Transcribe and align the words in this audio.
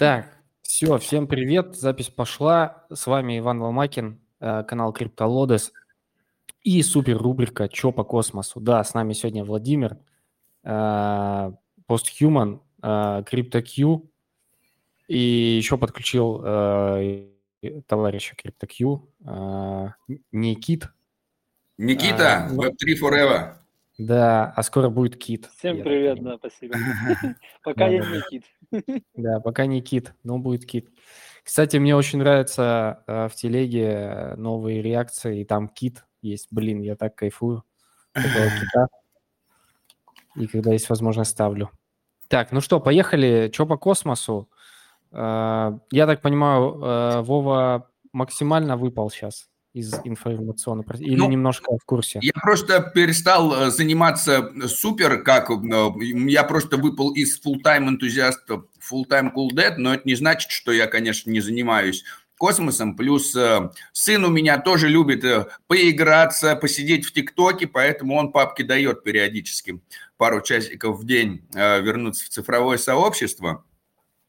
Так, 0.00 0.34
все, 0.62 0.96
всем 0.96 1.26
привет, 1.26 1.76
запись 1.76 2.08
пошла. 2.08 2.86
С 2.90 3.06
вами 3.06 3.38
Иван 3.38 3.60
Ломакин, 3.60 4.18
э, 4.40 4.64
канал 4.66 4.94
CryptoLodes 4.98 5.72
и 6.62 6.82
супер 6.82 7.18
рубрика 7.18 7.68
«Чё 7.68 7.92
по 7.92 8.02
космосу?». 8.02 8.60
Да, 8.60 8.82
с 8.82 8.94
нами 8.94 9.12
сегодня 9.12 9.44
Владимир, 9.44 9.98
э, 10.64 11.52
э, 12.82 13.22
CryptoQ 13.30 14.08
и 15.08 15.18
еще 15.18 15.76
подключил 15.76 16.38
товарища 17.86 18.34
CryptoQ, 18.42 19.92
Никит. 20.32 20.88
Никита, 21.76 22.48
Web3 22.52 22.98
Forever. 22.98 23.59
Да, 24.00 24.54
а 24.56 24.62
скоро 24.62 24.88
будет 24.88 25.18
кит. 25.18 25.50
Всем 25.58 25.82
привет, 25.82 26.22
да, 26.22 26.38
спасибо. 26.38 26.74
Пока 27.62 27.86
я 27.86 27.98
не 27.98 28.22
кит. 28.30 28.44
Да, 29.14 29.40
пока 29.40 29.66
не 29.66 29.82
кит, 29.82 30.14
но 30.22 30.38
будет 30.38 30.64
кит. 30.64 30.88
Кстати, 31.44 31.76
мне 31.76 31.94
очень 31.94 32.18
нравится 32.18 33.02
э, 33.06 33.28
в 33.28 33.34
телеге 33.34 34.36
новые 34.38 34.80
реакции, 34.80 35.42
и 35.42 35.44
там 35.44 35.68
кит 35.68 36.06
есть. 36.22 36.48
Блин, 36.50 36.80
я 36.80 36.96
так 36.96 37.14
кайфую. 37.14 37.62
кита. 38.14 38.88
И 40.34 40.46
когда 40.46 40.72
есть 40.72 40.88
возможность, 40.88 41.32
ставлю. 41.32 41.70
Так, 42.28 42.52
ну 42.52 42.62
что, 42.62 42.80
поехали. 42.80 43.50
Что 43.52 43.66
по 43.66 43.76
космосу? 43.76 44.48
Э, 45.12 45.78
я 45.90 46.06
так 46.06 46.22
понимаю, 46.22 46.80
э, 46.82 47.20
Вова 47.20 47.90
максимально 48.12 48.78
выпал 48.78 49.10
сейчас 49.10 49.49
из 49.72 49.94
информационного 50.04 50.96
или 50.96 51.14
ну, 51.14 51.28
немножко 51.28 51.76
в 51.76 51.84
курсе? 51.84 52.18
Я 52.22 52.32
просто 52.32 52.80
перестал 52.80 53.54
э, 53.54 53.70
заниматься 53.70 54.52
супер, 54.66 55.22
как 55.22 55.50
э, 55.50 55.90
я 56.00 56.44
просто 56.44 56.76
выпал 56.76 57.12
из 57.12 57.40
full-time 57.40 57.88
энтузиаста 57.88 58.64
full-time 58.80 59.32
cool 59.34 59.50
dead, 59.54 59.74
но 59.76 59.94
это 59.94 60.02
не 60.06 60.16
значит, 60.16 60.50
что 60.50 60.72
я, 60.72 60.86
конечно, 60.86 61.30
не 61.30 61.40
занимаюсь 61.40 62.04
космосом. 62.36 62.96
Плюс 62.96 63.36
э, 63.36 63.70
сын 63.92 64.24
у 64.24 64.28
меня 64.28 64.58
тоже 64.58 64.88
любит 64.88 65.24
поиграться, 65.68 66.56
посидеть 66.56 67.04
в 67.04 67.12
ТикТоке, 67.12 67.68
поэтому 67.68 68.16
он 68.16 68.32
папке 68.32 68.64
дает 68.64 69.04
периодически 69.04 69.80
пару 70.16 70.40
часиков 70.40 70.98
в 70.98 71.06
день 71.06 71.46
вернуться 71.54 72.24
в 72.24 72.28
цифровое 72.28 72.76
сообщество. 72.76 73.64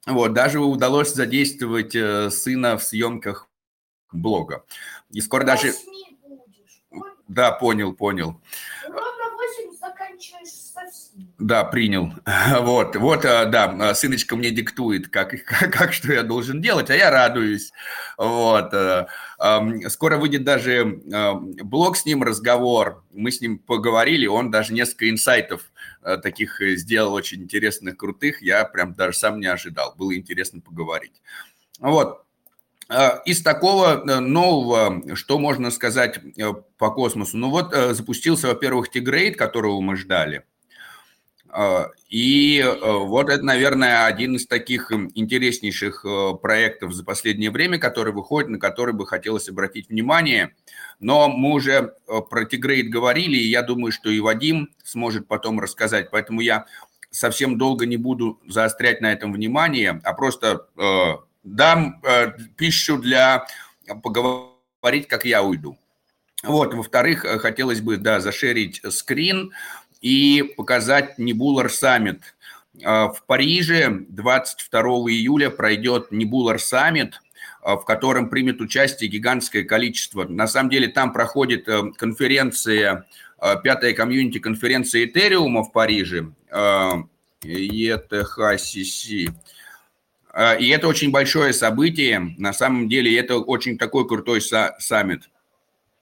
Вот, 0.06 0.34
даже 0.34 0.60
удалось 0.60 1.14
задействовать 1.14 1.92
сына 2.34 2.78
в 2.78 2.84
съемках 2.84 3.48
блога. 4.12 4.64
И 5.12 5.22
скоро 5.22 5.44
даже... 5.44 5.74
Да, 7.28 7.52
понял, 7.52 7.94
понял. 7.94 8.42
Да, 11.38 11.64
принял. 11.64 12.14
Вот, 12.62 12.96
вот, 12.96 13.26
а, 13.26 13.46
да, 13.46 13.94
сыночка 13.96 14.36
мне 14.36 14.52
диктует, 14.52 15.08
как, 15.10 15.32
как, 15.46 15.74
как 15.74 15.94
что 15.94 16.14
я 16.14 16.24
должен 16.24 16.62
делать, 16.62 16.90
а 16.90 16.96
я 16.96 17.10
радуюсь. 17.10 17.72
Вот. 18.18 18.74
Э, 18.74 19.08
скоро 19.90 20.18
выйдет 20.18 20.44
даже 20.44 21.02
блог 21.64 21.98
с 21.98 22.06
ним, 22.06 22.24
разговор. 22.24 23.04
Мы 23.12 23.32
с 23.32 23.42
ним 23.42 23.58
поговорили, 23.60 24.28
он 24.28 24.52
даже 24.52 24.74
несколько 24.74 25.10
инсайтов 25.10 25.72
э, 26.04 26.18
таких 26.18 26.62
сделал 26.62 27.14
очень 27.14 27.44
интересных, 27.44 27.98
крутых. 27.98 28.42
Я 28.42 28.66
прям 28.66 28.94
даже 28.94 29.18
сам 29.18 29.40
не 29.40 29.48
ожидал. 29.48 29.96
Было 29.98 30.16
интересно 30.16 30.62
поговорить. 30.62 31.22
Вот. 31.80 32.26
А, 32.94 33.22
из 33.24 33.42
такого 33.42 34.04
э, 34.06 34.20
нового, 34.20 35.16
что 35.16 35.40
можно 35.40 35.72
сказать 35.72 36.20
э, 36.38 36.54
по 36.78 36.92
космосу? 36.92 37.38
Ну 37.38 37.50
вот 37.50 37.74
э, 37.74 37.94
запустился, 37.94 38.48
во-первых, 38.48 38.90
Тигрейд, 38.90 39.38
которого 39.38 39.80
мы 39.80 39.96
ждали. 39.96 40.44
И 42.08 42.66
вот 42.80 43.28
это, 43.28 43.44
наверное, 43.44 44.06
один 44.06 44.38
из 44.38 44.48
таких 44.48 44.90
интереснейших 44.90 46.06
проектов 46.42 46.94
за 46.94 47.04
последнее 47.04 47.52
время, 47.52 47.78
который 47.78 48.14
выходит, 48.14 48.50
на 48.50 48.58
который 48.58 48.94
бы 48.94 49.06
хотелось 49.06 49.50
обратить 49.50 49.90
внимание. 49.90 50.56
Но 51.02 51.28
мы 51.28 51.52
уже 51.52 51.94
про 52.30 52.46
Тигрейд 52.46 52.90
говорили, 52.90 53.36
и 53.36 53.50
я 53.50 53.64
думаю, 53.64 53.92
что 53.92 54.10
и 54.10 54.22
Вадим 54.22 54.70
сможет 54.86 55.28
потом 55.28 55.60
рассказать. 55.60 56.10
Поэтому 56.10 56.40
я 56.40 56.68
совсем 57.10 57.58
долго 57.58 57.86
не 57.86 57.98
буду 57.98 58.40
заострять 58.48 59.02
на 59.02 59.12
этом 59.12 59.34
внимание, 59.34 60.00
а 60.06 60.14
просто 60.14 60.68
дам 61.44 62.02
э, 62.04 62.34
пищу 62.56 62.98
для 62.98 63.46
поговорить, 64.02 65.08
как 65.08 65.26
я 65.26 65.44
уйду. 65.44 65.78
Вот, 66.44 66.74
во-вторых, 66.74 67.24
э, 67.26 67.38
хотелось 67.40 67.82
бы, 67.82 67.98
да, 67.98 68.20
зашерить 68.20 68.82
скрин 68.90 69.52
и 70.02 70.54
показать 70.58 71.20
Nebular 71.20 71.70
Summit. 71.72 72.36
Э, 72.82 73.10
в 73.10 73.24
Париже 73.28 74.06
22 74.10 74.82
июля 75.12 75.50
пройдет 75.52 76.12
Nebular 76.12 76.60
Summit, 76.60 77.22
э, 77.64 77.74
в 77.74 77.86
котором 77.86 78.30
примет 78.30 78.60
участие 78.60 79.10
гигантское 79.10 79.64
количество. 79.64 80.24
На 80.24 80.48
самом 80.48 80.72
деле 80.72 80.88
там 80.88 81.14
проходит 81.14 81.68
конференция, 81.98 83.06
пятая 83.64 83.94
комьюнити-конференция 83.94 85.06
Этериума 85.06 85.64
в 85.64 85.72
Париже, 85.72 86.32
ETHCC, 87.44 89.30
и 90.34 90.68
это 90.70 90.88
очень 90.88 91.12
большое 91.12 91.54
событие. 91.54 92.36
На 92.38 92.54
самом 92.54 92.88
деле 92.88 93.18
это 93.18 93.38
очень 93.38 93.78
такой 93.78 94.08
крутой 94.08 94.42
саммит. 94.42 95.30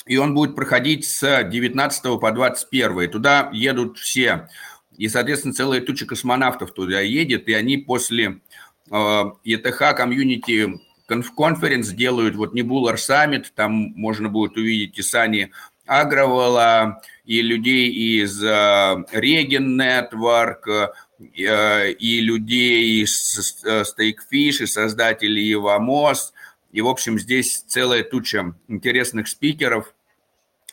И 0.06 0.18
он 0.18 0.34
будет 0.34 0.56
проходить 0.56 1.06
с 1.06 1.44
19 1.44 2.20
по 2.20 2.32
21. 2.32 3.12
Туда 3.12 3.50
едут 3.54 3.98
все. 3.98 4.50
И, 4.98 5.08
соответственно, 5.08 5.54
целая 5.54 5.82
туча 5.82 6.06
космонавтов 6.06 6.74
туда 6.74 7.00
едет. 7.00 7.48
И 7.48 7.54
они 7.54 7.78
после 7.78 8.42
ЕТХ 8.90 9.82
а, 9.82 9.94
комьюнити 9.94 10.80
конференц 11.08 11.90
делают 11.90 12.36
вот 12.36 12.54
Небулар 12.54 12.98
саммит. 12.98 13.52
Там 13.56 13.94
можно 13.96 14.30
будет 14.30 14.58
увидеть 14.58 14.98
и 14.98 15.02
Сани 15.02 15.52
Агровала, 15.86 17.02
и 17.26 17.42
людей 17.42 17.90
из 17.90 18.42
Реген 18.44 19.80
uh, 19.82 20.10
Network, 20.12 20.90
и 21.20 22.22
людей 22.22 23.04
из 23.04 23.64
Stakefish, 23.66 24.64
и 24.64 24.66
создателей 24.66 25.54
Ивамос. 25.54 26.34
И, 26.72 26.82
в 26.82 26.88
общем, 26.88 27.20
здесь 27.20 27.64
целая 27.68 28.04
туча 28.04 28.54
интересных 28.68 29.28
спикеров, 29.28 29.94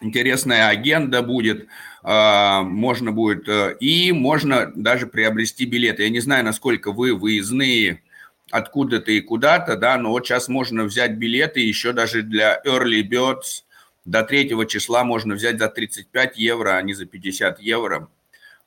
интересная 0.00 0.68
агенда 0.68 1.22
будет, 1.22 1.66
э, 2.04 2.60
можно 2.62 3.12
будет, 3.12 3.48
э, 3.48 3.76
и 3.80 4.12
можно 4.12 4.70
даже 4.74 5.06
приобрести 5.06 5.64
билеты. 5.64 6.02
Я 6.02 6.10
не 6.10 6.20
знаю, 6.20 6.44
насколько 6.44 6.92
вы 6.92 7.14
выездные 7.14 8.02
откуда-то 8.50 9.10
и 9.10 9.20
куда-то, 9.20 9.76
да, 9.76 9.96
но 9.96 10.10
вот 10.10 10.26
сейчас 10.26 10.48
можно 10.48 10.84
взять 10.84 11.12
билеты 11.12 11.60
еще 11.60 11.92
даже 11.92 12.22
для 12.22 12.60
Early 12.64 13.02
Birds 13.02 13.64
до 14.04 14.22
3 14.22 14.66
числа 14.66 15.02
можно 15.02 15.34
взять 15.34 15.58
за 15.58 15.68
35 15.68 16.36
евро, 16.38 16.76
а 16.76 16.82
не 16.82 16.94
за 16.94 17.06
50 17.06 17.58
евро 17.60 18.08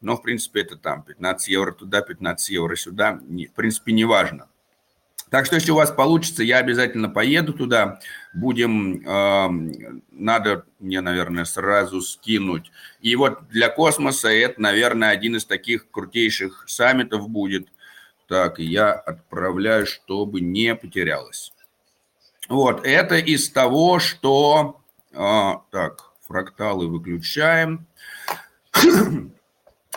но, 0.02 0.16
в 0.16 0.22
принципе, 0.22 0.62
это 0.62 0.78
там 0.78 1.04
15 1.04 1.48
евро 1.50 1.72
туда, 1.72 2.02
15 2.02 2.50
евро 2.50 2.76
сюда, 2.76 3.14
в 3.14 3.54
принципе, 3.56 3.92
не 3.92 4.06
важно. 4.06 4.48
Так 5.30 5.46
что, 5.46 5.56
если 5.56 5.72
у 5.72 5.76
вас 5.76 5.92
получится, 5.92 6.44
я 6.44 6.58
обязательно 6.58 7.08
поеду 7.08 7.54
туда. 7.54 8.00
Будем, 8.34 9.06
э, 9.06 9.94
надо 10.12 10.66
мне, 10.80 11.02
наверное, 11.02 11.46
сразу 11.46 12.02
скинуть. 12.02 12.72
И 13.02 13.16
вот 13.16 13.48
для 13.50 13.70
космоса 13.70 14.30
это, 14.30 14.60
наверное, 14.60 15.10
один 15.10 15.36
из 15.36 15.46
таких 15.46 15.92
крутейших 15.92 16.64
саммитов 16.68 17.30
будет. 17.30 17.68
Так, 18.28 18.58
я 18.60 18.92
отправляю, 18.92 19.86
чтобы 19.86 20.42
не 20.42 20.74
потерялось. 20.74 21.54
Вот, 22.48 22.86
это 22.86 23.16
из 23.18 23.52
того, 23.52 24.00
что... 24.00 24.82
Э, 25.12 25.54
так, 25.70 26.12
фракталы 26.28 26.88
выключаем. 26.88 27.86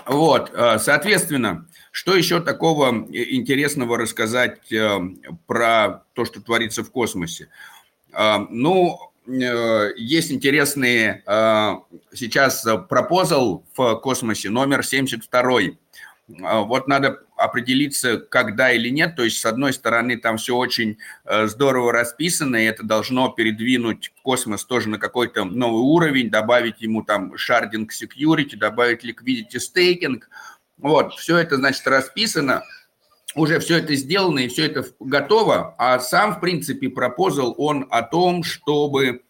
Вот, 0.06 0.50
э, 0.52 0.78
соответственно, 0.78 1.66
что 1.90 2.16
еще 2.16 2.40
такого 2.40 2.88
интересного 3.12 3.98
рассказать 3.98 4.72
э, 4.72 4.98
про 5.46 6.04
то, 6.14 6.24
что 6.24 6.40
творится 6.40 6.82
в 6.82 6.90
космосе? 6.90 7.48
Э, 8.12 8.38
ну, 8.50 8.98
есть 9.24 10.32
интересный 10.32 11.22
сейчас 12.12 12.66
пропозал 12.88 13.64
в 13.76 13.94
космосе 14.00 14.50
номер 14.50 14.84
72 14.84 15.60
а, 16.42 16.60
вот 16.62 16.88
надо 16.88 17.20
определиться, 17.42 18.18
когда 18.18 18.72
или 18.72 18.88
нет. 18.88 19.16
То 19.16 19.24
есть, 19.24 19.40
с 19.40 19.46
одной 19.46 19.72
стороны, 19.72 20.16
там 20.16 20.36
все 20.36 20.56
очень 20.56 20.98
э, 21.24 21.46
здорово 21.46 21.92
расписано, 21.92 22.56
и 22.56 22.64
это 22.64 22.84
должно 22.84 23.28
передвинуть 23.28 24.12
космос 24.22 24.64
тоже 24.64 24.88
на 24.88 24.98
какой-то 24.98 25.44
новый 25.44 25.82
уровень, 25.82 26.30
добавить 26.30 26.80
ему 26.80 27.02
там 27.02 27.34
sharding 27.34 27.88
security, 27.88 28.56
добавить 28.56 29.04
liquidity 29.04 29.58
staking. 29.58 30.20
Вот, 30.78 31.14
все 31.14 31.38
это, 31.38 31.56
значит, 31.56 31.86
расписано, 31.86 32.62
уже 33.34 33.58
все 33.60 33.78
это 33.78 33.94
сделано 33.94 34.40
и 34.40 34.48
все 34.48 34.66
это 34.66 34.84
готово, 35.00 35.74
а 35.78 35.98
сам, 35.98 36.36
в 36.36 36.40
принципе, 36.40 36.88
пропозал 36.88 37.54
он 37.56 37.86
о 37.90 38.02
том, 38.02 38.42
чтобы 38.42 39.22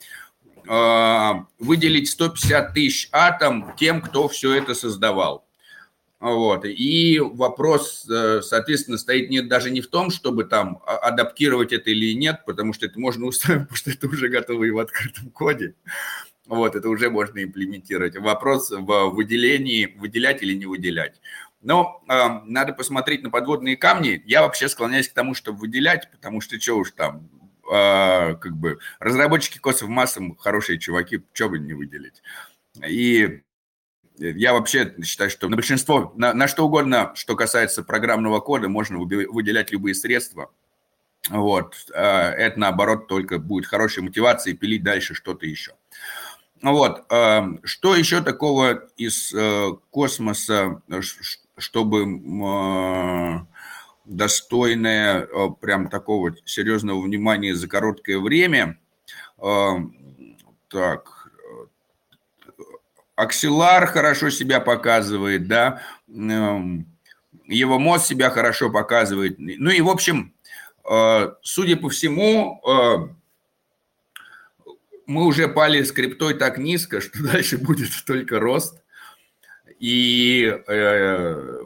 э, 0.69 1.31
выделить 1.58 2.11
150 2.11 2.75
тысяч 2.75 3.08
атом 3.12 3.75
тем, 3.76 4.00
кто 4.00 4.29
все 4.29 4.55
это 4.55 4.75
создавал. 4.75 5.47
Вот. 6.23 6.65
И 6.65 7.19
вопрос, 7.19 8.09
э, 8.09 8.43
соответственно, 8.43 8.97
стоит 8.97 9.29
не, 9.29 9.43
даже 9.43 9.73
не 9.73 9.81
в 9.81 9.89
том, 9.89 10.11
чтобы 10.11 10.45
там 10.45 10.81
а, 10.87 10.99
адаптировать 10.99 11.73
это 11.73 11.91
или 11.91 12.13
нет, 12.15 12.43
потому 12.47 12.73
что 12.73 12.87
это 12.87 13.01
можно 13.01 13.27
устроить, 13.27 13.63
потому 13.63 13.77
что 13.77 13.91
это 13.91 14.07
уже 14.07 14.29
готово 14.29 14.63
и 14.63 14.71
в 14.71 14.79
открытом 14.79 15.31
коде. 15.31 15.75
Вот, 16.47 16.77
это 16.77 16.89
уже 16.89 17.11
можно 17.11 17.43
имплементировать. 17.43 18.17
Вопрос 18.17 18.71
в 18.71 19.11
выделении, 19.11 19.97
выделять 19.99 20.45
или 20.45 20.55
не 20.55 20.67
выделять. 20.67 21.21
Но 21.61 22.05
э, 22.09 22.13
надо 22.45 22.73
посмотреть 22.73 23.25
на 23.25 23.31
подводные 23.31 23.77
камни. 23.77 24.23
Я 24.25 24.43
вообще 24.43 24.69
склоняюсь 24.69 25.09
к 25.09 25.15
тому, 25.15 25.35
чтобы 25.35 25.59
выделять, 25.59 26.09
потому 26.13 26.41
что 26.41 26.61
что 26.61 26.75
уж 26.75 26.93
там, 26.93 27.29
э, 27.65 28.37
как 28.37 28.57
бы 28.57 28.79
разработчики 29.01 29.59
косов 29.59 29.89
массам 29.89 30.37
хорошие 30.37 30.79
чуваки, 30.79 31.21
что 31.33 31.49
бы 31.49 31.59
не 31.59 31.73
выделить. 31.73 32.23
И 32.87 33.43
я 34.19 34.53
вообще 34.53 34.94
считаю, 35.05 35.31
что 35.31 35.49
на 35.49 35.56
большинство, 35.56 36.12
на, 36.17 36.35
на 36.35 36.49
что 36.49 36.67
угодно, 36.67 37.12
что 37.14 37.37
касается 37.37 37.82
программного 37.82 38.41
кода, 38.41 38.69
можно 38.69 38.99
выделять 38.99 39.73
любые 39.73 39.94
средства. 39.94 40.50
Вот. 41.29 41.75
А, 41.94 42.31
это, 42.31 42.59
наоборот, 42.59 43.09
только 43.09 43.38
будет 43.38 43.67
хорошей 43.67 44.03
мотивацией 44.03 44.56
пилить 44.56 44.82
дальше 44.82 45.14
что-то 45.14 45.47
еще. 45.47 45.73
Вот. 46.62 47.05
А, 47.11 47.49
что 47.64 47.94
еще 47.94 48.20
такого 48.20 48.88
из 48.97 49.32
э, 49.32 49.70
космоса, 49.91 50.82
чтобы 51.56 53.47
достойное 54.05 55.20
э, 55.20 55.49
прям 55.61 55.88
такого 55.88 56.35
серьезного 56.44 57.00
внимания 57.00 57.55
за 57.55 57.69
короткое 57.69 58.19
время? 58.19 58.79
Так, 60.69 61.12
Аксилар 63.23 63.87
хорошо 63.87 64.31
себя 64.31 64.61
показывает, 64.61 65.47
да, 65.47 65.81
эм, 66.09 66.87
его 67.47 67.79
мозг 67.79 68.07
себя 68.07 68.31
хорошо 68.31 68.69
показывает. 68.69 69.37
Ну 69.39 69.71
и, 69.71 69.81
в 69.81 69.89
общем, 69.89 70.35
э, 70.91 71.33
судя 71.43 71.77
по 71.77 71.89
всему, 71.89 72.61
э, 72.67 73.09
мы 75.07 75.25
уже 75.25 75.47
пали 75.47 75.83
скриптой 75.85 76.35
так 76.35 76.59
низко, 76.59 77.01
что 77.01 77.23
дальше 77.23 77.59
будет 77.59 77.91
только 78.05 78.41
рост. 78.41 78.83
И 79.79 80.59
э, 80.67 81.61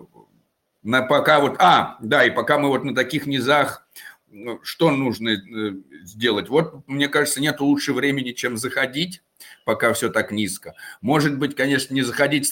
на 0.82 1.02
пока 1.02 1.40
вот, 1.40 1.56
а, 1.58 1.96
да, 2.02 2.24
и 2.24 2.30
пока 2.30 2.58
мы 2.58 2.68
вот 2.68 2.84
на 2.84 2.94
таких 2.94 3.26
низах, 3.26 3.88
ну, 4.28 4.60
что 4.62 4.90
нужно 4.90 5.36
сделать? 6.02 6.50
Вот, 6.50 6.86
мне 6.86 7.08
кажется, 7.08 7.40
нет 7.40 7.60
лучше 7.60 7.94
времени, 7.94 8.32
чем 8.32 8.58
заходить 8.58 9.22
пока 9.66 9.92
все 9.92 10.08
так 10.08 10.30
низко. 10.30 10.74
Может 11.02 11.38
быть, 11.38 11.56
конечно, 11.56 11.92
не 11.92 12.02
заходить 12.02 12.50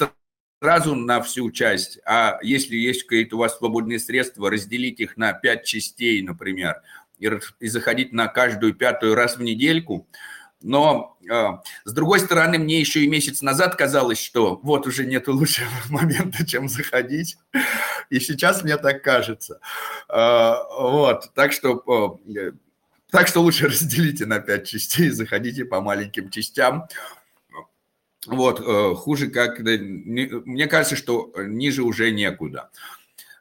сразу 0.61 0.96
на 0.96 1.22
всю 1.22 1.50
часть, 1.52 2.00
а 2.05 2.38
если 2.43 2.75
есть 2.75 3.05
какие-то 3.05 3.37
у 3.37 3.38
вас 3.38 3.56
свободные 3.56 4.00
средства, 4.00 4.50
разделить 4.50 4.99
их 4.99 5.16
на 5.16 5.32
пять 5.32 5.64
частей, 5.64 6.20
например, 6.22 6.82
и, 7.20 7.31
и 7.61 7.69
заходить 7.69 8.12
на 8.12 8.26
каждую 8.26 8.75
пятую 8.75 9.14
раз 9.14 9.37
в 9.37 9.43
недельку. 9.43 10.08
Но, 10.61 11.16
э, 11.31 11.49
с 11.84 11.93
другой 11.93 12.19
стороны, 12.19 12.58
мне 12.58 12.81
еще 12.81 13.05
и 13.05 13.08
месяц 13.08 13.43
назад 13.43 13.76
казалось, 13.76 14.20
что 14.20 14.58
вот 14.62 14.88
уже 14.88 15.06
нет 15.06 15.28
лучшего 15.28 15.69
момента, 15.90 16.44
чем 16.44 16.69
заходить. 16.69 17.37
И 18.11 18.19
сейчас 18.19 18.64
мне 18.64 18.76
так 18.76 19.05
кажется. 19.05 19.61
Э, 20.08 20.55
вот, 20.76 21.32
так 21.34 21.52
что 21.52 22.19
э, 22.26 22.52
так 23.14 23.28
что 23.28 23.43
лучше 23.43 23.66
разделите 23.69 24.26
на 24.26 24.40
пять 24.40 24.66
частей, 24.66 25.08
заходите 25.11 25.64
по 25.64 25.81
маленьким 25.81 26.31
частям. 26.31 26.88
Вот, 28.26 28.61
э, 28.61 28.94
хуже 28.96 29.28
как... 29.28 29.61
Мне 29.61 30.66
кажется, 30.66 30.96
что 30.96 31.32
ниже 31.37 31.84
уже 31.84 32.11
некуда. 32.11 32.70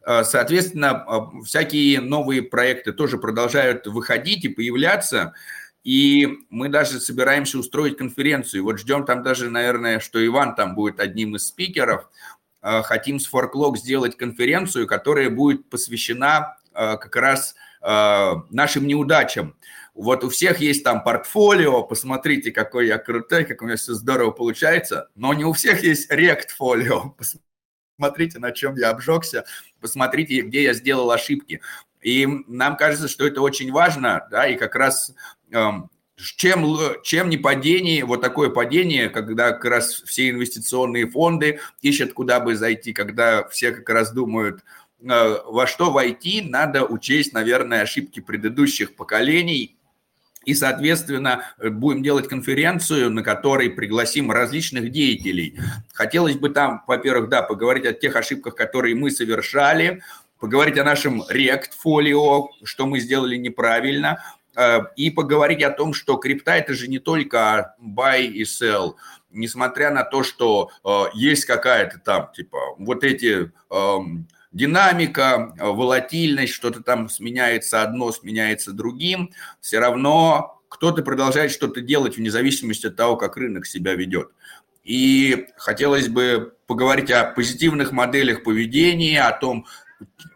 Э, 0.06 0.24
соответственно, 0.26 1.04
э, 1.08 1.44
всякие 1.44 2.02
новые 2.02 2.44
проекты 2.44 2.94
тоже 2.94 3.18
продолжают 3.18 3.88
выходить 3.88 4.46
и 4.46 4.50
появляться. 4.50 5.34
И 5.84 6.28
мы 6.52 6.70
даже 6.70 7.00
собираемся 7.00 7.58
устроить 7.58 7.98
конференцию. 7.98 8.66
Вот 8.66 8.78
ждем 8.78 9.06
там 9.06 9.24
даже, 9.24 9.50
наверное, 9.50 10.00
что 10.00 10.24
Иван 10.24 10.54
там 10.54 10.76
будет 10.76 11.00
одним 11.00 11.36
из 11.36 11.48
спикеров. 11.48 12.08
Хотим 12.62 13.20
с 13.20 13.28
Forklog 13.28 13.78
сделать 13.78 14.18
конференцию, 14.18 14.86
которая 14.86 15.32
будет 15.32 15.68
посвящена 15.68 16.58
как 16.72 17.14
раз 17.18 17.56
нашим 17.82 18.88
неудачам. 18.88 19.58
Вот 19.94 20.24
у 20.24 20.30
всех 20.30 20.60
есть 20.60 20.84
там 20.84 21.04
портфолио, 21.04 21.84
посмотрите, 21.84 22.52
какой 22.52 22.88
я 22.88 22.98
крутой, 22.98 23.46
как 23.46 23.62
у 23.62 23.66
меня 23.66 23.76
все 23.76 23.94
здорово 23.94 24.32
получается, 24.32 25.10
но 25.16 25.34
не 25.34 25.46
у 25.46 25.54
всех 25.54 25.84
есть 25.84 26.12
рект-фолио. 26.12 27.16
Посмотрите, 27.98 28.40
на 28.40 28.52
чем 28.52 28.76
я 28.76 28.90
обжегся, 28.90 29.46
посмотрите, 29.80 30.42
где 30.42 30.64
я 30.64 30.74
сделал 30.74 31.12
ошибки. 31.12 31.62
И 32.02 32.28
нам 32.48 32.76
кажется, 32.76 33.08
что 33.08 33.26
это 33.26 33.42
очень 33.42 33.72
важно, 33.72 34.28
да, 34.32 34.48
и 34.48 34.58
как 34.58 34.76
раз 34.76 35.14
эм, 35.52 35.92
чем, 36.16 36.76
чем 37.04 37.30
не 37.30 37.38
падение, 37.38 38.04
вот 38.04 38.20
такое 38.20 38.50
падение, 38.50 39.10
когда 39.10 39.52
как 39.52 39.66
раз 39.66 40.02
все 40.02 40.32
инвестиционные 40.32 41.08
фонды 41.08 41.60
ищут, 41.82 42.14
куда 42.14 42.40
бы 42.40 42.56
зайти, 42.56 42.94
когда 42.94 43.48
все 43.48 43.72
как 43.72 43.88
раз 43.90 44.12
думают, 44.12 44.64
Э, 45.04 45.40
во 45.46 45.68
что 45.68 45.92
войти, 45.92 46.42
надо 46.42 46.86
учесть, 46.86 47.34
наверное, 47.34 47.82
ошибки 47.82 48.20
предыдущих 48.20 48.96
поколений. 48.96 49.78
И, 50.46 50.54
соответственно, 50.54 51.46
будем 51.62 52.04
делать 52.04 52.28
конференцию, 52.28 53.12
на 53.12 53.24
которой 53.24 53.70
пригласим 53.70 54.32
различных 54.32 54.92
деятелей. 54.92 55.58
Хотелось 55.94 56.36
бы 56.36 56.50
там, 56.50 56.84
во-первых, 56.88 57.30
да, 57.30 57.42
поговорить 57.42 57.86
о 57.86 57.94
тех 57.94 58.16
ошибках, 58.16 58.56
которые 58.56 58.96
мы 58.96 59.12
совершали, 59.12 60.02
поговорить 60.40 60.78
о 60.78 60.84
нашем 60.84 61.24
рект-фолио, 61.30 62.50
что 62.64 62.86
мы 62.86 63.00
сделали 63.00 63.38
неправильно, 63.38 64.22
э, 64.58 64.80
и 64.98 65.10
поговорить 65.10 65.64
о 65.64 65.72
том, 65.72 65.94
что 65.94 66.18
крипта– 66.18 66.56
это 66.58 66.74
же 66.74 66.90
не 66.90 67.00
только 67.00 67.76
buy 67.82 68.26
и 68.26 68.44
sell. 68.44 68.96
Несмотря 69.32 69.90
на 69.90 70.04
то, 70.04 70.22
что 70.22 70.70
э, 70.84 71.04
есть 71.14 71.46
какая-то 71.46 72.00
там, 72.00 72.30
типа, 72.36 72.58
вот 72.78 73.06
эти 73.06 73.52
эм, 73.72 74.28
динамика, 74.54 75.56
волатильность, 75.60 76.54
что-то 76.54 76.82
там 76.82 77.10
сменяется 77.10 77.82
одно, 77.82 78.12
сменяется 78.12 78.72
другим, 78.72 79.32
все 79.60 79.80
равно 79.80 80.62
кто-то 80.70 81.04
продолжает 81.04 81.52
что-то 81.52 81.82
делать 81.82 82.18
вне 82.18 82.32
зависимости 82.32 82.88
от 82.88 82.96
того, 82.96 83.16
как 83.16 83.38
рынок 83.38 83.66
себя 83.66 83.94
ведет. 83.94 84.30
И 84.84 85.48
хотелось 85.56 86.08
бы 86.08 86.56
поговорить 86.68 87.12
о 87.12 87.26
позитивных 87.26 87.92
моделях 87.92 88.44
поведения, 88.44 89.22
о 89.22 89.38
том, 89.38 89.66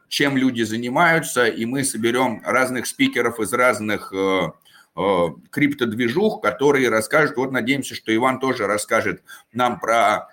чем 0.08 0.38
люди 0.38 0.62
занимаются, 0.62 1.48
и 1.48 1.66
мы 1.66 1.84
соберем 1.84 2.42
разных 2.46 2.88
спикеров 2.88 3.40
из 3.40 3.52
разных 3.52 4.14
э, 4.14 4.52
э, 4.96 5.28
криптодвижух, 5.50 6.42
которые 6.42 6.90
расскажут, 6.90 7.36
вот 7.36 7.52
надеемся, 7.52 7.96
что 7.96 8.16
Иван 8.16 8.40
тоже 8.40 8.68
расскажет 8.68 9.24
нам 9.52 9.80
про 9.80 10.30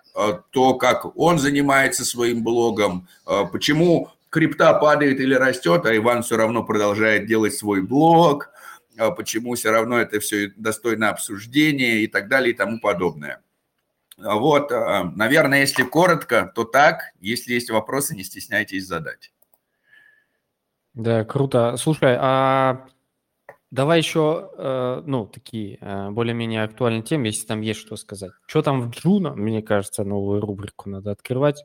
то, 0.50 0.74
как 0.74 1.16
он 1.16 1.38
занимается 1.38 2.04
своим 2.04 2.44
блогом, 2.44 3.08
э, 3.26 3.42
почему 3.50 4.10
крипта 4.30 4.72
падает 4.74 5.20
или 5.20 5.34
растет, 5.34 5.84
а 5.86 5.96
Иван 5.96 6.22
все 6.22 6.36
равно 6.36 6.64
продолжает 6.64 7.26
делать 7.26 7.54
свой 7.54 7.82
блог, 7.82 8.50
э, 8.96 9.10
почему 9.10 9.54
все 9.54 9.70
равно 9.70 9.98
это 9.98 10.20
все 10.20 10.52
достойно 10.56 11.10
обсуждения 11.10 12.00
и 12.00 12.06
так 12.06 12.28
далее 12.28 12.52
и 12.52 12.56
тому 12.56 12.80
подобное. 12.80 13.42
Вот, 14.16 14.70
наверное, 14.70 15.62
если 15.62 15.82
коротко, 15.82 16.52
то 16.54 16.62
так. 16.62 17.12
Если 17.18 17.54
есть 17.54 17.68
вопросы, 17.70 18.14
не 18.14 18.22
стесняйтесь 18.22 18.86
задать. 18.86 19.32
Да, 20.92 21.24
круто. 21.24 21.76
Слушай, 21.76 22.16
а 22.20 22.86
Давай 23.74 23.98
еще, 23.98 24.50
э, 24.56 25.02
ну, 25.04 25.26
такие 25.26 25.78
э, 25.80 26.10
более-менее 26.10 26.62
актуальные 26.62 27.02
темы, 27.02 27.26
если 27.26 27.44
там 27.44 27.60
есть 27.60 27.80
что 27.80 27.96
сказать. 27.96 28.30
Что 28.46 28.62
там 28.62 28.80
в 28.80 28.90
Джуна, 28.90 29.34
мне 29.34 29.62
кажется, 29.62 30.04
новую 30.04 30.40
рубрику 30.40 30.88
надо 30.88 31.10
открывать, 31.10 31.64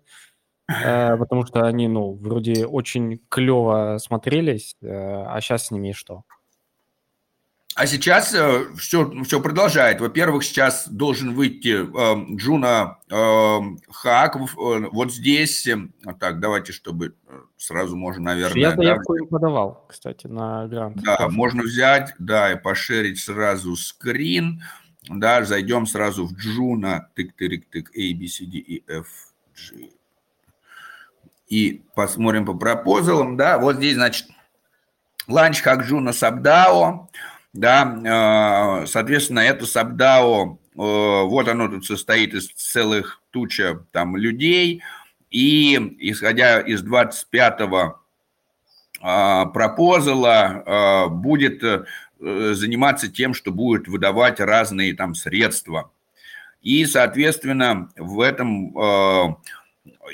э, 0.67 1.17
потому 1.17 1.45
что 1.45 1.67
они, 1.67 1.87
ну, 1.87 2.15
вроде 2.15 2.65
очень 2.65 3.19
клево 3.29 3.99
смотрелись, 3.99 4.75
а 4.81 5.39
сейчас 5.39 5.67
с 5.67 5.71
ними 5.71 5.91
что? 5.91 6.23
А 7.79 7.87
сейчас 7.87 8.35
все, 8.77 9.09
э, 9.09 9.23
все 9.23 9.39
продолжает. 9.39 10.01
Во-первых, 10.01 10.43
сейчас 10.43 10.85
должен 10.89 11.33
выйти 11.33 11.77
э, 11.79 12.35
Juno 12.35 12.97
э, 13.09 13.59
Hack 13.89 14.35
э, 14.35 14.39
вот 14.91 15.13
здесь. 15.13 15.65
Так, 16.19 16.41
давайте, 16.41 16.73
чтобы 16.73 17.15
э, 17.25 17.39
сразу 17.55 17.95
можно, 17.95 18.21
наверное... 18.21 18.59
Я 18.59 18.75
заявку 18.75 19.15
да, 19.17 19.25
подавал, 19.27 19.85
кстати, 19.87 20.27
на 20.27 20.67
грант. 20.67 20.97
Да, 20.97 21.15
Тоже. 21.15 21.29
можно 21.29 21.63
взять, 21.63 22.13
да, 22.19 22.51
и 22.51 22.61
пошерить 22.61 23.17
сразу 23.21 23.77
скрин. 23.77 24.61
Да, 25.07 25.45
зайдем 25.45 25.87
сразу 25.87 26.27
в 26.27 26.33
Juno, 26.33 27.07
тык-тык-тык, 27.15 27.91
A, 27.95 28.19
B, 28.19 28.27
C, 28.27 28.43
D, 28.43 28.57
E, 28.57 28.83
F, 28.89 29.07
G. 29.55 29.91
И 31.47 31.81
посмотрим 31.95 32.45
по 32.45 32.53
пропозалам, 32.55 33.37
да, 33.37 33.57
вот 33.57 33.77
здесь, 33.77 33.93
значит, 33.93 34.27
launch 35.29 35.61
Hack 35.61 35.85
Juno 35.85 36.11
SubDAO 36.11 37.07
да, 37.53 38.81
э, 38.83 38.85
соответственно, 38.85 39.39
это 39.39 39.65
SubDAO, 39.65 40.53
э, 40.53 40.57
вот 40.75 41.47
оно 41.47 41.67
тут 41.67 41.85
состоит 41.85 42.33
из 42.33 42.49
целых 42.49 43.21
туча 43.31 43.83
там 43.91 44.15
людей, 44.15 44.81
И 45.31 45.75
исходя 45.99 46.59
из 46.59 46.83
25-го 46.83 47.99
пропозала, 48.99 51.07
будет 51.09 51.61
заниматься 52.19 53.09
тем, 53.09 53.33
что 53.33 53.51
будет 53.51 53.87
выдавать 53.87 54.39
разные 54.39 54.95
там 54.95 55.13
средства. 55.13 55.91
И, 56.63 56.85
соответственно, 56.85 57.89
в 57.95 58.19
этом 58.19 58.75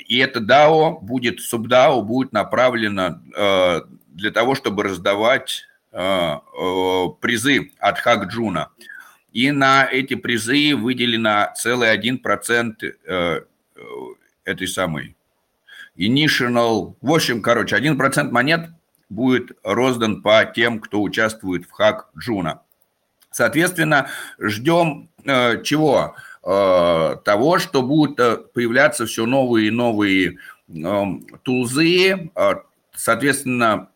и 0.06 0.18
это 0.18 0.40
DAO 0.40 1.00
будет, 1.00 1.40
SubDAO 1.40 2.02
будет 2.02 2.32
направлено 2.32 3.20
для 4.08 4.30
того, 4.30 4.54
чтобы 4.54 4.84
раздавать 4.84 5.64
призы 5.90 7.70
от 7.78 7.98
Хакджуна. 7.98 8.70
И 9.32 9.50
на 9.50 9.84
эти 9.84 10.14
призы 10.14 10.74
выделено 10.74 11.52
целый 11.56 11.90
один 11.90 12.18
процент 12.18 12.82
этой 14.44 14.68
самой 14.68 15.16
initial. 15.96 16.94
В 17.00 17.12
общем, 17.12 17.42
короче, 17.42 17.76
один 17.76 17.96
процент 17.96 18.32
монет 18.32 18.70
будет 19.08 19.52
роздан 19.62 20.22
по 20.22 20.44
тем, 20.44 20.80
кто 20.80 21.02
участвует 21.02 21.66
в 21.66 21.70
хак 21.70 22.08
Джуна. 22.18 22.62
Соответственно, 23.30 24.08
ждем 24.38 25.10
э, 25.24 25.62
чего? 25.62 26.16
Э, 26.42 27.16
того, 27.24 27.58
что 27.58 27.82
будут 27.82 28.18
э, 28.18 28.38
появляться 28.54 29.06
все 29.06 29.26
новые 29.26 29.68
и 29.68 29.70
новые 29.70 30.38
э, 30.68 31.04
тулзы. 31.42 32.30
Э, 32.34 32.54
соответственно, 32.94 33.90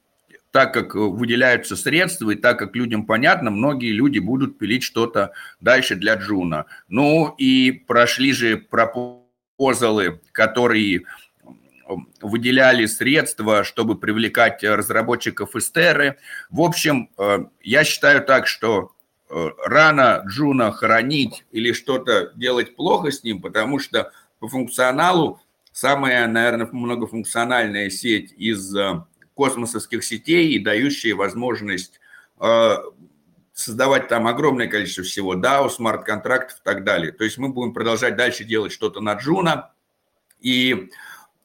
так 0.51 0.75
как 0.75 0.95
выделяются 0.95 1.77
средства 1.77 2.31
и 2.31 2.35
так 2.35 2.59
как 2.59 2.75
людям 2.75 3.07
понятно, 3.07 3.51
многие 3.51 3.93
люди 3.93 4.19
будут 4.19 4.59
пилить 4.59 4.83
что-то 4.83 5.33
дальше 5.61 5.95
для 5.95 6.15
Juno. 6.15 6.67
Ну 6.89 7.35
и 7.39 7.71
прошли 7.71 8.33
же 8.33 8.57
пропозалы, 8.57 10.21
которые 10.33 11.05
выделяли 12.21 12.87
средства, 12.87 13.65
чтобы 13.65 13.99
привлекать 13.99 14.63
разработчиков 14.63 15.57
с 15.57 15.66
Терры. 15.66 16.19
В 16.51 16.61
общем, 16.61 17.11
э, 17.19 17.45
я 17.63 17.85
считаю 17.85 18.23
так, 18.23 18.47
что 18.47 18.93
э, 19.29 19.49
рано 19.65 20.23
Juno 20.29 20.73
хоронить 20.73 21.45
или 21.51 21.73
что-то 21.73 22.33
делать 22.37 22.77
плохо 22.77 23.11
с 23.11 23.25
ним, 23.25 23.41
потому 23.43 23.79
что 23.79 24.13
по 24.39 24.49
функционалу 24.49 25.41
самая, 25.73 26.27
наверное, 26.27 26.69
многофункциональная 26.71 27.91
сеть 27.91 28.33
из 28.37 28.75
э, 28.77 29.03
космосовских 29.41 30.05
сетей 30.05 30.53
и 30.53 30.59
дающая 30.59 31.15
возможность 31.15 32.01
создавать 33.53 34.09
там 34.09 34.27
огромное 34.27 34.67
количество 34.67 35.05
всего, 35.05 35.35
DAO, 35.35 35.69
смарт-контрактов 35.69 36.59
и 36.59 36.63
так 36.65 36.85
далее. 36.85 37.13
То 37.13 37.25
есть 37.25 37.37
мы 37.37 37.51
будем 37.51 37.75
продолжать 37.75 38.17
дальше 38.17 38.45
делать 38.45 38.73
что-то 38.73 39.01
на 39.01 39.15
Juno, 39.15 39.73
и 40.41 40.91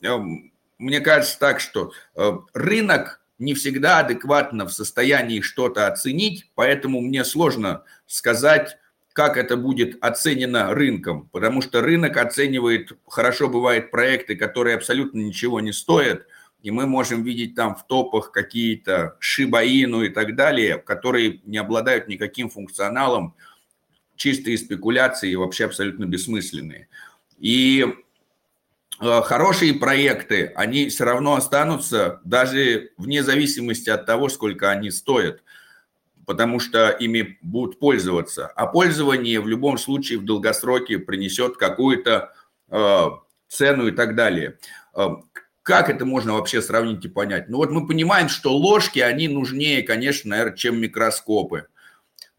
Эм, 0.06 0.52
мне 0.78 1.00
кажется 1.00 1.40
так, 1.40 1.60
что 1.60 1.92
э, 2.16 2.32
рынок 2.54 3.22
не 3.40 3.54
всегда 3.54 4.00
адекватно 4.00 4.66
в 4.66 4.72
состоянии 4.72 5.42
что-то 5.42 5.88
оценить, 5.88 6.52
поэтому 6.56 7.02
мне 7.02 7.24
сложно 7.24 7.84
сказать, 8.06 8.78
как 9.14 9.38
это 9.38 9.58
будет 9.58 9.98
оценено 10.02 10.74
рынком, 10.74 11.30
потому 11.32 11.62
что 11.62 11.82
рынок 11.82 12.18
оценивает, 12.18 12.92
хорошо 13.08 13.48
бывает 13.48 13.92
проекты, 13.92 14.36
которые 14.36 14.76
абсолютно 14.76 15.20
ничего 15.20 15.60
не 15.60 15.72
стоят, 15.72 16.28
и 16.66 16.72
мы 16.72 16.88
можем 16.88 17.24
видеть 17.24 17.56
там 17.56 17.76
в 17.76 17.86
топах 17.88 18.32
какие-то 18.32 19.16
шибаину 19.20 20.04
и 20.04 20.10
так 20.10 20.36
далее, 20.36 20.78
которые 20.78 21.42
не 21.46 21.58
обладают 21.58 22.08
никаким 22.08 22.50
функционалом, 22.50 23.36
чистые 24.16 24.58
спекуляции 24.58 25.32
и 25.32 25.36
вообще 25.36 25.66
абсолютно 25.66 26.06
бессмысленные. 26.06 26.88
И 27.38 27.86
Э, 29.02 29.22
хорошие 29.22 29.74
проекты, 29.74 30.54
они 30.56 30.88
все 30.90 31.04
равно 31.04 31.36
останутся, 31.36 32.22
даже 32.24 32.92
вне 32.98 33.24
зависимости 33.24 33.90
от 33.90 34.06
того, 34.06 34.30
сколько 34.30 34.70
они 34.72 34.90
стоят, 34.90 35.44
потому 36.26 36.60
что 36.60 36.90
ими 36.90 37.38
будут 37.42 37.80
пользоваться. 37.80 38.48
А 38.48 38.68
пользование 38.68 39.42
в 39.42 39.48
любом 39.48 39.78
случае 39.78 40.20
в 40.20 40.26
долгосроке 40.26 40.98
принесет 40.98 41.58
какую-то 41.58 42.34
э, 42.70 43.06
цену 43.50 43.88
и 43.88 43.92
так 43.92 44.16
далее. 44.16 44.58
Как 45.66 45.90
это 45.90 46.06
можно 46.06 46.34
вообще 46.34 46.62
сравнить 46.62 47.04
и 47.06 47.10
понять? 47.10 47.50
Ну 47.50 47.58
вот 47.58 47.72
мы 47.72 47.88
понимаем, 47.88 48.30
что 48.30 48.56
ложки, 48.56 49.00
они 49.00 49.28
нужнее, 49.28 49.82
конечно, 49.82 50.30
наверное, 50.30 50.56
чем 50.56 50.80
микроскопы 50.80 51.68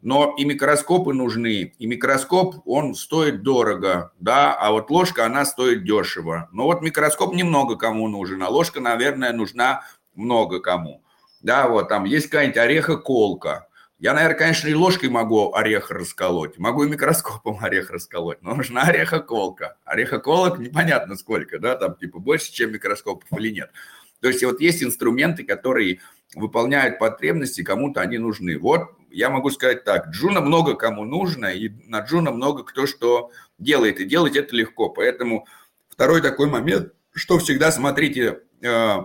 но 0.06 0.35
и 0.37 0.45
микроскопы 0.45 1.12
нужны. 1.12 1.75
И 1.78 1.87
микроскоп, 1.87 2.56
он 2.64 2.95
стоит 2.95 3.42
дорого, 3.42 4.12
да, 4.21 4.54
а 4.54 4.71
вот 4.71 4.88
ложка, 4.88 5.26
она 5.26 5.45
стоит 5.45 5.83
дешево. 5.83 6.49
Но 6.52 6.64
вот 6.64 6.80
микроскоп 6.80 7.35
немного 7.35 7.75
кому 7.75 8.06
нужен, 8.06 8.40
а 8.45 8.49
ложка, 8.49 8.78
наверное, 8.78 9.33
нужна 9.33 9.83
много 10.14 10.61
кому. 10.61 11.02
Да, 11.42 11.66
вот 11.68 11.88
там 11.88 12.04
есть 12.04 12.28
какая-нибудь 12.28 12.56
орехоколка. 12.56 13.66
Я, 13.98 14.12
наверное, 14.12 14.36
конечно, 14.36 14.68
и 14.68 14.74
ложкой 14.74 15.08
могу 15.08 15.54
орех 15.54 15.90
расколоть, 15.90 16.58
могу 16.58 16.84
и 16.84 16.88
микроскопом 16.88 17.58
орех 17.62 17.90
расколоть, 17.90 18.42
но 18.42 18.54
нужна 18.54 18.82
орехоколка. 18.82 19.78
Орехоколок 19.84 20.58
непонятно 20.58 21.16
сколько, 21.16 21.58
да, 21.58 21.76
там 21.76 21.96
типа 21.96 22.18
больше, 22.18 22.52
чем 22.52 22.72
микроскопов 22.72 23.26
или 23.38 23.50
нет. 23.50 23.70
То 24.20 24.28
есть 24.28 24.44
вот 24.44 24.60
есть 24.60 24.82
инструменты, 24.82 25.44
которые 25.44 26.00
выполняют 26.34 26.98
потребности, 26.98 27.62
кому-то 27.62 28.00
они 28.00 28.18
нужны. 28.18 28.58
Вот 28.58 28.90
я 29.10 29.30
могу 29.30 29.50
сказать 29.50 29.84
так, 29.84 30.08
Juno 30.08 30.40
много 30.40 30.74
кому 30.74 31.04
нужно, 31.04 31.46
и 31.46 31.70
на 31.86 32.00
Juno 32.00 32.32
много 32.32 32.64
кто 32.64 32.86
что 32.86 33.30
делает, 33.58 34.00
и 34.00 34.04
делать 34.04 34.36
это 34.36 34.54
легко. 34.54 34.90
Поэтому 34.90 35.46
второй 35.88 36.20
такой 36.20 36.48
момент, 36.48 36.92
что 37.12 37.38
всегда 37.38 37.72
смотрите, 37.72 38.40
э, 38.60 38.96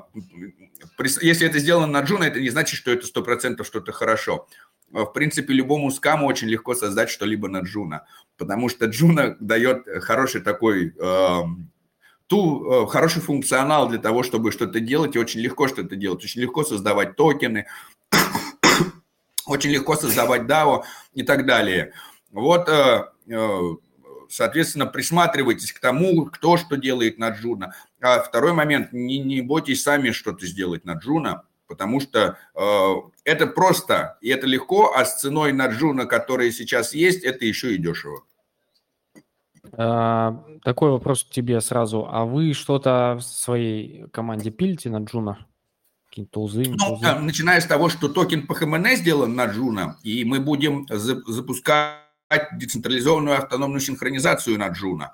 если 1.22 1.48
это 1.48 1.60
сделано 1.60 1.88
на 1.88 2.02
Juno, 2.02 2.26
это 2.26 2.42
не 2.42 2.50
значит, 2.50 2.78
что 2.78 2.92
это 2.92 3.06
100% 3.08 3.64
что-то 3.64 3.92
хорошо. 3.94 4.48
В 4.92 5.06
принципе, 5.06 5.54
любому 5.54 5.92
скаму 5.92 6.28
очень 6.28 6.48
легко 6.48 6.76
создать 6.76 7.10
что-либо 7.10 7.48
на 7.48 7.62
Juno, 7.62 8.06
потому 8.38 8.70
что 8.70 8.86
Juno 8.86 9.38
дает 9.40 9.86
хороший 10.04 10.42
такой 10.42 10.94
э, 10.98 11.42
ту, 12.32 12.86
э, 12.86 12.88
хороший 12.88 13.22
функционал 13.22 13.90
для 13.90 14.00
того, 14.00 14.24
чтобы 14.24 14.54
что-то 14.54 14.80
делать, 14.80 15.16
и 15.16 15.20
очень 15.20 15.42
легко 15.42 15.68
что-то 15.68 15.98
делать. 15.98 16.24
Очень 16.24 16.42
легко 16.42 16.64
создавать 16.64 17.18
токены, 17.18 17.68
очень 19.46 19.70
легко 19.72 19.96
создавать 19.96 20.44
DAO 20.44 20.84
и 21.14 21.24
так 21.24 21.46
далее. 21.46 21.92
Вот, 22.32 22.70
э, 22.70 23.04
э, 23.28 23.60
соответственно, 24.30 24.86
присматривайтесь 24.86 25.74
к 25.74 25.80
тому, 25.82 26.26
кто 26.28 26.56
что 26.56 26.78
делает 26.78 27.18
на 27.18 27.32
Juno. 27.32 27.76
А 28.00 28.22
второй 28.22 28.54
момент, 28.54 28.94
не, 28.94 29.20
не 29.20 29.42
бойтесь 29.42 29.84
сами 29.84 30.12
что-то 30.12 30.46
сделать 30.46 30.86
на 30.86 30.94
Juno, 30.94 31.44
потому 31.72 32.02
что 32.02 32.38
э, 32.54 32.96
это 33.24 33.48
просто 33.48 34.18
и 34.20 34.28
это 34.28 34.46
легко, 34.46 34.94
а 34.94 35.06
с 35.06 35.22
ценой 35.22 35.54
на 35.54 35.68
Juno, 35.68 36.06
которая 36.06 36.52
сейчас 36.52 36.94
есть, 36.94 37.24
это 37.24 37.46
еще 37.46 37.74
и 37.74 37.78
дешево. 37.78 38.24
А, 39.74 40.44
такой 40.64 40.92
вопрос 40.92 41.24
к 41.24 41.30
тебе 41.30 41.62
сразу. 41.62 42.06
А 42.12 42.26
вы 42.26 42.52
что-то 42.52 43.16
в 43.18 43.22
своей 43.22 44.08
команде 44.10 44.52
пилите 44.52 44.90
на 44.90 44.98
Juno? 45.00 45.48
Какие-то 46.10 46.32
тулзы, 46.32 46.66
ну, 46.68 46.76
тулзы? 46.76 47.20
Начиная 47.20 47.62
с 47.62 47.66
того, 47.66 47.88
что 47.88 48.10
токен 48.10 48.48
PHMN 48.48 48.96
сделан 48.98 49.34
на 49.34 49.46
Juno, 49.46 49.98
и 50.04 50.26
мы 50.26 50.42
будем 50.42 50.86
за, 50.90 51.22
запускать 51.26 51.96
децентрализованную 52.52 53.38
автономную 53.38 53.80
организацию 53.80 54.60
на 54.60 54.68
Juno. 54.68 55.14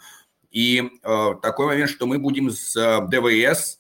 И 0.49 0.89
э, 1.03 1.29
такой 1.43 1.67
момент, 1.67 1.91
что 1.91 2.07
мы 2.07 2.17
будем 2.17 2.49
с 2.49 2.75
э, 2.75 3.07
DVS 3.09 3.77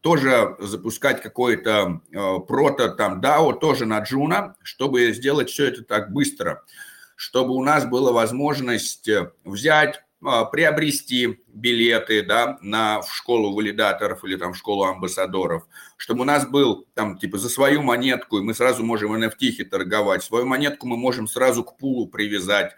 тоже 0.00 0.56
запускать 0.58 1.22
какой-то 1.22 2.00
э, 2.10 2.38
прото 2.46 2.88
там 2.88 3.20
DAO 3.20 3.58
тоже 3.58 3.86
на 3.86 4.00
Juno, 4.00 4.56
чтобы 4.62 5.12
сделать 5.12 5.50
все 5.50 5.66
это 5.66 5.82
так 5.82 6.12
быстро, 6.12 6.64
чтобы 7.16 7.54
у 7.54 7.62
нас 7.64 7.84
была 7.84 8.12
возможность 8.12 9.08
э, 9.08 9.32
взять 9.44 10.02
а, 10.22 10.44
приобрести 10.44 11.40
билеты 11.48 12.22
да, 12.22 12.58
на, 12.60 13.00
в 13.00 13.10
школу 13.14 13.54
валидаторов 13.54 14.22
или 14.22 14.36
там 14.36 14.52
в 14.52 14.56
школу 14.58 14.84
амбассадоров, 14.84 15.66
чтобы 15.96 16.22
у 16.22 16.24
нас 16.24 16.46
был 16.46 16.86
там 16.92 17.16
типа 17.16 17.38
за 17.38 17.48
свою 17.48 17.80
монетку, 17.80 18.38
и 18.38 18.42
мы 18.42 18.52
сразу 18.52 18.84
можем 18.84 19.14
NFT 19.14 19.64
торговать, 19.64 20.22
свою 20.22 20.44
монетку 20.44 20.86
мы 20.86 20.98
можем 20.98 21.26
сразу 21.26 21.64
к 21.64 21.78
пулу 21.78 22.06
привязать, 22.06 22.74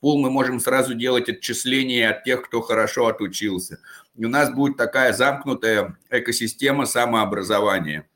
пул 0.00 0.18
мы 0.18 0.30
можем 0.30 0.60
сразу 0.60 0.94
делать 0.94 1.28
отчисления 1.28 2.10
от 2.10 2.24
тех, 2.24 2.42
кто 2.42 2.60
хорошо 2.60 3.06
отучился. 3.06 3.80
И 4.16 4.24
у 4.24 4.28
нас 4.28 4.52
будет 4.52 4.76
такая 4.76 5.12
замкнутая 5.12 5.96
экосистема 6.10 6.86
самообразования. 6.86 8.08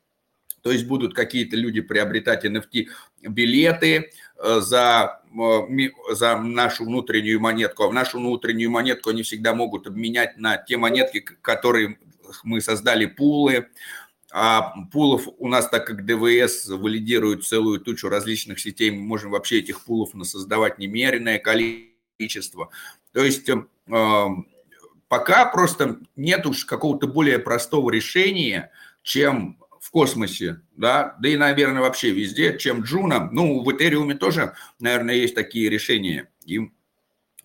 То 0.61 0.71
есть 0.71 0.87
будут 0.87 1.13
какие-то 1.13 1.55
люди 1.55 1.81
приобретать 1.81 2.43
NFT 2.43 2.87
билеты 3.21 4.11
э, 4.37 4.59
за 4.61 5.21
за 6.11 6.37
нашу 6.37 6.85
внутреннюю 6.85 7.41
монетку, 7.41 7.83
а 7.83 7.87
в 7.89 7.93
нашу 7.93 8.19
внутреннюю 8.19 8.71
монетку 8.71 9.09
они 9.09 9.21
всегда 9.23 9.53
могут 9.53 9.85
обменять 9.85 10.37
на 10.37 10.57
те 10.57 10.77
монетки, 10.77 11.19
которые 11.19 11.97
мы 12.43 12.61
создали 12.61 13.05
пулы, 13.05 13.67
а 14.37 14.73
пулов 14.91 15.29
у 15.37 15.47
нас, 15.47 15.69
так 15.69 15.87
как 15.87 16.05
DVS 16.05 16.67
валидирует 16.67 17.45
целую 17.45 17.79
тучу 17.79 18.09
различных 18.09 18.59
сетей, 18.59 18.91
мы 18.91 18.99
можем 18.99 19.31
вообще 19.31 19.59
этих 19.59 19.79
пулов 19.85 20.09
создавать 20.23 20.77
немеренное 20.77 21.39
количество. 21.39 22.69
То 23.13 23.23
есть 23.23 23.49
эм, 23.49 24.47
пока 25.07 25.45
просто 25.45 26.01
нет 26.17 26.45
уж 26.45 26.65
какого-то 26.65 27.07
более 27.07 27.39
простого 27.39 27.89
решения, 27.89 28.71
чем 29.03 29.57
в 29.79 29.89
космосе, 29.89 30.59
да, 30.75 31.15
да 31.21 31.29
и, 31.29 31.37
наверное, 31.37 31.81
вообще 31.81 32.11
везде, 32.11 32.57
чем 32.57 32.81
Juno. 32.81 33.29
Ну, 33.31 33.63
в 33.63 33.71
Этериуме 33.71 34.15
тоже, 34.15 34.53
наверное, 34.81 35.15
есть 35.15 35.35
такие 35.35 35.69
решения. 35.69 36.29
И, 36.43 36.59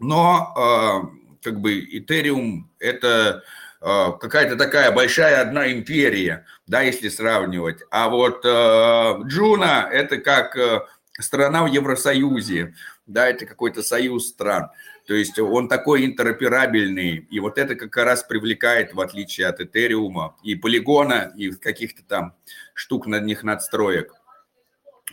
но 0.01 0.53
э, 0.59 1.39
как 1.41 1.61
бы 1.61 1.79
Этериум– 1.79 2.69
это 2.81 3.45
какая-то 3.81 4.57
такая 4.57 4.93
большая 4.93 5.41
одна 5.41 5.73
империя, 5.73 6.45
да, 6.67 6.83
если 6.83 7.09
сравнивать. 7.09 7.83
А 7.91 8.09
вот 8.09 8.45
э, 8.45 9.23
Джуна– 9.27 9.89
это 9.93 10.19
как 10.19 10.57
э, 10.57 10.83
страна 11.19 11.65
в 11.65 11.67
Евросоюзе, 11.67 12.75
да, 13.07 13.29
это 13.29 13.47
какой-то 13.47 13.83
союз 13.83 14.29
стран. 14.29 14.69
То 15.07 15.15
есть 15.15 15.39
он 15.39 15.69
такой 15.69 16.05
интероперабельный, 16.05 17.27
и 17.31 17.41
вот 17.41 17.59
это 17.59 17.75
как 17.75 17.97
раз 17.97 18.23
привлекает, 18.23 18.95
в 18.95 19.01
отличие 19.01 19.47
от 19.47 19.61
Этериума, 19.61 20.37
и 20.43 20.55
полигона, 20.55 21.33
и 21.37 21.51
каких-то 21.51 22.03
там 22.05 22.35
штук 22.75 23.07
над 23.07 23.25
них 23.25 23.43
надстроек. 23.43 24.13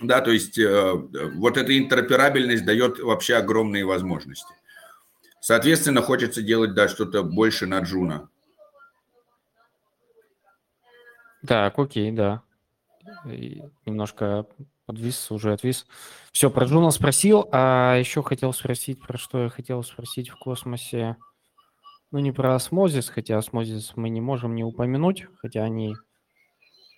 Да, 0.02 0.22
то 0.22 0.32
есть 0.32 0.60
э, 0.60 0.92
вот 0.94 1.58
эта 1.58 1.76
интероперабельность 1.78 2.66
дает 2.66 3.00
вообще 3.00 3.36
огромные 3.36 3.86
возможности. 3.86 4.54
Соответственно, 5.40 6.02
хочется 6.02 6.42
делать, 6.42 6.74
да, 6.74 6.88
что-то 6.88 7.24
больше 7.24 7.66
на 7.66 7.80
Juno. 7.80 8.30
Так, 11.46 11.78
окей, 11.78 12.12
да. 12.12 12.44
И 13.26 13.62
немножко 13.86 14.46
подвис, 14.86 15.32
уже 15.32 15.54
отвис. 15.54 15.86
Все, 16.32 16.50
про 16.50 16.66
Juno 16.66 16.92
спросил, 16.92 17.48
а 17.52 17.96
еще 17.98 18.24
хотел 18.24 18.54
спросить, 18.54 19.02
про 19.02 19.18
что 19.18 19.44
я 19.44 19.50
хотел 19.50 19.84
спросить 19.84 20.30
в 20.30 20.38
космосе. 20.38 21.18
Ну, 22.12 22.20
не 22.20 22.32
про 22.32 22.56
Osmosis, 22.56 23.10
хотя 23.10 23.38
Osmosis 23.38 23.94
мы 23.96 24.10
не 24.10 24.22
можем 24.22 24.56
не 24.56 24.64
упомянуть, 24.64 25.28
хотя 25.42 25.64
они 25.64 25.96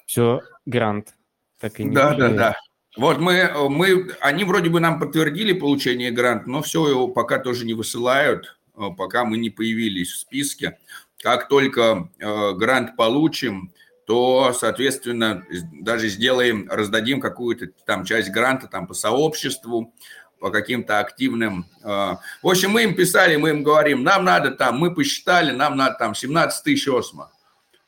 все 0.05 0.41
грант 0.65 1.15
так 1.60 1.79
и 1.79 1.84
не 1.84 1.96
Да, 1.96 2.13
да, 2.15 2.29
да. 2.29 2.55
Вот 2.98 3.19
мы, 3.19 3.51
мы, 3.69 4.12
они 4.19 4.43
вроде 4.43 4.69
бы 4.69 4.79
нам 4.79 5.00
подтвердили 5.00 5.53
получение 5.53 6.12
гранта, 6.12 6.50
но 6.50 6.62
все 6.62 6.88
его 6.88 7.08
пока 7.08 7.39
тоже 7.39 7.65
не 7.65 7.74
высылают, 7.74 8.60
э, 8.75 8.88
пока 8.98 9.25
мы 9.25 9.38
не 9.38 9.50
появились 9.50 10.12
в 10.12 10.19
списке. 10.19 10.79
Как 11.17 11.48
только 11.48 12.10
э, 12.17 12.53
грант 12.53 12.96
получим, 12.96 13.72
то, 14.10 14.54
соответственно, 14.54 15.46
даже 15.72 16.08
сделаем, 16.08 16.68
раздадим 16.68 17.22
какую-то 17.22 17.68
там 17.86 18.06
часть 18.06 18.32
гранта 18.32 18.66
там 18.66 18.88
по 18.88 18.96
сообществу, 18.96 19.94
по 20.39 20.50
каким-то 20.50 20.98
активным. 20.98 21.68
Э, 21.84 22.16
в 22.42 22.48
общем, 22.48 22.72
мы 22.72 22.86
им 22.86 22.96
писали, 22.96 23.36
мы 23.36 23.51
им 23.51 23.62
говорим, 23.62 24.04
нам 24.04 24.25
надо 24.25 24.50
там, 24.50 24.80
мы 24.80 24.96
посчитали, 24.96 25.51
нам 25.51 25.78
надо 25.78 25.96
там 26.00 26.16
17 26.16 26.63
тысяч 26.63 26.88
осма. 26.88 27.32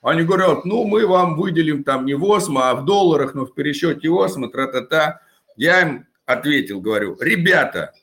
Они 0.03 0.21
говорят, 0.21 0.63
ну, 0.63 0.83
мы 0.83 1.07
вам 1.07 1.37
выделим 1.37 1.83
там 1.83 2.05
не 2.05 2.13
в 2.13 2.23
осмо, 2.31 2.69
а 2.69 2.75
в 2.75 2.85
долларах, 2.85 3.33
но 3.33 3.47
в 3.47 3.55
пересчете 3.55 4.07
осмо, 4.09 4.47
тра-та-та. 4.47 5.21
Я 5.57 5.81
им 5.81 6.05
ответил, 6.27 6.81
говорю, 6.81 7.17
ребята, 7.19 7.93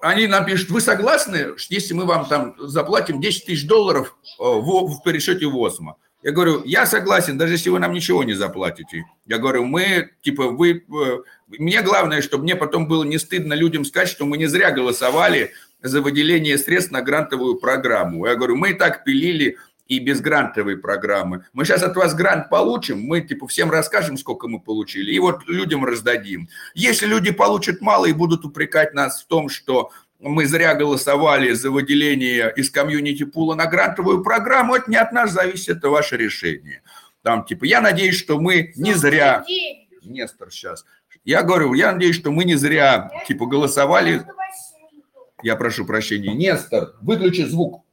они 0.00 0.28
нам 0.28 0.46
пишут, 0.46 0.70
вы 0.70 0.80
согласны, 0.80 1.56
если 1.70 1.92
мы 1.92 2.04
вам 2.04 2.26
там 2.26 2.54
заплатим 2.56 3.20
10 3.20 3.46
тысяч 3.46 3.66
долларов 3.66 4.16
э, 4.38 4.44
в, 4.44 4.94
в 4.94 5.02
пересчете 5.02 5.46
в 5.46 5.56
осмо? 5.56 5.96
Я 6.26 6.32
говорю, 6.32 6.64
я 6.64 6.86
согласен, 6.86 7.38
даже 7.38 7.52
если 7.52 7.70
вы 7.70 7.78
нам 7.78 7.92
ничего 7.92 8.24
не 8.24 8.34
заплатите. 8.34 9.04
Я 9.26 9.38
говорю, 9.38 9.64
мы, 9.64 10.10
типа, 10.22 10.48
вы... 10.48 10.84
Э, 10.92 11.18
мне 11.46 11.80
главное, 11.82 12.20
чтобы 12.20 12.42
мне 12.42 12.56
потом 12.56 12.88
было 12.88 13.04
не 13.04 13.16
стыдно 13.18 13.54
людям 13.54 13.84
сказать, 13.84 14.08
что 14.08 14.26
мы 14.26 14.36
не 14.36 14.46
зря 14.46 14.72
голосовали 14.72 15.52
за 15.80 16.00
выделение 16.00 16.58
средств 16.58 16.90
на 16.90 17.00
грантовую 17.00 17.60
программу. 17.60 18.26
Я 18.26 18.34
говорю, 18.34 18.56
мы 18.56 18.70
и 18.70 18.74
так 18.74 19.04
пилили 19.04 19.56
и 19.86 20.00
без 20.00 20.20
грантовой 20.20 20.76
программы. 20.76 21.44
Мы 21.52 21.64
сейчас 21.64 21.84
от 21.84 21.94
вас 21.94 22.12
грант 22.12 22.50
получим, 22.50 23.02
мы 23.02 23.20
типа 23.20 23.46
всем 23.46 23.70
расскажем, 23.70 24.18
сколько 24.18 24.48
мы 24.48 24.58
получили, 24.58 25.12
и 25.12 25.20
вот 25.20 25.46
людям 25.46 25.84
раздадим. 25.84 26.48
Если 26.74 27.06
люди 27.06 27.30
получат 27.30 27.80
мало 27.80 28.06
и 28.06 28.12
будут 28.12 28.44
упрекать 28.44 28.94
нас 28.94 29.22
в 29.22 29.28
том, 29.28 29.48
что 29.48 29.92
мы 30.18 30.46
зря 30.46 30.74
голосовали 30.74 31.52
за 31.52 31.70
выделение 31.70 32.52
из 32.56 32.70
комьюнити-пула 32.70 33.54
на 33.54 33.66
грантовую 33.66 34.22
программу, 34.22 34.74
это 34.74 34.90
не 34.90 34.96
от 34.96 35.12
нас 35.12 35.32
зависит, 35.32 35.78
это 35.78 35.90
ваше 35.90 36.16
решение. 36.16 36.82
Там 37.22 37.44
типа, 37.44 37.64
я 37.64 37.80
надеюсь, 37.80 38.16
что 38.16 38.40
мы 38.40 38.72
не 38.76 38.94
зря... 38.94 39.44
Нестор 40.02 40.52
сейчас. 40.52 40.84
Я 41.24 41.42
говорю, 41.42 41.74
я 41.74 41.92
надеюсь, 41.92 42.16
что 42.16 42.30
мы 42.30 42.44
не 42.44 42.54
зря 42.54 43.10
типа 43.26 43.46
голосовали... 43.46 44.24
Я 45.42 45.56
прошу 45.56 45.84
прощения. 45.84 46.32
Нестор, 46.32 46.94
выключи 47.02 47.42
звук. 47.42 47.85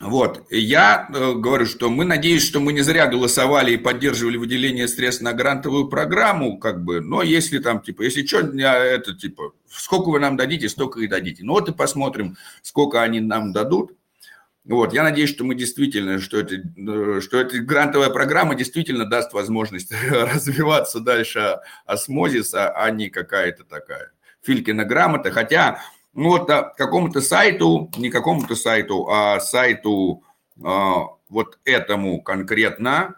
Вот, 0.00 0.46
я 0.48 1.10
э, 1.12 1.34
говорю, 1.34 1.66
что 1.66 1.90
мы 1.90 2.06
надеемся, 2.06 2.46
что 2.46 2.60
мы 2.60 2.72
не 2.72 2.80
зря 2.80 3.06
голосовали 3.06 3.72
и 3.72 3.76
поддерживали 3.76 4.38
выделение 4.38 4.88
средств 4.88 5.20
на 5.20 5.34
грантовую 5.34 5.88
программу, 5.88 6.58
как 6.58 6.82
бы, 6.82 7.02
но 7.02 7.20
если 7.22 7.58
там, 7.58 7.82
типа, 7.82 8.00
если 8.02 8.24
что, 8.24 8.38
это, 8.38 9.14
типа, 9.14 9.52
сколько 9.68 10.08
вы 10.08 10.18
нам 10.18 10.38
дадите, 10.38 10.70
столько 10.70 11.00
и 11.00 11.06
дадите. 11.06 11.44
Ну 11.44 11.52
вот 11.52 11.68
и 11.68 11.74
посмотрим, 11.74 12.38
сколько 12.62 13.02
они 13.02 13.20
нам 13.20 13.52
дадут. 13.52 13.92
Вот, 14.64 14.94
я 14.94 15.02
надеюсь, 15.02 15.28
что 15.28 15.44
мы 15.44 15.54
действительно, 15.54 16.18
что 16.18 16.38
это, 16.38 16.54
э, 16.54 17.20
что 17.20 17.38
эта 17.38 17.58
грантовая 17.58 18.08
программа 18.08 18.54
действительно 18.54 19.04
даст 19.04 19.34
возможность 19.34 19.92
развиваться 20.10 21.00
дальше 21.00 21.58
осмозиса, 21.84 22.70
а 22.70 22.90
не 22.90 23.10
какая-то 23.10 23.64
такая. 23.64 24.12
Филькина 24.42 24.86
грамота, 24.86 25.30
хотя 25.30 25.82
ну 26.12 26.30
вот 26.30 26.50
а, 26.50 26.62
какому-то 26.76 27.20
сайту, 27.20 27.90
не 27.96 28.10
какому-то 28.10 28.54
сайту, 28.56 29.08
а 29.08 29.40
сайту 29.40 30.22
а, 30.62 31.06
вот 31.28 31.58
этому 31.64 32.20
конкретно, 32.22 33.16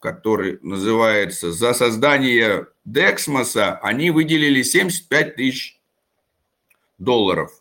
который 0.00 0.58
называется 0.62 1.52
«За 1.52 1.74
создание 1.74 2.66
Дексмоса», 2.84 3.78
они 3.82 4.10
выделили 4.10 4.62
75 4.62 5.36
тысяч 5.36 5.80
долларов. 6.98 7.52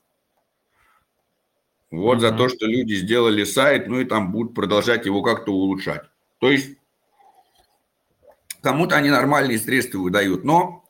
Вот 1.92 2.18
mm-hmm. 2.18 2.22
за 2.22 2.32
то, 2.32 2.50
что 2.50 2.66
люди 2.66 2.96
сделали 2.96 3.44
сайт, 3.44 3.88
ну 3.88 4.00
и 4.00 4.06
там 4.06 4.32
будут 4.32 4.56
продолжать 4.56 5.06
его 5.06 5.22
как-то 5.22 5.54
улучшать. 5.54 6.04
То 6.40 6.52
есть 6.52 6.78
кому-то 8.62 8.96
они 8.96 9.10
нормальные 9.10 9.60
средства 9.60 10.00
выдают, 10.00 10.44
но 10.44 10.83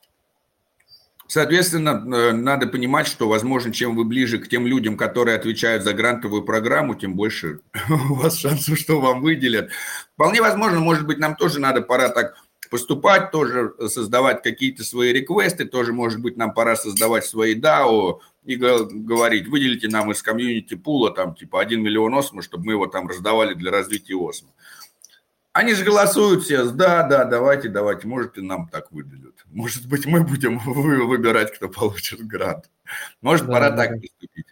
Соответственно, 1.26 2.04
э, 2.14 2.32
надо 2.32 2.66
понимать, 2.66 3.06
что, 3.06 3.28
возможно, 3.28 3.72
чем 3.72 3.96
вы 3.96 4.04
ближе 4.04 4.38
к 4.38 4.48
тем 4.48 4.66
людям, 4.66 4.96
которые 4.96 5.36
отвечают 5.36 5.82
за 5.82 5.94
грантовую 5.94 6.42
программу, 6.42 6.94
тем 6.94 7.14
больше 7.14 7.60
у 7.88 8.14
вас 8.14 8.36
шансов, 8.36 8.78
что 8.78 9.00
вам 9.00 9.22
выделят. 9.22 9.70
Вполне 10.14 10.42
возможно, 10.42 10.80
может 10.80 11.06
быть, 11.06 11.18
нам 11.18 11.34
тоже 11.34 11.60
надо 11.60 11.80
пора 11.80 12.10
так 12.10 12.34
поступать, 12.70 13.30
тоже 13.30 13.72
создавать 13.88 14.42
какие-то 14.42 14.84
свои 14.84 15.12
реквесты, 15.12 15.64
тоже, 15.64 15.92
может 15.92 16.20
быть, 16.20 16.36
нам 16.36 16.52
пора 16.52 16.76
создавать 16.76 17.24
свои 17.24 17.58
DAO 17.58 18.18
и 18.44 18.56
говорить, 18.56 19.48
выделите 19.48 19.88
нам 19.88 20.12
из 20.12 20.22
комьюнити 20.22 20.74
пула 20.74 21.10
там 21.10 21.34
типа 21.34 21.60
1 21.60 21.82
миллион 21.82 22.14
осмо, 22.14 22.42
чтобы 22.42 22.66
мы 22.66 22.72
его 22.72 22.86
там 22.86 23.08
раздавали 23.08 23.54
для 23.54 23.70
развития 23.70 24.16
осмо. 24.16 24.48
Они 25.54 25.72
же 25.72 25.84
голосуют 25.84 26.42
все, 26.42 26.64
да, 26.64 27.04
да, 27.04 27.24
давайте, 27.24 27.68
давайте, 27.68 28.08
может 28.08 28.36
и 28.36 28.42
нам 28.42 28.68
так 28.68 28.90
выдадут. 28.90 29.23
Может 29.54 29.88
быть, 29.88 30.04
мы 30.04 30.24
будем 30.24 30.58
выбирать, 30.64 31.54
кто 31.54 31.68
получит 31.68 32.26
грант. 32.26 32.70
Может, 33.20 33.46
да, 33.46 33.52
пора 33.52 33.70
да, 33.70 33.76
так 33.76 34.00
поступить. 34.00 34.46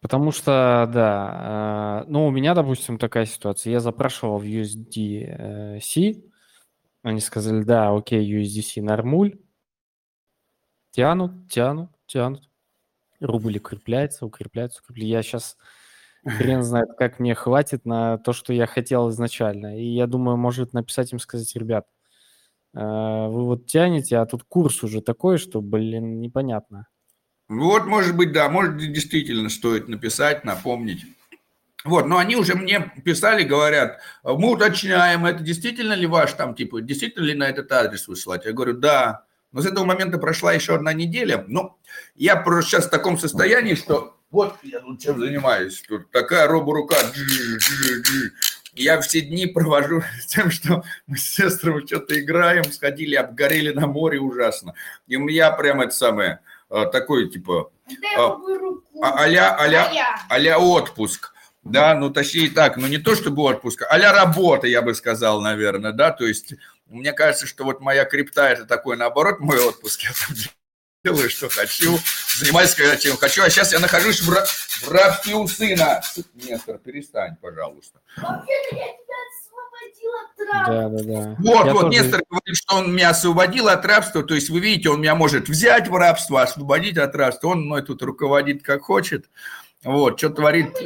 Потому 0.00 0.30
что, 0.30 0.88
да, 0.92 2.02
э, 2.04 2.10
ну, 2.10 2.26
у 2.26 2.30
меня, 2.30 2.54
допустим, 2.54 2.98
такая 2.98 3.26
ситуация. 3.26 3.72
Я 3.72 3.80
запрашивал 3.80 4.38
в 4.38 4.44
USDC, 4.44 6.22
они 7.02 7.20
сказали, 7.20 7.64
да, 7.64 7.92
окей, 7.92 8.24
USDC 8.24 8.80
нормуль. 8.80 9.38
Тянут, 10.92 11.48
тянут, 11.50 11.90
тянут. 12.06 12.48
Рубль 13.18 13.56
укрепляется, 13.56 14.24
укрепляется, 14.24 14.82
укрепляется. 14.82 15.08
Я 15.08 15.22
сейчас 15.22 15.56
хрен 16.24 16.62
знает, 16.62 16.90
как 16.96 17.18
мне 17.18 17.34
хватит 17.34 17.86
на 17.86 18.18
то, 18.18 18.32
что 18.32 18.52
я 18.52 18.66
хотел 18.66 19.10
изначально. 19.10 19.80
И 19.80 19.84
я 19.84 20.06
думаю, 20.06 20.36
может 20.36 20.74
написать 20.74 21.12
им, 21.12 21.18
сказать, 21.18 21.56
ребят, 21.56 21.86
э, 21.86 22.01
вы 22.72 23.44
вот 23.44 23.66
тянете, 23.66 24.16
а 24.18 24.26
тут 24.26 24.44
курс 24.44 24.82
уже 24.82 25.00
такой, 25.00 25.38
что, 25.38 25.60
блин, 25.60 26.20
непонятно. 26.20 26.86
Вот, 27.48 27.86
может 27.86 28.16
быть, 28.16 28.32
да, 28.32 28.48
может, 28.48 28.78
действительно 28.78 29.50
стоит 29.50 29.88
написать, 29.88 30.44
напомнить. 30.44 31.04
Вот, 31.84 32.06
но 32.06 32.18
они 32.18 32.36
уже 32.36 32.54
мне 32.54 32.92
писали, 33.04 33.42
говорят, 33.42 34.00
мы 34.22 34.52
уточняем, 34.52 35.26
это 35.26 35.42
действительно 35.42 35.94
ли 35.94 36.06
ваш 36.06 36.32
там, 36.34 36.54
типа, 36.54 36.80
действительно 36.80 37.24
ли 37.24 37.34
на 37.34 37.48
этот 37.48 37.70
адрес 37.72 38.06
высылать? 38.08 38.44
Я 38.44 38.52
говорю, 38.52 38.74
да. 38.74 39.24
Но 39.50 39.60
с 39.60 39.66
этого 39.66 39.84
момента 39.84 40.18
прошла 40.18 40.52
еще 40.52 40.74
одна 40.74 40.92
неделя. 40.94 41.44
Ну, 41.48 41.76
я 42.14 42.36
просто 42.36 42.70
сейчас 42.70 42.86
в 42.86 42.90
таком 42.90 43.18
состоянии, 43.18 43.74
что 43.74 44.16
вот 44.30 44.56
я 44.62 44.80
тут 44.80 45.00
чем 45.00 45.18
занимаюсь. 45.18 45.82
Тут 45.86 46.10
такая 46.10 46.46
роборука. 46.46 46.96
Я 48.74 49.00
все 49.00 49.20
дни 49.20 49.46
провожу 49.46 50.02
тем, 50.28 50.50
что 50.50 50.82
мы 51.06 51.16
с 51.16 51.34
сестрами 51.34 51.86
что-то 51.86 52.18
играем, 52.18 52.64
сходили, 52.64 53.14
обгорели 53.14 53.72
на 53.72 53.86
море 53.86 54.18
ужасно. 54.18 54.74
И 55.06 55.16
у 55.16 55.20
меня 55.20 55.50
прям 55.52 55.80
это 55.80 55.94
самое, 55.94 56.40
э, 56.70 56.86
такой, 56.90 57.28
типа, 57.28 57.70
а, 58.16 58.38
а-ля, 59.00 59.54
а-ля, 59.56 60.16
а-ля 60.28 60.58
отпуск. 60.58 61.32
Да, 61.64 61.94
ну 61.94 62.10
точнее 62.10 62.50
так, 62.50 62.76
ну 62.76 62.88
не 62.88 62.98
то 62.98 63.14
чтобы 63.14 63.42
отпуск, 63.42 63.84
а-ля 63.88 64.12
работа, 64.12 64.66
я 64.66 64.82
бы 64.82 64.94
сказал, 64.94 65.40
наверное, 65.40 65.92
да, 65.92 66.10
то 66.10 66.26
есть 66.26 66.54
мне 66.86 67.12
кажется, 67.12 67.46
что 67.46 67.62
вот 67.62 67.80
моя 67.80 68.04
крипта 68.04 68.48
это 68.48 68.64
такой, 68.64 68.96
наоборот, 68.96 69.38
мой 69.38 69.60
отпуск, 69.60 70.00
я 70.02 70.10
там 70.10 70.36
делаю, 71.04 71.28
что 71.30 71.48
хочу, 71.48 71.98
занимаюсь, 72.36 72.74
когда 72.74 72.96
чем 72.96 73.16
хочу, 73.16 73.42
а 73.42 73.50
сейчас 73.50 73.72
я 73.72 73.80
нахожусь 73.80 74.20
в, 74.22 74.30
ра- 74.32 74.44
в 74.46 74.88
рабстве 74.90 75.34
у 75.34 75.48
сына. 75.48 76.00
Нестор, 76.34 76.78
перестань, 76.78 77.36
пожалуйста. 77.40 77.98
Да, 80.66 80.88
да, 80.88 81.02
да. 81.02 81.36
Вот, 81.38 81.66
Я 81.66 81.72
вот, 81.72 81.80
тоже- 81.82 81.98
Нестор 82.02 82.22
говорит, 82.28 82.56
что 82.56 82.76
он 82.76 82.94
меня 82.94 83.10
освободил 83.10 83.68
от 83.68 83.84
рабства, 83.84 84.22
то 84.22 84.34
есть 84.34 84.48
вы 84.50 84.60
видите, 84.60 84.90
он 84.90 85.00
меня 85.00 85.14
может 85.14 85.48
взять 85.48 85.88
в 85.88 85.96
рабство, 85.96 86.42
освободить 86.42 86.98
от 86.98 87.14
рабства, 87.16 87.48
он 87.48 87.62
мной 87.62 87.82
тут 87.82 88.02
руководит 88.02 88.62
как 88.62 88.82
хочет, 88.82 89.26
вот, 89.82 90.18
что 90.18 90.30
творит, 90.30 90.76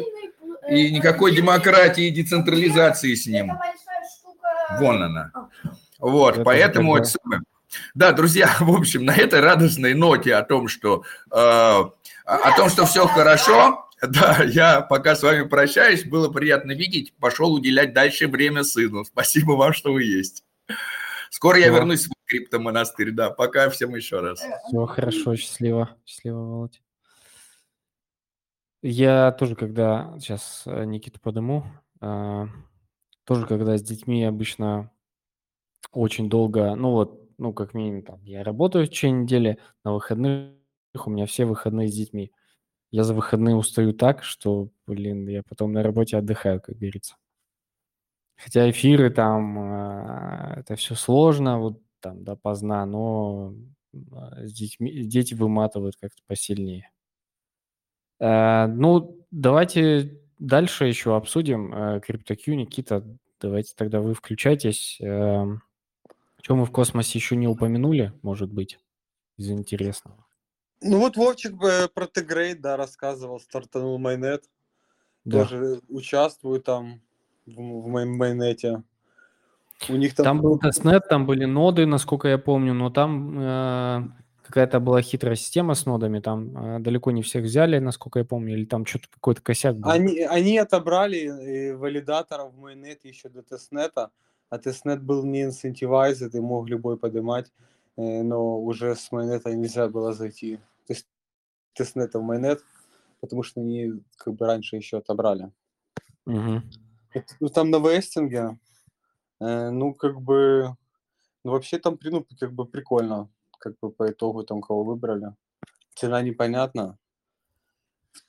и 0.71 0.91
никакой 0.93 1.35
демократии 1.35 2.07
и 2.07 2.11
децентрализации 2.11 3.15
с 3.15 3.27
ним. 3.27 3.53
Вон 4.79 5.03
она. 5.03 5.31
Вот, 5.99 6.35
Это 6.35 6.45
поэтому 6.45 6.97
это 6.97 7.07
самое. 7.07 7.43
Да, 7.95 8.12
друзья, 8.12 8.55
в 8.61 8.71
общем, 8.71 9.05
на 9.05 9.15
этой 9.15 9.41
радостной 9.41 9.95
ноте 9.95 10.35
о 10.35 10.43
том, 10.43 10.69
что 10.69 11.05
э, 11.31 11.37
о 11.37 12.57
том, 12.57 12.69
что 12.69 12.87
все 12.87 13.07
хорошо, 13.07 13.89
да, 14.03 14.43
я 14.45 14.81
пока 14.83 15.15
с 15.15 15.23
вами 15.23 15.47
прощаюсь, 15.47 16.05
было 16.05 16.29
приятно 16.29 16.73
видеть, 16.73 17.15
пошел 17.15 17.53
уделять 17.53 17.95
дальше 17.95 18.29
время 18.29 18.65
сыну. 18.65 19.05
Спасибо 19.05 19.53
вам, 19.53 19.73
что 19.73 19.93
вы 19.93 20.05
есть. 20.05 20.45
Скоро 21.31 21.59
я 21.59 21.69
вернусь 21.69 22.07
в 22.07 22.11
криптомонастырь, 22.27 23.11
да, 23.12 23.31
пока 23.31 23.69
всем 23.71 23.95
еще 23.95 24.21
раз. 24.21 24.43
Все 24.69 24.87
хорошо, 24.87 25.37
счастливо. 25.37 25.91
Счастливо, 26.05 26.39
Володь. 26.39 26.83
Я 28.83 29.33
тоже, 29.33 29.57
когда 29.57 30.15
сейчас 30.19 30.62
Никиту 30.67 31.19
подыму, 31.21 31.67
а, 32.01 32.47
тоже 33.25 33.47
когда 33.47 33.77
с 33.77 33.83
детьми 33.83 34.25
обычно 34.25 34.91
очень 35.93 36.29
долго, 36.29 36.75
ну 36.77 36.91
вот, 36.91 37.26
ну 37.38 37.53
как 37.53 37.75
минимум 37.75 38.03
там, 38.03 38.22
я 38.25 38.44
работаю 38.44 38.87
в 38.87 38.90
течение 38.90 39.22
недели, 39.22 39.59
на 39.85 39.92
выходных 39.94 40.53
у 41.07 41.11
меня 41.11 41.27
все 41.27 41.44
выходные 41.44 41.88
с 41.88 41.94
детьми. 41.94 42.33
Я 42.92 43.05
за 43.05 43.14
выходные 43.14 43.57
устаю 43.57 43.92
так, 43.94 44.25
что, 44.25 44.70
блин, 44.87 45.29
я 45.29 45.42
потом 45.49 45.72
на 45.72 45.83
работе 45.83 46.16
отдыхаю, 46.18 46.61
как 46.61 46.77
говорится. 46.79 47.16
Хотя 48.37 48.68
эфиры 48.70 49.11
там, 49.11 49.59
а, 49.59 50.55
это 50.61 50.77
все 50.77 50.94
сложно, 50.94 51.59
вот 51.59 51.81
там 52.01 52.22
допоздна, 52.25 52.85
но 52.87 53.55
а, 54.12 54.46
с 54.46 54.53
детьми, 54.53 55.05
дети 55.05 55.35
выматывают 55.35 55.96
как-то 56.01 56.22
посильнее. 56.27 56.90
Э, 58.20 58.66
Ну, 58.66 59.27
давайте 59.31 60.20
дальше 60.38 60.87
еще 60.87 61.16
обсудим 61.16 61.72
э, 61.75 62.01
CryptoQ. 62.01 62.55
Никита, 62.55 63.05
давайте 63.40 63.75
тогда 63.77 64.01
вы 64.01 64.14
включайтесь. 64.14 64.99
Что 66.47 66.55
мы 66.55 66.65
в 66.65 66.71
космосе 66.71 67.19
еще 67.19 67.35
не 67.35 67.49
упомянули, 67.49 68.13
может 68.23 68.53
быть, 68.53 68.79
из 69.37 69.51
интересного? 69.51 70.25
Ну 70.81 71.01
вот 71.01 71.17
Вовчик 71.17 71.55
бы 71.55 71.91
про 71.93 72.07
Tgrade, 72.07 72.61
да, 72.61 72.77
рассказывал, 72.77 73.41
стартанул 73.41 73.99
mainnet, 73.99 74.45
Да. 75.25 75.41
тоже 75.41 75.81
участвую 75.89 76.61
там 76.61 77.01
в, 77.47 77.57
в 77.57 77.89
моем 77.89 78.17
mainnet 78.17 78.69
е. 78.69 78.85
У 79.89 79.95
них 79.95 80.15
там, 80.15 80.23
Там 80.23 80.41
был 80.41 80.57
testnet, 80.61 81.09
там 81.09 81.27
были 81.27 81.47
ноды, 81.47 81.85
насколько 81.85 82.29
я 82.29 82.39
помню, 82.39 82.75
но 82.75 82.91
там 82.91 83.41
э, 83.41 84.09
какая-то 84.45 84.79
была 84.79 85.03
хитрая 85.03 85.35
система 85.35 85.75
с 85.75 85.85
нодами, 85.85 86.21
там 86.21 86.77
э, 86.77 86.79
далеко 86.79 87.11
не 87.11 87.23
всех 87.23 87.43
взяли, 87.43 87.81
насколько 87.81 88.21
я 88.21 88.25
помню, 88.25 88.55
или 88.55 88.67
там 88.67 88.87
что-то 88.87 89.09
какой-то 89.11 89.43
косяк 89.43 89.79
был. 89.79 89.91
они, 89.91 90.21
они 90.21 90.59
отобрали 90.59 91.25
э, 91.27 91.75
валидаторов 91.75 92.55
в 92.55 92.61
mainnet 92.61 93.05
еще 93.05 93.31
до 93.31 93.43
testnet 93.43 93.97
а, 93.97 94.12
а 94.51 94.59
testnet 94.59 95.03
был 95.03 95.25
не 95.25 95.43
incentivized 95.45 96.35
и 96.35 96.41
мог 96.41 96.69
любой 96.69 96.97
поднимать, 96.97 97.53
но 97.97 98.61
уже 98.61 98.95
с 98.95 99.11
mainnet 99.12 99.49
а 99.49 99.55
нельзя 99.55 99.89
было 99.89 100.13
зайти. 100.13 100.57
То 100.87 100.93
есть 100.93 101.07
testnet 101.73 102.13
а 102.13 102.19
в 102.19 102.23
mainnet, 102.23 102.62
потому 103.21 103.43
что 103.43 103.61
они 103.61 104.03
как 104.17 104.35
бы 104.35 104.47
раньше 104.47 104.77
еще 104.77 104.99
отобрали. 104.99 105.51
Это, 107.11 107.35
Ну, 107.41 107.49
там 107.49 107.71
на 107.71 107.79
vesting 107.79 108.41
е, 108.41 108.59
э, 109.41 109.71
ну, 109.71 109.95
как 109.95 110.21
бы, 110.21 110.77
ну, 111.45 111.53
вообще 111.53 111.79
там, 111.79 111.99
ну, 112.03 112.27
как 112.39 112.53
бы 112.53 112.67
прикольно, 112.67 113.29
как 113.59 113.79
бы 113.81 113.91
по 113.91 114.11
итогу 114.11 114.43
там 114.45 114.61
кого 114.61 114.85
выбрали. 114.85 115.35
Цена 115.95 116.23
непонятна. 116.23 116.99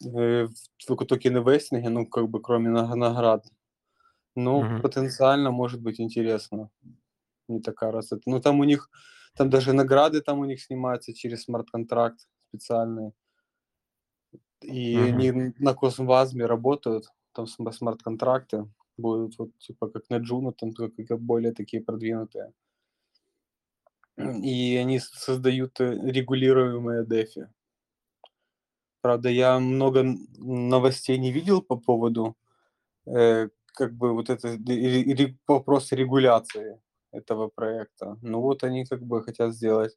Э, 0.05 0.47
Только 0.87 1.05
токены 1.05 1.39
вестинге, 1.39 1.89
ну, 1.89 2.05
как 2.05 2.29
бы, 2.29 2.41
кроме 2.41 2.69
наг- 2.69 2.95
наград. 2.95 3.45
Ну, 4.37 4.61
Мгм. 4.61 4.81
потенциально 4.83 5.49
может 5.49 5.81
быть 5.81 5.99
интересно. 5.99 6.69
Не 7.47 7.59
такая 7.59 7.91
раз. 7.91 8.11
Ну, 8.27 8.39
там 8.39 8.59
у 8.59 8.65
них, 8.65 8.89
там 9.35 9.49
даже 9.49 9.73
награды 9.73 10.21
там 10.21 10.39
у 10.39 10.45
них 10.45 10.61
снимаются 10.61 11.11
через 11.11 11.43
смарт-контракт 11.45 12.27
специальный. 12.49 13.13
И 14.61 14.95
Мгм. 14.95 15.07
они 15.07 15.53
на 15.57 15.73
Космвазме 15.73 16.45
работают, 16.45 17.05
там 17.33 17.47
см- 17.47 17.75
смарт-контракты 17.75 18.69
будут 18.97 19.39
вот 19.39 19.57
типа 19.57 19.87
как 19.89 20.07
на 20.11 20.17
Джуну, 20.17 20.51
там 20.51 20.71
только 20.73 21.03
как 21.03 21.19
более 21.19 21.53
такие 21.53 21.81
продвинутые. 21.81 22.53
И 24.17 24.75
они 24.75 24.99
создают 24.99 25.81
э, 25.81 25.93
регулируемые 26.11 27.03
дефи. 27.05 27.49
Правда, 29.01 29.29
я 29.29 29.59
много 29.59 30.03
новостей 30.37 31.17
не 31.17 31.31
видел 31.31 31.61
по 31.63 31.75
поводу 31.75 32.35
э, 33.07 33.49
как 33.77 33.93
бы 33.93 34.13
вот 34.13 34.29
это 34.29 34.57
вопрос 35.47 35.91
регуляции 35.91 36.81
этого 37.11 37.47
проекта. 37.47 38.17
Ну 38.21 38.41
вот 38.41 38.63
они 38.63 38.85
как 38.85 39.03
бы 39.03 39.23
хотят 39.23 39.53
сделать 39.53 39.95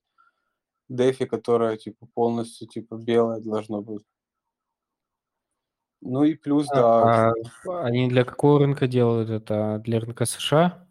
дефи, 0.88 1.24
которое 1.24 1.76
типа 1.76 2.06
полностью 2.14 2.68
типа 2.68 2.96
белое 2.96 3.40
должно 3.40 3.80
быть. 3.80 4.04
Ну 6.02 6.24
и 6.24 6.34
плюс, 6.34 6.68
да, 6.68 7.28
А 7.28 7.32
они 7.82 8.08
для 8.08 8.24
какого 8.24 8.58
рынка 8.60 8.86
делают 8.86 9.30
это? 9.30 9.80
Для 9.84 10.00
рынка 10.00 10.24
США? 10.26 10.86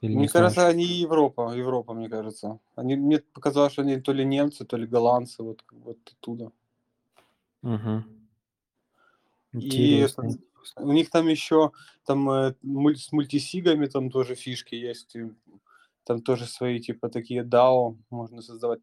Или 0.00 0.14
Мне 0.14 0.22
не 0.22 0.28
знаешь? 0.28 0.54
кажется, 0.54 0.68
они 0.68 0.84
Европа, 0.84 1.54
Европа, 1.54 1.94
мне 1.94 2.08
кажется. 2.08 2.58
Они, 2.76 2.96
мне 2.96 3.18
показалось, 3.18 3.72
что 3.72 3.82
они 3.82 4.00
то 4.00 4.12
ли 4.12 4.24
немцы, 4.24 4.64
то 4.64 4.76
ли 4.76 4.86
голландцы, 4.86 5.42
вот, 5.42 5.64
вот 5.70 5.98
оттуда. 6.04 6.50
И 9.52 9.52
Интересно. 9.52 10.22
это- 10.22 10.51
у 10.76 10.92
них 10.92 11.10
там 11.10 11.28
еще 11.28 11.72
там 12.06 12.28
э, 12.30 12.54
муль- 12.62 12.96
с 12.96 13.12
мультисигами 13.12 13.86
там 13.86 14.10
тоже 14.10 14.34
фишки 14.34 14.74
есть. 14.74 15.16
и 15.16 15.30
там 16.04 16.22
тоже 16.22 16.46
свои 16.46 16.80
типа 16.80 17.08
такие 17.08 17.44
DAO 17.44 17.96
можно 18.10 18.42
создавать. 18.42 18.80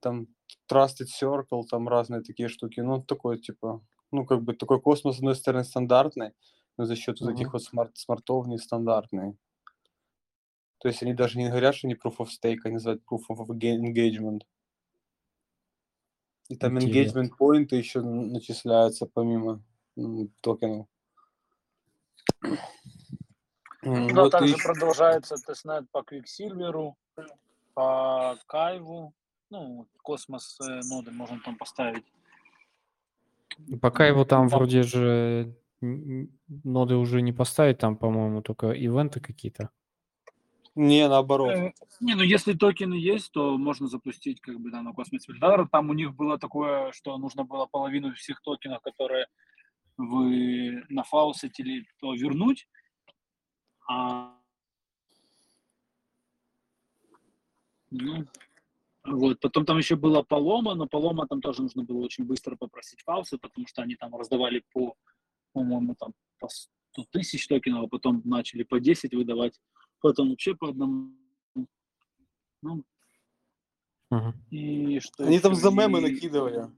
Там 0.00 0.28
Trusted 0.70 1.06
Circle, 1.20 1.64
там 1.68 1.88
разные 1.88 2.22
такие 2.22 2.48
штуки. 2.48 2.80
Ну, 2.80 3.02
такой 3.02 3.38
типа, 3.38 3.82
ну, 4.12 4.24
как 4.24 4.42
бы 4.42 4.54
такой 4.54 4.80
космос, 4.80 5.16
с 5.16 5.18
одной 5.18 5.34
стороны, 5.34 5.64
стандартный, 5.64 6.32
но 6.76 6.84
за 6.84 6.94
счет 6.94 7.20
этих 7.20 7.46
Мгм. 7.46 7.50
вот 7.52 7.62
смарт 7.62 7.96
смартов 7.96 8.46
нестандартный. 8.46 9.36
То 10.78 10.86
есть 10.88 11.02
они 11.02 11.14
даже 11.14 11.38
не 11.38 11.48
говорят, 11.48 11.74
что 11.74 11.88
они 11.88 11.96
proof 11.96 12.18
of 12.18 12.28
stake, 12.28 12.58
они 12.64 12.74
называют 12.74 13.02
proof 13.10 13.22
of 13.30 13.48
enga- 13.48 13.76
engagement. 13.76 14.42
И 16.48 16.56
там 16.56 16.78
Интересно. 16.78 17.20
engagement 17.20 17.36
point 17.36 17.69
ы 17.69 17.76
еще 17.76 18.00
начисляются 18.00 19.06
помимо 19.06 19.62
токенов. 20.40 20.86
М, 23.82 24.08
Да, 24.14 24.22
вот 24.22 24.32
также 24.32 24.54
и- 24.54 24.62
продолжается 24.62 25.36
testnet 25.36 25.90
по 25.90 26.02
Quicksilver 26.02 26.81
у, 26.81 26.96
по 27.74 28.36
Кайву. 28.46 29.14
Ну, 29.50 29.86
космос 30.02 30.58
э, 30.60 30.80
ноды 30.90 31.10
можно 31.10 31.40
там 31.44 31.56
поставить. 31.56 32.04
Пока 33.80 34.06
его 34.06 34.24
там 34.24 34.48
Там- 34.48 34.58
вроде 34.58 34.82
же 34.82 35.54
ноды 35.80 36.96
уже 36.96 37.22
не 37.22 37.32
поставить, 37.32 37.78
там, 37.78 37.96
по-моему, 37.96 38.42
только 38.42 38.72
ивенты 38.72 39.20
какие-то. 39.20 39.70
Не, 40.74 41.08
наоборот. 41.08 41.50
Э, 41.54 41.72
Не, 42.00 42.14
ну 42.14 42.22
если 42.22 42.52
токены 42.52 42.94
есть, 42.94 43.32
то 43.32 43.56
можно 43.56 43.88
запустить 43.88 44.40
как 44.40 44.60
бы 44.60 44.70
да, 44.70 44.82
на 44.82 44.92
Космос 44.92 45.26
Вильдар. 45.28 45.66
Там 45.68 45.88
у 45.90 45.92
них 45.94 46.14
было 46.14 46.38
такое, 46.38 46.92
что 46.92 47.16
нужно 47.18 47.44
было 47.44 47.66
половину 47.66 48.12
всех 48.14 48.42
токенов, 48.42 48.82
которые 48.82 49.26
вы 49.98 50.84
нафаусетили, 50.88 51.86
то 51.98 52.14
вернуть. 52.14 52.66
А... 53.88 54.38
Ну, 57.90 58.26
вот. 59.04 59.40
Потом 59.40 59.66
там 59.66 59.78
еще 59.78 59.96
была 59.96 60.22
полома, 60.22 60.74
но 60.74 60.86
полома 60.86 61.26
там 61.26 61.40
тоже 61.40 61.62
нужно 61.62 61.82
было 61.82 61.98
очень 61.98 62.24
быстро 62.24 62.56
попросить 62.56 63.02
фаусы, 63.02 63.38
потому 63.38 63.66
что 63.66 63.82
они 63.82 63.96
там 63.96 64.14
раздавали 64.14 64.64
по, 64.72 64.94
по-моему, 65.52 65.94
там 65.96 66.14
по 66.38 66.48
100 66.48 67.04
тысяч 67.10 67.46
токенов, 67.48 67.84
а 67.86 67.88
потом 67.88 68.22
начали 68.24 68.62
по 68.62 68.78
10 68.80 69.14
выдавать, 69.14 69.60
потом 70.00 70.30
вообще 70.30 70.54
по 70.54 70.68
одному. 70.68 71.12
Ну, 72.62 72.84
Мгм. 74.10 74.42
И 74.50 75.00
что 75.00 75.24
Они 75.24 75.38
там 75.38 75.54
за 75.54 75.70
мемы 75.70 75.98
И- 75.98 76.02
накидывали. 76.02 76.70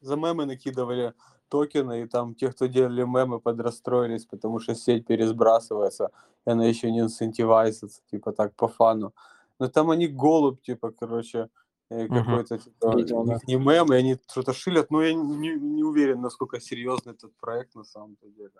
За 0.00 0.16
мемы 0.16 0.46
накидывали 0.46 1.14
токены, 1.48 2.02
и 2.02 2.06
там 2.06 2.34
те, 2.34 2.50
кто 2.50 2.66
делали 2.66 3.04
мемы, 3.04 3.40
подрастроились, 3.40 4.26
потому 4.26 4.60
что 4.60 4.74
сеть 4.74 5.06
пересбрасывается, 5.06 6.10
и 6.46 6.50
она 6.50 6.66
еще 6.66 6.90
не 6.90 7.00
инцентивайзится, 7.00 8.02
типа 8.10 8.32
так, 8.32 8.54
по 8.54 8.68
фану. 8.68 9.14
Но 9.58 9.68
там 9.68 9.90
они 9.90 10.06
голубь, 10.06 10.60
типа, 10.62 10.90
короче, 10.90 11.48
какой-то, 11.88 12.58
типа, 12.58 12.96
Видел, 12.96 13.24
да. 13.24 13.36
их 13.36 13.46
не 13.46 13.56
мем, 13.56 13.92
и 13.92 13.96
они 13.96 14.18
что-то 14.30 14.52
шилят, 14.52 14.90
но 14.90 15.02
я 15.02 15.14
не, 15.14 15.54
не 15.54 15.84
уверен, 15.84 16.20
насколько 16.20 16.60
серьезный 16.60 17.12
этот 17.12 17.32
проект 17.36 17.74
на 17.74 17.84
самом-то 17.84 18.28
деле. 18.28 18.50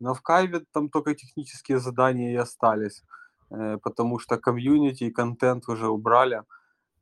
Но 0.00 0.14
в 0.14 0.22
Кайве 0.22 0.60
там 0.72 0.88
только 0.88 1.14
технические 1.14 1.78
задания 1.78 2.32
и 2.32 2.36
остались, 2.36 3.02
э, 3.50 3.78
потому 3.82 4.18
что 4.18 4.38
комьюнити 4.38 5.04
и 5.04 5.10
контент 5.10 5.68
уже 5.68 5.88
убрали. 5.88 6.42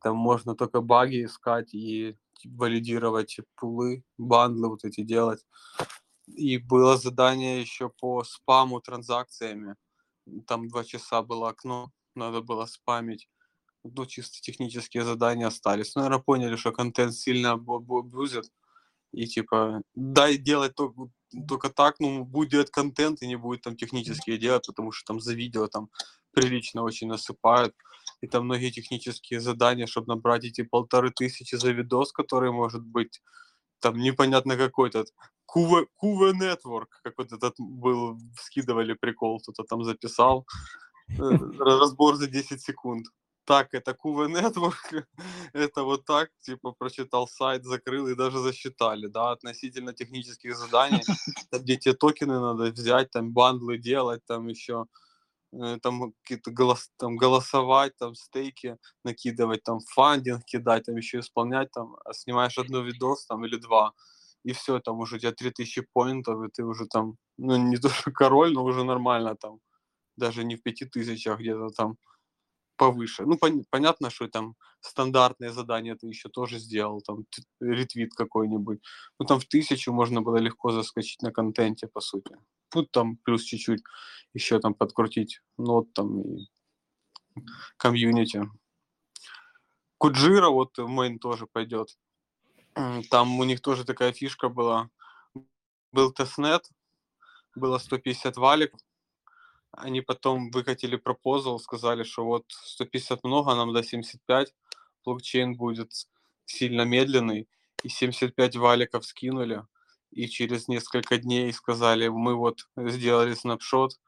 Там 0.01 0.17
можно 0.17 0.55
только 0.55 0.81
баги 0.81 1.23
искать 1.23 1.73
и 1.73 2.17
валидировать 2.45 3.37
пулы, 3.55 4.03
бандлы 4.17 4.69
вот 4.69 4.83
эти 4.85 5.01
делать. 5.01 5.45
И 6.27 6.57
было 6.57 6.97
задание 6.97 7.61
еще 7.61 7.89
по 7.89 8.23
спаму 8.23 8.81
транзакциями. 8.81 9.75
Там 10.47 10.67
два 10.69 10.83
часа 10.83 11.21
было 11.21 11.49
окно, 11.49 11.91
надо 12.15 12.41
было 12.41 12.65
спамить. 12.65 13.27
Ну, 13.83 14.05
чисто 14.05 14.39
технические 14.41 15.03
задания 15.03 15.47
остались. 15.47 15.95
Наверное, 15.95 16.19
поняли, 16.19 16.55
что 16.55 16.71
контент 16.71 17.13
сильно 17.13 17.53
абьюзит. 17.53 18.49
И 19.11 19.27
типа, 19.27 19.81
дай 19.93 20.37
делать 20.37 20.73
только, 20.75 21.09
только 21.47 21.69
так, 21.69 21.99
ну, 21.99 22.23
будет 22.23 22.49
делать 22.49 22.71
контент 22.71 23.21
и 23.21 23.27
не 23.27 23.35
будет 23.35 23.61
там 23.61 23.75
технические 23.75 24.37
делать, 24.37 24.65
потому 24.65 24.91
что 24.91 25.05
там 25.13 25.19
за 25.19 25.33
видео 25.33 25.67
там 25.67 25.89
прилично 26.31 26.81
очень 26.83 27.07
насыпают. 27.07 27.75
И 28.23 28.27
там 28.27 28.45
многие 28.45 28.71
технические 28.71 29.41
задания, 29.41 29.85
чтобы 29.85 30.07
набрать 30.07 30.45
эти 30.45 30.61
полторы 30.61 31.11
тысячи 31.11 31.55
за 31.55 31.71
видос, 31.71 32.13
который 32.13 32.51
может 32.51 32.81
быть 32.81 33.21
там 33.79 33.97
непонятно 33.97 34.55
какой 34.55 34.89
то 34.91 35.03
Кува, 35.45 35.85
Кува 35.95 36.31
Network, 36.31 36.87
как 37.03 37.17
вот 37.17 37.33
этот 37.33 37.55
был, 37.59 38.17
скидывали 38.39 38.93
прикол, 38.93 39.41
кто-то 39.41 39.63
там 39.63 39.83
записал. 39.83 40.45
Э, 41.09 41.37
Разбор 41.59 42.15
за 42.15 42.27
10 42.27 42.61
секунд. 42.61 43.07
Так, 43.43 43.73
это 43.73 43.93
Кува 43.93 44.29
Network, 44.29 45.03
это 45.53 45.83
вот 45.83 46.05
так, 46.05 46.29
типа, 46.45 46.71
прочитал 46.71 47.27
сайт, 47.27 47.65
закрыл 47.65 48.07
и 48.07 48.15
даже 48.15 48.39
засчитали, 48.39 49.07
да, 49.07 49.31
относительно 49.31 49.93
технических 49.93 50.55
заданий, 50.55 51.03
где 51.51 51.75
тебе 51.75 51.93
токены 51.93 52.39
надо 52.39 52.71
взять, 52.71 53.11
там, 53.11 53.33
бандлы 53.33 53.77
делать, 53.77 54.21
там 54.25 54.47
еще, 54.47 54.85
там, 55.81 56.13
какие-то 56.23 56.51
голос, 56.51 56.89
там, 56.97 57.15
голосовать, 57.17 57.95
там, 57.97 58.15
стейки 58.15 58.77
накидывать, 59.03 59.63
там, 59.63 59.79
фандинг 59.79 60.43
кидать, 60.45 60.83
там, 60.85 60.95
еще 60.97 61.19
исполнять, 61.19 61.71
там, 61.71 61.95
а 62.05 62.13
снимаешь 62.13 62.57
одно 62.57 62.81
видос, 62.81 63.25
там, 63.25 63.45
или 63.45 63.57
два, 63.57 63.93
и 64.43 64.53
все, 64.53 64.79
там 64.79 64.99
уже 64.99 65.15
у 65.17 65.19
тебя 65.19 65.31
3000 65.31 65.87
поинтов, 65.93 66.43
и 66.43 66.49
ты 66.51 66.63
уже 66.63 66.85
там, 66.87 67.17
ну, 67.37 67.57
не 67.57 67.77
то 67.77 67.89
что 67.89 68.11
король, 68.11 68.53
но 68.53 68.63
уже 68.63 68.83
нормально 68.83 69.35
там, 69.35 69.59
даже 70.17 70.43
не 70.45 70.55
в 70.57 70.63
5000, 70.63 71.27
а 71.27 71.35
где-то 71.37 71.69
там 71.69 71.97
повыше. 72.77 73.23
Ну, 73.25 73.35
пон- 73.35 73.63
понятно, 73.69 74.09
что 74.09 74.27
там 74.27 74.55
стандартные 74.81 75.51
задания 75.51 75.95
ты 75.95 76.07
еще 76.07 76.29
тоже 76.29 76.59
сделал, 76.59 77.01
там 77.01 77.25
ретвит 77.61 78.13
какой-нибудь. 78.15 78.79
Ну, 79.19 79.25
там 79.25 79.39
в 79.39 79.45
тысячу 79.45 79.93
можно 79.93 80.21
было 80.21 80.37
легко 80.37 80.71
заскочить 80.71 81.21
на 81.21 81.31
контенте, 81.31 81.87
по 81.87 82.01
сути. 82.01 82.35
Тут 82.73 82.91
там 82.91 83.17
плюс 83.17 83.43
чуть-чуть 83.43 83.83
еще 84.33 84.59
там 84.59 84.73
подкрутить 84.73 85.41
нод 85.57 85.93
там 85.93 86.21
и 86.21 86.49
комьюнити. 87.77 88.49
Kujira 89.99 90.49
вот 90.49 90.75
в 90.79 90.87
мейн 90.87 91.19
тоже 91.19 91.45
пойдет. 91.45 91.95
Там 93.11 93.39
у 93.39 93.43
них 93.43 93.61
тоже 93.61 93.85
такая 93.85 94.11
фишка 94.11 94.49
была. 94.49 94.89
Был 95.91 96.11
testnet, 96.11 96.67
было 97.53 97.77
150 97.77 98.37
валик. 98.37 98.73
Они 99.69 100.01
потом 100.01 100.49
выкатили 100.49 100.95
proposal, 100.95 101.59
сказали, 101.59 102.01
что 102.01 102.25
вот 102.25 102.45
150 102.49 103.23
много, 103.23 103.51
а 103.51 103.55
нам 103.55 103.71
до 103.71 103.83
75. 103.83 104.51
Блокчейн 105.05 105.55
будет 105.55 105.91
сильно 106.45 106.81
медленный. 106.85 107.47
И 107.83 107.89
75 107.89 108.55
валиков 108.55 109.05
скинули. 109.05 109.63
И 110.13 110.27
через 110.27 110.67
несколько 110.67 111.17
дней 111.17 111.51
сказали, 111.53 112.07
мы 112.07 112.35
вот 112.35 112.67
сделали 112.77 113.33
снапшот, 113.33 113.99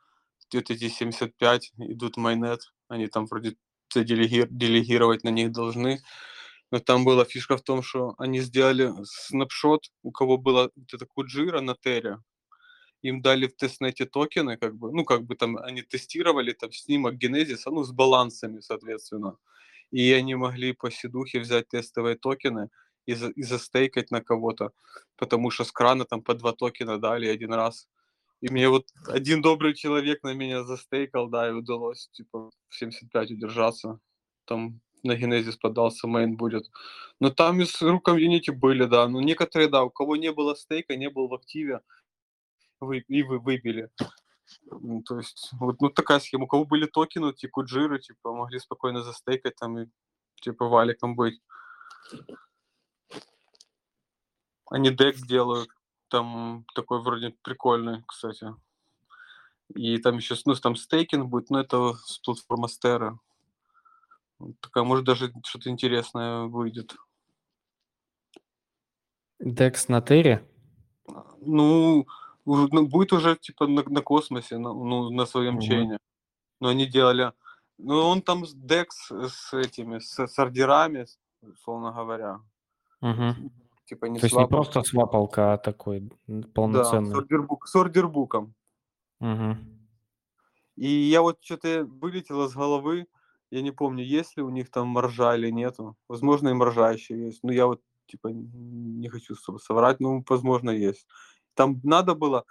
вот 0.53 0.71
эти 0.71 0.89
75 0.89 1.73
идут 1.77 2.17
майнет. 2.17 2.73
Они 2.87 3.07
там 3.07 3.25
вроде 3.25 3.55
делеги- 3.95 4.47
делегировать 4.49 5.23
на 5.23 5.29
них 5.29 5.51
должны. 5.51 5.99
Но 6.71 6.79
там 6.79 7.05
была 7.05 7.25
фишка 7.25 7.57
в 7.57 7.61
том, 7.63 7.83
что 7.83 8.15
они 8.17 8.41
сделали 8.41 8.91
снапшот, 9.03 9.91
у 10.03 10.11
кого 10.11 10.37
была 10.37 10.69
вот 10.75 10.93
эта 10.93 11.05
куджира 11.05 11.61
на 11.61 11.75
Тере, 11.75 12.19
им 13.01 13.21
дали 13.21 13.47
в 13.47 13.55
тестнете 13.55 14.05
токены, 14.05 14.57
как 14.57 14.75
бы, 14.75 14.91
ну, 14.91 15.05
как 15.05 15.23
бы 15.23 15.35
там 15.35 15.57
они 15.57 15.83
тестировали 15.83 16.53
там 16.53 16.71
снимок 16.71 17.15
генезиса, 17.15 17.71
ну, 17.71 17.83
с 17.83 17.91
балансами, 17.91 18.61
соответственно. 18.61 19.37
И 19.91 20.11
они 20.11 20.35
могли 20.35 20.73
по 20.73 20.91
сидухе 20.91 21.39
взять 21.39 21.69
тестовые 21.69 22.15
токены 22.17 22.69
и, 23.05 23.13
за, 23.15 23.29
и 23.29 23.43
застейкать 23.43 24.11
на 24.11 24.21
кого-то, 24.21 24.71
потому 25.17 25.51
что 25.51 25.63
с 25.63 25.71
крана 25.71 26.05
там 26.05 26.21
по 26.21 26.33
два 26.33 26.53
токена 26.53 26.99
дали 26.99 27.27
один 27.27 27.53
раз. 27.53 27.87
И 28.41 28.49
мне 28.49 28.69
вот 28.69 28.87
один 29.07 29.41
добрый 29.41 29.73
человек 29.73 30.23
на 30.23 30.33
меня 30.33 30.63
застейкал, 30.63 31.29
да, 31.29 31.49
и 31.49 31.53
удалось, 31.53 32.09
типа, 32.11 32.51
в 32.69 32.75
75 32.75 33.31
удержаться. 33.31 33.99
Там 34.45 34.81
на 35.03 35.15
Генезис 35.15 35.57
подался, 35.57 36.07
мейн 36.07 36.35
будет. 36.35 36.69
Но 37.19 37.29
там 37.29 37.61
из 37.61 37.81
рук 37.81 38.05
комьюнити 38.05 38.51
были, 38.51 38.85
да. 38.85 39.07
Но 39.07 39.21
некоторые, 39.21 39.69
да, 39.69 39.83
у 39.83 39.89
кого 39.89 40.15
не 40.15 40.31
было 40.31 40.53
стейка, 40.55 40.95
не 40.95 41.09
был 41.09 41.27
в 41.27 41.33
активе, 41.33 41.81
вы, 42.79 42.99
и 42.99 43.23
вы 43.23 43.39
выбили. 43.39 43.89
Ну, 44.65 45.01
То 45.03 45.17
есть, 45.17 45.49
вот 45.59 45.81
ну, 45.81 45.89
такая 45.89 46.19
схема. 46.19 46.43
У 46.43 46.47
кого 46.47 46.65
были 46.65 46.85
токены, 46.85 47.31
эти 47.31 47.47
куджиры, 47.47 47.99
типа, 47.99 48.33
могли 48.33 48.59
спокойно 48.59 49.01
застейкать 49.01 49.55
там 49.55 49.79
и, 49.79 49.87
типа, 50.41 50.67
валиком 50.67 51.15
быть. 51.15 51.39
Они 54.69 54.89
декс 54.89 55.21
делают. 55.21 55.69
Там 56.07 56.65
такой 56.75 57.01
вроде 57.01 57.35
прикольный, 57.41 58.03
кстати. 58.07 58.47
И 59.73 59.97
там 59.97 60.17
еще, 60.17 60.35
ну, 60.45 60.53
там 60.55 60.75
стейкинг 60.75 61.27
будет, 61.27 61.49
но 61.49 61.59
это 61.59 61.93
с 61.93 62.19
платформы 62.19 62.67
Стера. 62.69 63.19
Такая, 64.59 64.83
может, 64.83 65.05
даже 65.05 65.33
что-то 65.43 65.69
интересное 65.69 66.43
выйдет. 66.43 66.95
Декс 69.39 69.87
на 69.87 70.01
Терре? 70.01 70.47
Ну, 71.41 72.05
уже- 72.45 72.67
ну, 72.71 72.87
будет 72.87 73.13
уже 73.13 73.35
типа 73.35 73.67
на, 73.67 73.83
на 73.83 74.01
космосе, 74.01 74.57
на, 74.57 74.73
ну, 74.73 75.09
на 75.09 75.25
своем 75.25 75.55
Мгм. 75.55 75.61
чейне. 75.61 75.97
Но 76.59 76.69
они 76.69 76.85
делали. 76.85 77.33
Ну, 77.77 77.99
он 77.99 78.21
там 78.21 78.45
с 78.45 78.55
Dex 78.55 78.87
с 79.09 79.53
этими, 79.53 79.99
с, 79.99 80.17
с 80.19 80.39
ордерами, 80.39 81.05
условно 81.41 81.91
говоря. 81.91 82.39
Мгм. 83.01 83.51
Типа 83.85 84.05
не 84.05 84.19
То 84.19 84.25
есть 84.25 84.35
не 84.35 84.47
просто 84.47 84.81
свапалка, 84.83 85.53
а 85.53 85.57
такой 85.57 86.09
м, 86.27 86.41
Да, 86.41 86.47
с, 86.47 86.51
полноценный. 86.53 87.15
ордербук, 87.15 87.67
с 87.67 87.75
ордербуком. 87.75 88.55
Мгм. 89.19 89.57
И 90.75 90.87
я 90.87 91.21
вот 91.21 91.37
что-то 91.41 91.85
вылетело 91.85 92.47
с 92.47 92.53
головы. 92.53 93.07
Я 93.51 93.61
не 93.61 93.71
помню, 93.71 94.03
есть 94.03 94.37
ли 94.37 94.43
у 94.43 94.49
них 94.49 94.71
там 94.71 94.87
маржа 94.87 95.35
или 95.35 95.51
нету. 95.51 95.95
Возможно, 96.09 96.49
и 96.49 96.53
маржа 96.53 96.91
еще 96.91 97.17
есть. 97.17 97.43
Но 97.43 97.53
я 97.53 97.67
вот 97.67 97.81
типа 98.07 98.29
не 98.33 99.07
хочу 99.09 99.35
соврать, 99.35 99.99
но 99.99 100.23
возможно 100.27 100.71
есть. 100.71 101.07
Там 101.53 101.79
надо 101.83 102.15
было, 102.15 102.43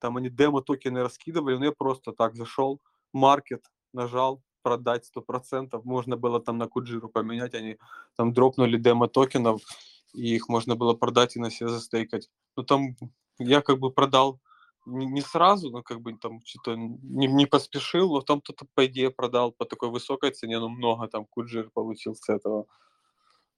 там 0.00 0.16
они 0.16 0.30
демо-токены 0.30 1.02
раскидывали, 1.02 1.56
но 1.58 1.66
я 1.66 1.72
просто 1.72 2.12
так 2.12 2.34
зашел, 2.34 2.80
маркет, 3.12 3.64
нажал, 3.92 4.42
продать 4.62 5.04
100%. 5.06 5.84
Можно 5.84 6.16
было 6.16 6.40
там 6.40 6.58
на 6.58 6.66
Куджиру 6.66 7.08
поменять, 7.08 7.54
они 7.54 7.78
там 8.16 8.32
дропнули 8.32 8.78
демо-токенов, 8.78 9.62
и 10.12 10.34
их 10.34 10.48
можно 10.48 10.76
было 10.76 10.94
продать 10.94 11.36
и 11.36 11.40
на 11.40 11.50
себе 11.50 11.68
застейкать. 11.68 12.30
Ну 12.56 12.62
там 12.62 12.96
я 13.38 13.60
как 13.62 13.78
бы 13.78 13.92
продал 13.92 14.40
не, 14.86 15.20
сразу, 15.20 15.70
но 15.70 15.82
как 15.82 16.00
бы 16.00 16.16
там 16.16 16.40
что-то 16.44 16.74
не, 16.76 17.26
не 17.26 17.46
поспешил, 17.46 18.12
но 18.14 18.20
там 18.22 18.40
кто-то, 18.40 18.66
по 18.74 18.86
идее, 18.86 19.10
продал 19.10 19.52
по 19.52 19.64
такой 19.64 19.90
высокой 19.90 20.30
цене, 20.30 20.58
ну 20.58 20.68
много 20.68 21.06
там 21.08 21.26
Куджир 21.26 21.70
получил 21.70 22.14
с 22.14 22.28
этого. 22.28 22.66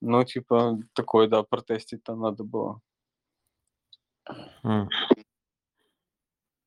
Ну, 0.00 0.24
типа, 0.24 0.80
такой, 0.94 1.28
да, 1.28 1.44
протестить 1.44 2.02
там 2.02 2.20
надо 2.20 2.42
было. 2.42 2.80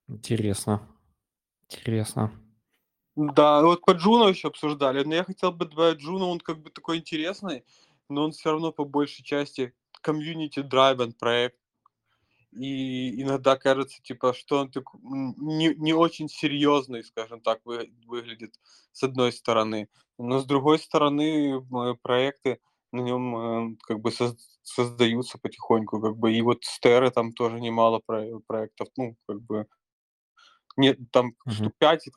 Интересно. 0.07 0.87
Интересно. 1.63 2.31
Да, 3.15 3.61
вот 3.61 3.81
по 3.85 3.91
Джуну 3.91 4.27
еще 4.27 4.49
обсуждали, 4.49 5.03
но 5.03 5.15
я 5.15 5.23
хотел 5.23 5.51
бы 5.51 5.65
добавить 5.65 5.99
Джуну, 5.99 6.27
он 6.27 6.39
как 6.39 6.59
бы 6.59 6.69
такой 6.69 6.97
интересный, 6.97 7.63
но 8.09 8.25
он 8.25 8.31
все 8.31 8.51
равно 8.51 8.71
по 8.71 8.85
большей 8.85 9.23
части 9.23 9.73
комьюнити 10.01 10.61
драйвен 10.61 11.13
проект. 11.13 11.57
и 12.51 13.21
иногда 13.21 13.57
кажется, 13.57 14.01
типа, 14.01 14.33
что 14.33 14.59
он 14.59 14.71
так, 14.71 14.85
не, 15.03 15.75
не 15.75 15.93
очень 15.93 16.29
серьезный, 16.29 17.03
скажем 17.03 17.41
так, 17.41 17.59
вы, 17.65 17.91
выглядит 18.05 18.53
с 18.93 19.03
одной 19.03 19.31
стороны. 19.33 19.89
Но 20.17 20.39
с 20.39 20.45
другой 20.45 20.79
стороны, 20.79 21.61
проекты 22.01 22.59
на 22.91 23.01
нем 23.01 23.73
э, 23.73 23.77
как 23.81 23.99
бы 23.99 24.11
создаются 24.63 25.37
потихоньку, 25.37 26.01
как 26.01 26.17
бы, 26.17 26.33
и 26.33 26.41
вот 26.41 26.63
Стеры 26.63 27.11
там 27.11 27.33
тоже 27.33 27.59
немало 27.59 28.01
про 28.05 28.39
проектов, 28.47 28.87
ну, 28.95 29.17
как 29.27 29.41
бы, 29.41 29.67
нет, 30.77 30.97
там 31.11 31.35
mm-hmm. 31.47 31.51
штук 31.51 31.73
пять, 31.77 32.09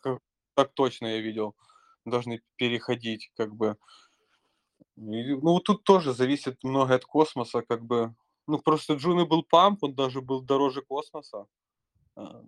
так 0.54 0.74
точно 0.74 1.06
я 1.06 1.20
видел, 1.20 1.56
должны 2.04 2.42
переходить, 2.56 3.30
как 3.36 3.54
бы. 3.54 3.76
Ну, 4.96 5.60
тут 5.60 5.84
тоже 5.84 6.12
зависит 6.12 6.64
много 6.64 6.94
от 6.94 7.04
космоса, 7.04 7.62
как 7.62 7.84
бы, 7.84 8.14
ну, 8.46 8.58
просто 8.58 8.94
Джуны 8.94 9.26
был 9.26 9.42
памп, 9.42 9.84
он 9.84 9.94
даже 9.94 10.20
был 10.20 10.42
дороже 10.42 10.82
космоса. 10.82 11.46
А, 12.16 12.42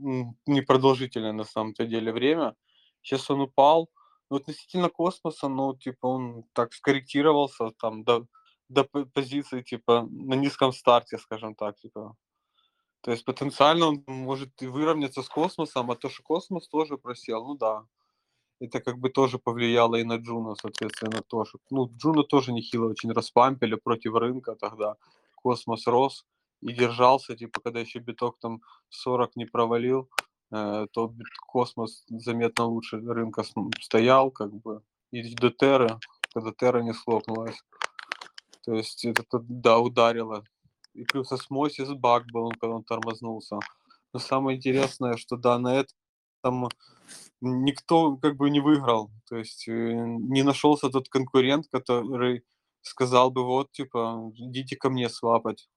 непродолжительное 0.47 1.33
на 1.33 1.45
самом-то 1.45 1.87
деле 1.87 2.12
время. 2.12 2.57
Сейчас 3.03 3.31
он 3.31 3.40
упал. 3.40 3.88
Ну, 4.31 4.37
относительно 4.37 4.88
космоса, 4.88 5.49
ну, 5.49 5.77
типа, 5.77 6.07
он 6.07 6.45
так 6.53 6.73
скорректировался 6.73 7.71
там 7.79 8.05
до, 8.05 8.27
до 8.69 8.85
позиции, 8.85 9.62
типа, 9.62 10.07
на 10.11 10.35
низком 10.35 10.73
старте, 10.73 11.19
скажем 11.19 11.55
так, 11.55 11.77
типа. 11.77 12.16
То 13.03 13.12
есть 13.12 13.25
потенциально 13.25 13.87
он 13.87 14.05
может 14.07 14.62
и 14.62 14.66
выровняться 14.66 15.23
с 15.23 15.29
космосом, 15.29 15.90
а 15.90 15.97
то, 15.97 16.09
что 16.11 16.23
космос 16.23 16.69
тоже 16.69 16.99
просел, 16.99 17.47
ну 17.47 17.55
да. 17.55 17.87
Это 18.61 18.81
как 18.81 18.99
бы 18.99 19.09
тоже 19.09 19.38
повлияло 19.38 19.96
и 19.96 20.05
на 20.05 20.16
Juno, 20.16 20.55
соответственно, 20.55 21.23
тоже. 21.23 21.53
Ну, 21.70 21.90
Juno 21.96 22.23
тоже 22.25 22.53
нехило 22.53 22.90
очень 22.90 23.12
распампили 23.12 23.75
против 23.75 24.14
рынка 24.14 24.55
тогда 24.55 24.96
космос 25.42 25.87
рос 25.87 26.27
и 26.61 26.73
держался, 26.73 27.37
типа, 27.37 27.61
когда 27.61 27.81
еще 27.81 28.01
биток 28.01 28.38
там 28.40 28.61
40 28.90 29.37
не 29.37 29.46
провалил, 29.46 30.11
э, 30.53 30.87
то 30.92 31.14
космос 31.46 32.05
заметно 32.09 32.66
лучше 32.66 32.99
рынка 33.01 33.44
стоял, 33.81 34.31
как 34.31 34.53
бы, 34.53 34.83
и 35.11 35.35
до 35.35 35.51
Терры, 35.51 35.99
когда 36.35 36.53
Терра 36.53 36.83
не 36.83 36.92
схлопнулась. 36.92 37.59
То 38.64 38.75
есть 38.75 39.05
это, 39.05 39.40
да, 39.49 39.79
ударило. 39.79 40.44
И 40.92 41.05
плюс 41.05 41.33
осмосис 41.33 41.88
баг 41.92 42.25
был, 42.33 42.51
когда 42.51 42.77
он 42.77 42.85
тормознулся. 42.85 43.59
Но 44.12 44.20
самое 44.20 44.59
интересное, 44.59 45.16
что 45.16 45.37
да, 45.37 45.59
на 45.59 45.75
этом 46.40 46.68
никто 47.40 48.16
как 48.16 48.37
бы 48.37 48.50
не 48.50 48.61
выиграл. 48.61 49.11
То 49.29 49.37
есть 49.37 49.68
э, 49.68 49.72
не 49.72 50.42
нашелся 50.42 50.90
тот 50.90 51.09
конкурент, 51.09 51.66
который 51.70 52.44
сказал 52.83 53.31
бы, 53.31 53.44
вот, 53.44 53.72
типа, 53.72 54.33
идите 54.37 54.76
ко 54.76 54.90
мне 54.90 55.09
свапать. 55.09 55.68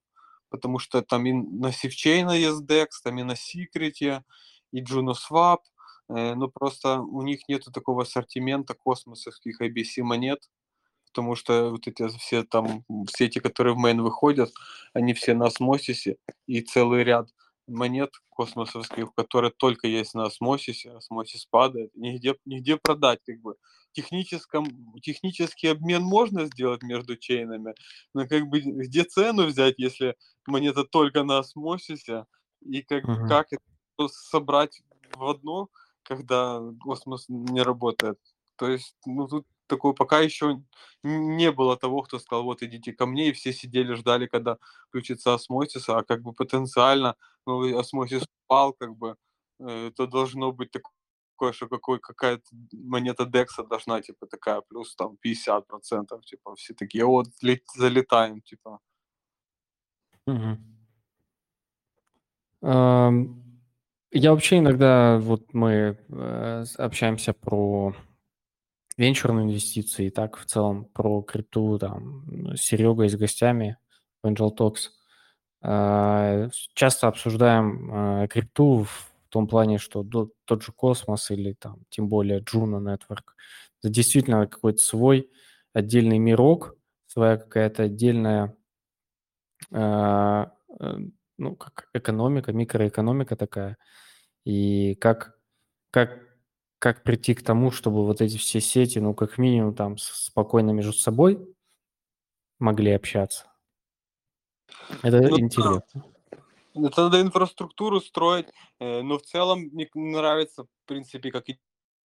Потому 0.50 0.80
что 0.80 1.02
там 1.02 1.26
и 1.26 1.34
на 1.34 1.72
Сивчейна 1.72 2.32
есть 2.32 2.64
DEX, 2.64 2.88
там 3.04 3.18
и 3.18 3.24
на 3.24 3.36
Секрете, 3.36 4.24
и 4.72 4.82
Juno 4.84 5.14
Swap, 5.14 5.60
но 6.10 6.48
просто 6.48 7.00
у 7.00 7.22
них 7.24 7.48
нету 7.48 7.72
такого 7.72 8.04
ассортимента 8.04 8.74
космосовских 8.74 9.62
IBC 9.62 10.04
монет, 10.04 10.50
потому 11.08 11.36
что 11.36 11.72
вот 11.72 11.88
эти 11.88 12.08
все 12.18 12.44
там, 12.44 12.84
все 13.08 13.26
эти, 13.26 13.40
которые 13.40 13.74
в 13.74 13.78
мейн 13.78 14.02
выходят, 14.02 14.52
они 14.94 15.14
все 15.14 15.34
на 15.34 15.46
осмосисе, 15.48 16.18
и 16.46 16.62
целый 16.62 17.04
ряд 17.04 17.30
монет 17.68 18.12
космосовских, 18.30 19.14
которые 19.16 19.52
только 19.52 19.88
есть 19.88 20.14
на 20.14 20.26
осмосисе, 20.26 20.92
осмосис 20.92 21.46
падает, 21.46 21.92
нигде, 21.96 22.36
нигде 22.46 22.78
продать, 22.78 23.20
как 23.26 23.40
бы 23.42 23.56
техническом, 23.94 24.66
технический 25.02 25.68
обмен 25.68 26.04
можно 26.04 26.46
сделать 26.46 26.84
между 26.84 27.16
чейнами, 27.16 27.74
но 28.14 28.28
как 28.28 28.48
бы 28.48 28.60
где 28.60 29.04
цену 29.04 29.46
взять, 29.46 29.76
если 29.78 30.16
монета 30.48 30.84
только 30.84 31.24
на 31.24 31.40
осмосисе, 31.40 32.26
и 32.62 32.82
как, 32.82 33.06
uh-huh. 33.06 33.28
как 33.28 33.48
это 33.52 34.08
собрать 34.08 34.82
в 35.16 35.26
одно, 35.26 35.70
когда 36.04 36.62
космос 36.82 37.26
не 37.28 37.62
работает. 37.62 38.18
То 38.56 38.68
есть, 38.68 38.96
ну, 39.06 39.28
тут 39.28 39.46
такое 39.68 39.94
пока 39.94 40.20
еще 40.20 40.62
не 41.04 41.52
было 41.52 41.78
того, 41.78 42.02
кто 42.02 42.20
сказал, 42.20 42.44
вот 42.44 42.64
идите 42.64 42.94
ко 42.94 43.06
мне, 43.06 43.30
и 43.30 43.34
все 43.34 43.54
сидели, 43.54 43.94
ждали, 43.94 44.28
когда 44.28 44.58
включится 44.88 45.34
осмосис, 45.34 45.90
а 45.90 46.04
как 46.04 46.22
бы 46.22 46.34
потенциально, 46.34 47.16
ну, 47.46 47.78
осмосис 47.78 48.24
упал, 48.46 48.74
как 48.74 48.96
бы, 48.96 49.16
э, 49.60 49.92
то 49.96 50.08
должно 50.08 50.52
быть 50.52 50.72
такое 50.72 50.94
такое, 51.44 51.54
что 51.54 51.68
какой, 51.68 52.00
какая-то 52.00 52.44
монета 52.72 53.26
Декса 53.26 53.64
должна, 53.64 54.02
типа, 54.02 54.28
такая, 54.28 54.62
плюс 54.62 54.96
там 54.96 55.18
50%, 55.22 56.22
типа, 56.26 56.56
все 56.56 56.74
такие, 56.74 57.06
вот, 57.06 57.28
залетаем, 57.76 58.42
типа. 58.42 58.80
Угу. 60.28 60.58
Я 64.12 64.32
вообще 64.32 64.60
иногда, 64.60 65.18
вот 65.18 65.54
мы 65.54 65.98
э, 66.08 66.64
общаемся 66.78 67.34
про 67.34 67.94
венчурные 68.98 69.46
инвестиции, 69.46 70.08
и 70.08 70.10
так 70.10 70.38
в 70.38 70.46
целом 70.46 70.86
про 70.86 71.22
крипту, 71.22 71.78
там, 71.80 72.56
с 72.56 72.62
Серегой, 72.62 73.10
с 73.10 73.16
гостями 73.16 73.78
в 74.22 74.28
Angel 74.28 74.56
Talks. 74.56 74.90
А, 75.62 76.50
часто 76.74 77.08
обсуждаем 77.08 78.24
э, 78.24 78.28
крипту 78.28 78.84
в 78.84 79.14
том 79.30 79.48
плане, 79.48 79.78
что 79.78 80.04
тот 80.04 80.62
же 80.62 80.72
космос 80.74 81.32
или 81.32 81.54
там, 81.54 81.80
тем 81.90 82.10
более 82.10 82.42
Juno 82.42 82.80
Network, 82.80 83.34
это 83.82 83.90
действительно 83.90 84.46
какой-то 84.46 84.80
свой 84.80 85.30
отдельный 85.74 86.20
мирок, 86.20 86.76
своя 87.08 87.38
какая-то 87.38 87.84
отдельная, 87.84 88.56
э, 89.72 90.46
э, 90.80 90.98
ну, 91.38 91.56
как 91.56 91.90
экономика, 91.94 92.52
микроэкономика 92.52 93.36
такая, 93.36 93.78
и 94.46 94.96
как, 94.96 95.38
как, 95.92 96.20
как 96.84 97.02
прийти 97.02 97.34
к 97.34 97.42
тому, 97.42 97.72
чтобы 97.72 98.06
вот 98.06 98.20
эти 98.20 98.38
все 98.38 98.60
сети, 98.60 99.00
ну, 99.00 99.14
как 99.14 99.38
минимум 99.38 99.74
там 99.74 99.98
спокойно 99.98 100.72
между 100.72 100.92
собой 100.92 101.40
могли 102.60 102.92
общаться. 102.92 103.46
Это 105.02 105.22
ну, 105.22 105.40
интересно. 105.40 106.04
Это 106.74 107.04
надо 107.04 107.22
инфраструктуру 107.22 108.02
строить, 108.02 108.48
э, 108.82 109.02
но 109.02 109.18
в 109.18 109.22
целом 109.22 109.70
мне 109.72 109.88
нравится, 109.94 110.66
в 110.66 110.86
принципе, 110.86 111.32
как 111.32 111.46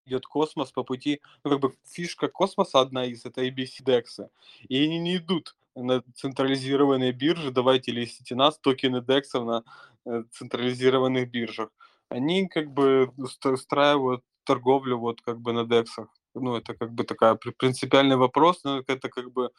идет 0.06 0.26
космос 0.26 0.70
по 0.70 0.84
пути. 0.84 1.20
Ну, 1.42 1.50
как 1.50 1.58
бы 1.58 1.74
фишка 1.84 2.28
космоса 2.28 2.78
одна 2.78 3.04
из, 3.04 3.24
это 3.24 3.44
ABC 3.44 3.82
DEX. 3.82 4.28
И 4.68 4.84
они 4.84 5.00
не 5.00 5.16
идут 5.16 5.56
на 5.74 6.04
централизированные 6.14 7.10
биржи, 7.10 7.50
давайте 7.50 7.90
листите 7.90 8.36
нас, 8.36 8.56
токены 8.60 8.98
DEX 8.98 9.42
на 9.42 9.64
э, 10.06 10.22
централизированных 10.30 11.28
биржах. 11.28 11.70
Они 12.10 12.46
как 12.46 12.72
бы 12.72 13.12
устраивают 13.16 14.22
торговлю 14.48 14.98
вот 14.98 15.20
как 15.20 15.40
бы 15.40 15.52
на 15.52 15.64
DEX. 15.64 16.06
Ну, 16.34 16.56
это 16.56 16.74
как 16.74 16.92
бы 16.92 17.04
такая 17.04 17.34
принципиальный 17.34 18.16
вопрос, 18.16 18.64
но 18.64 18.82
это 18.86 19.08
как 19.08 19.32
бы 19.32 19.50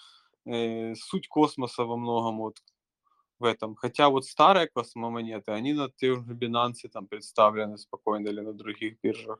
э, 0.45 0.95
суть 0.95 1.27
космоса 1.27 1.83
во 1.83 1.97
многом. 1.97 2.37
Вот 2.37 2.55
в 3.39 3.45
этом. 3.45 3.75
Хотя 3.75 4.09
вот 4.09 4.25
старые 4.25 4.67
космомонеты, 4.67 5.51
они 5.51 5.73
на 5.73 5.89
тех 5.89 6.25
же 6.25 6.33
Binance 6.33 6.89
там 6.91 7.07
представлены 7.07 7.77
спокойно 7.77 8.29
или 8.29 8.41
на 8.41 8.53
других 8.53 8.97
биржах. 9.03 9.39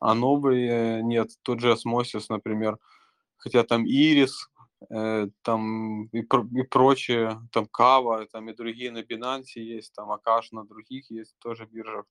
А 0.00 0.14
новые 0.14 1.02
нет. 1.02 1.30
Тот 1.42 1.60
же 1.60 1.72
Osmosis, 1.72 2.26
например. 2.28 2.78
Хотя 3.36 3.62
там 3.62 3.84
Iris, 3.84 4.32
э, 4.90 5.28
там 5.42 6.06
и, 6.06 6.20
и 6.20 6.62
прочее, 6.62 7.40
там 7.52 7.66
Кава, 7.66 8.26
там 8.26 8.48
и 8.48 8.54
другие 8.54 8.90
на 8.90 9.02
Binance 9.02 9.60
есть, 9.60 9.92
там 9.94 10.10
Акаш 10.10 10.52
на 10.52 10.64
других 10.64 11.10
есть 11.10 11.36
тоже 11.38 11.66
биржах. 11.66 12.06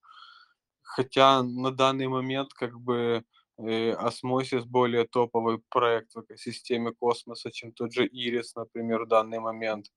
Хотя 0.83 1.41
на 1.43 1.71
данный 1.71 2.07
момент 2.07 2.53
как 2.53 2.79
бы 2.79 3.23
э, 3.57 3.93
Osmosis 3.93 4.65
более 4.65 5.05
топовый 5.05 5.59
проект 5.69 6.13
в 6.13 6.21
экосистеме 6.21 6.91
космоса, 6.91 7.51
чем 7.51 7.71
тот 7.71 7.93
же 7.93 8.07
Iris, 8.07 8.51
например, 8.55 9.05
в 9.05 9.07
данный 9.07 9.39
момент. 9.39 9.87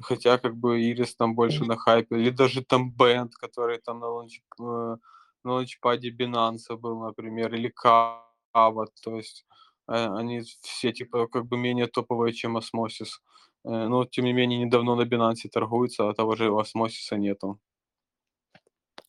Хотя 0.00 0.38
как 0.38 0.56
бы 0.56 0.80
Ирис 0.80 1.14
там 1.16 1.34
больше 1.34 1.64
на 1.64 1.76
хайпе. 1.76 2.16
Или 2.16 2.30
даже 2.30 2.64
там 2.64 2.90
Бенд, 2.90 3.34
который 3.34 3.78
там 3.78 4.00
на, 4.00 4.08
ланч, 4.08 4.40
э, 4.60 4.96
на 5.44 5.52
ланчпаде 5.52 6.10
Binance 6.10 6.76
был, 6.76 7.00
например. 7.04 7.54
Или 7.54 7.68
Кава. 7.68 8.86
То 9.02 9.16
есть 9.16 9.46
э, 9.88 9.94
они 9.94 10.42
все 10.62 10.92
типа 10.92 11.28
как 11.28 11.46
бы 11.46 11.56
менее 11.56 11.86
топовые, 11.86 12.32
чем 12.32 12.56
Osmosis. 12.56 13.20
Но 13.64 14.04
тем 14.06 14.24
не 14.24 14.32
менее 14.32 14.58
недавно 14.64 14.96
на 14.96 15.02
Binance 15.02 15.48
торгуются, 15.48 16.08
а 16.08 16.14
того 16.14 16.34
же 16.34 16.50
Osmosis 16.52 17.08
а 17.08 17.16
нету. 17.16 17.60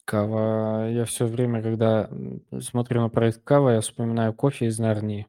Kava. 0.06 0.90
Я 0.90 1.06
все 1.06 1.26
время, 1.26 1.62
когда 1.62 2.10
смотрю 2.60 3.02
на 3.02 3.10
проект 3.10 3.44
Kava, 3.44 3.72
я 3.72 3.82
вспоминаю 3.82 4.34
кофе 4.34 4.68
из 4.68 4.80
Нарнии. 4.80 5.28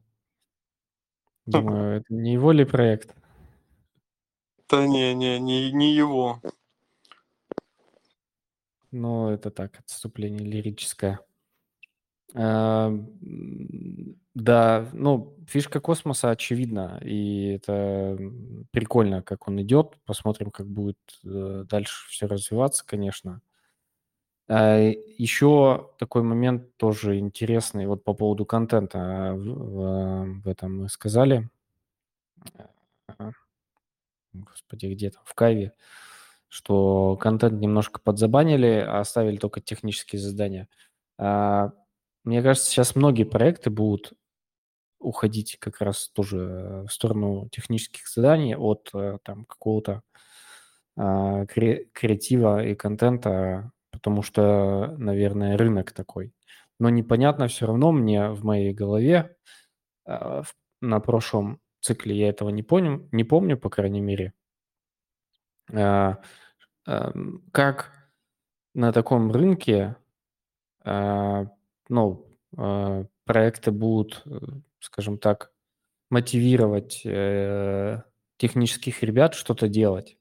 Думаю, 1.46 1.98
это 1.98 2.14
не 2.14 2.32
его 2.32 2.52
ли 2.52 2.64
проект? 2.64 3.14
Да 4.68 4.86
не, 4.86 5.14
не, 5.14 5.38
не, 5.38 5.70
не 5.72 5.94
его. 5.94 6.40
Ну, 8.90 9.28
это 9.28 9.50
так, 9.50 9.78
отступление 9.80 10.46
лирическое. 10.46 11.20
А, 12.34 12.92
да, 14.34 14.88
ну, 14.92 15.36
фишка 15.46 15.80
космоса 15.80 16.30
очевидна, 16.30 16.98
и 17.04 17.56
это 17.56 18.18
прикольно, 18.70 19.22
как 19.22 19.48
он 19.48 19.60
идет. 19.62 19.98
Посмотрим, 20.06 20.50
как 20.50 20.66
будет 20.66 20.98
э, 21.24 21.64
дальше 21.68 22.08
все 22.08 22.26
развиваться, 22.26 22.84
конечно. 22.86 23.42
А, 24.46 24.78
еще 24.78 25.90
такой 25.98 26.22
момент 26.22 26.76
тоже 26.76 27.18
интересный, 27.18 27.86
вот 27.86 28.04
по 28.04 28.12
поводу 28.12 28.44
контента 28.44 28.98
а, 29.00 29.34
в, 29.34 30.48
этом 30.48 30.82
мы 30.82 30.88
сказали. 30.88 31.48
А, 33.18 33.30
господи, 34.32 34.86
где 34.86 35.10
то 35.10 35.20
в 35.24 35.34
Кайве, 35.34 35.72
что 36.48 37.16
контент 37.16 37.60
немножко 37.60 38.00
подзабанили, 38.00 38.84
а 38.86 39.00
оставили 39.00 39.38
только 39.38 39.60
технические 39.60 40.20
задания. 40.20 40.68
Мне 41.18 42.42
кажется, 42.42 42.70
сейчас 42.70 42.96
многие 42.96 43.24
проекты 43.24 43.70
будут 43.70 44.14
уходить 44.98 45.58
как 45.58 45.80
раз 45.80 46.08
тоже 46.08 46.84
в 46.88 46.92
сторону 46.92 47.48
технических 47.50 48.08
заданий 48.08 48.56
от 48.56 48.88
э, 48.94 49.18
там 49.22 49.44
какого-то 49.44 50.02
кре- 50.96 51.86
креатива 51.92 52.64
и 52.64 52.74
контента, 52.74 53.72
потому 54.04 54.20
что, 54.20 54.94
наверное, 54.98 55.56
рынок 55.56 55.92
такой. 55.92 56.34
Но 56.78 56.90
непонятно 56.90 57.48
все 57.48 57.64
равно 57.64 57.90
мне 57.90 58.28
в 58.28 58.44
моей 58.44 58.74
голове 58.74 59.34
а, 60.04 60.42
на 60.82 61.00
прошлом 61.00 61.58
цикле 61.80 62.14
я 62.14 62.28
этого 62.28 62.50
не 62.50 62.62
помню, 62.62 63.08
не 63.12 63.24
помню, 63.24 63.56
по 63.56 63.70
крайней 63.70 64.02
мере, 64.02 64.34
а, 65.72 66.18
а, 66.86 67.12
как 67.50 67.92
на 68.74 68.92
таком 68.92 69.32
рынке, 69.32 69.96
ну, 70.84 72.26
проекты 73.24 73.70
будут, 73.70 74.22
э, 74.26 74.38
скажем 74.80 75.16
так, 75.16 75.52
мотивировать 76.10 77.02
э, 77.04 78.02
технических 78.36 79.02
ребят 79.02 79.34
что-то 79.34 79.68
делать. 79.68 80.18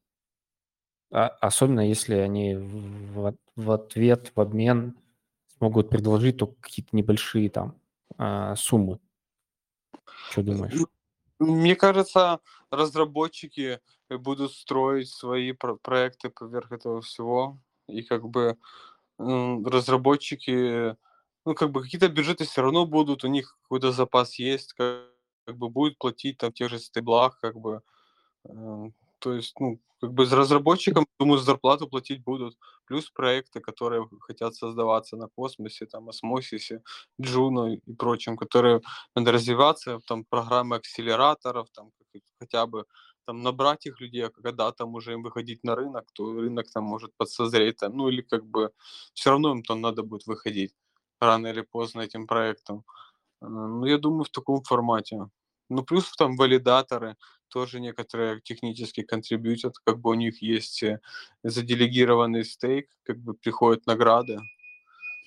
А, 1.14 1.28
особенно 1.42 1.88
если 1.88 2.16
они 2.16 2.56
в, 2.56 3.36
в 3.56 3.72
ответ, 3.72 4.32
в 4.36 4.42
обмен 4.42 4.98
смогут 5.58 5.90
предложить 5.90 6.38
только 6.38 6.56
какие-то 6.60 6.96
небольшие 6.96 7.52
там 7.52 7.80
а, 8.18 8.56
суммы. 8.56 9.00
Что 10.32 10.42
думаешь? 10.42 10.74
Мне 11.38 11.76
кажется, 11.76 12.40
разработчики 12.72 13.80
будут 14.10 14.54
строить 14.54 15.10
свои 15.10 15.52
про- 15.52 15.76
проекты 15.76 16.30
поверх 16.30 16.72
этого 16.72 17.02
всего. 17.02 17.60
И 17.88 18.02
как 18.02 18.28
бы 18.28 18.58
разработчики 19.20 20.96
ну, 21.46 21.54
как 21.54 21.72
бы 21.72 21.84
какие-то 21.84 22.10
бюджеты 22.10 22.46
все 22.46 22.62
равно 22.62 22.88
будут, 22.88 23.24
у 23.24 23.28
них 23.28 23.58
какой-то 23.64 23.92
запас 23.92 24.40
есть, 24.40 24.74
как, 24.74 25.10
как 25.46 25.58
бы 25.58 25.70
будет 25.70 25.98
платить 26.00 26.38
там 26.38 26.52
в 26.52 26.56
тех 26.56 26.70
же 26.70 26.80
стейблах, 26.80 27.38
как 27.40 27.56
бы. 27.56 27.84
То 29.24 29.34
есть, 29.34 29.54
ну, 29.60 29.80
как 30.02 30.12
бы 30.14 30.26
с 30.26 30.34
разработчикам, 30.34 31.06
думаю, 31.18 31.40
зарплату 31.40 31.88
платить 31.88 32.22
будут. 32.24 32.58
Плюс 32.86 33.10
проекты, 33.10 33.62
которые 33.62 34.06
хотят 34.20 34.54
создаваться 34.54 35.16
на 35.16 35.30
космосе, 35.30 35.86
там, 35.86 36.10
осмосисе, 36.10 36.82
Джуно 37.22 37.76
и 37.76 37.94
прочем, 37.98 38.36
которые 38.36 38.82
надо 39.16 39.32
развиваться, 39.32 40.00
там, 40.08 40.26
программы 40.26 40.76
акселераторов, 40.76 41.70
там, 41.72 41.92
хотя 42.38 42.66
бы 42.66 42.86
там 43.26 43.42
набрать 43.44 43.86
их 43.86 44.02
людей, 44.02 44.26
а 44.26 44.30
когда 44.30 44.72
там 44.74 44.94
уже 44.96 45.14
им 45.14 45.24
выходить 45.24 45.64
на 45.64 45.76
рынок, 45.76 46.06
то 46.14 46.34
рынок 46.34 46.66
там 46.74 46.84
может 46.84 47.12
подсозреть, 47.16 47.78
там, 47.78 47.96
ну 47.96 48.10
или 48.10 48.22
как 48.22 48.46
бы 48.46 48.72
все 49.14 49.30
равно 49.30 49.52
им 49.52 49.64
там 49.64 49.80
надо 49.80 50.04
будет 50.04 50.28
выходить 50.28 50.74
рано 51.22 51.48
или 51.48 51.62
поздно 51.62 52.02
этим 52.02 52.28
проектом. 52.28 52.84
Э, 53.42 53.48
ну, 53.48 53.86
я 53.86 53.98
думаю, 53.98 54.26
в 54.26 54.30
таком 54.30 54.64
формате. 54.64 55.30
Ну, 55.70 55.84
плюс 55.84 56.12
там 56.18 56.36
валидаторы, 56.36 57.16
тоже 57.54 57.80
некоторые 57.80 58.42
технически 58.42 59.04
контрибьютят, 59.04 59.78
как 59.86 60.00
бы 60.00 60.10
у 60.10 60.14
них 60.16 60.42
есть 60.42 60.82
э, 60.84 61.00
заделегированный 61.44 62.44
стейк, 62.44 62.90
как 63.04 63.18
бы 63.20 63.36
приходят 63.36 63.86
награды. 63.86 64.40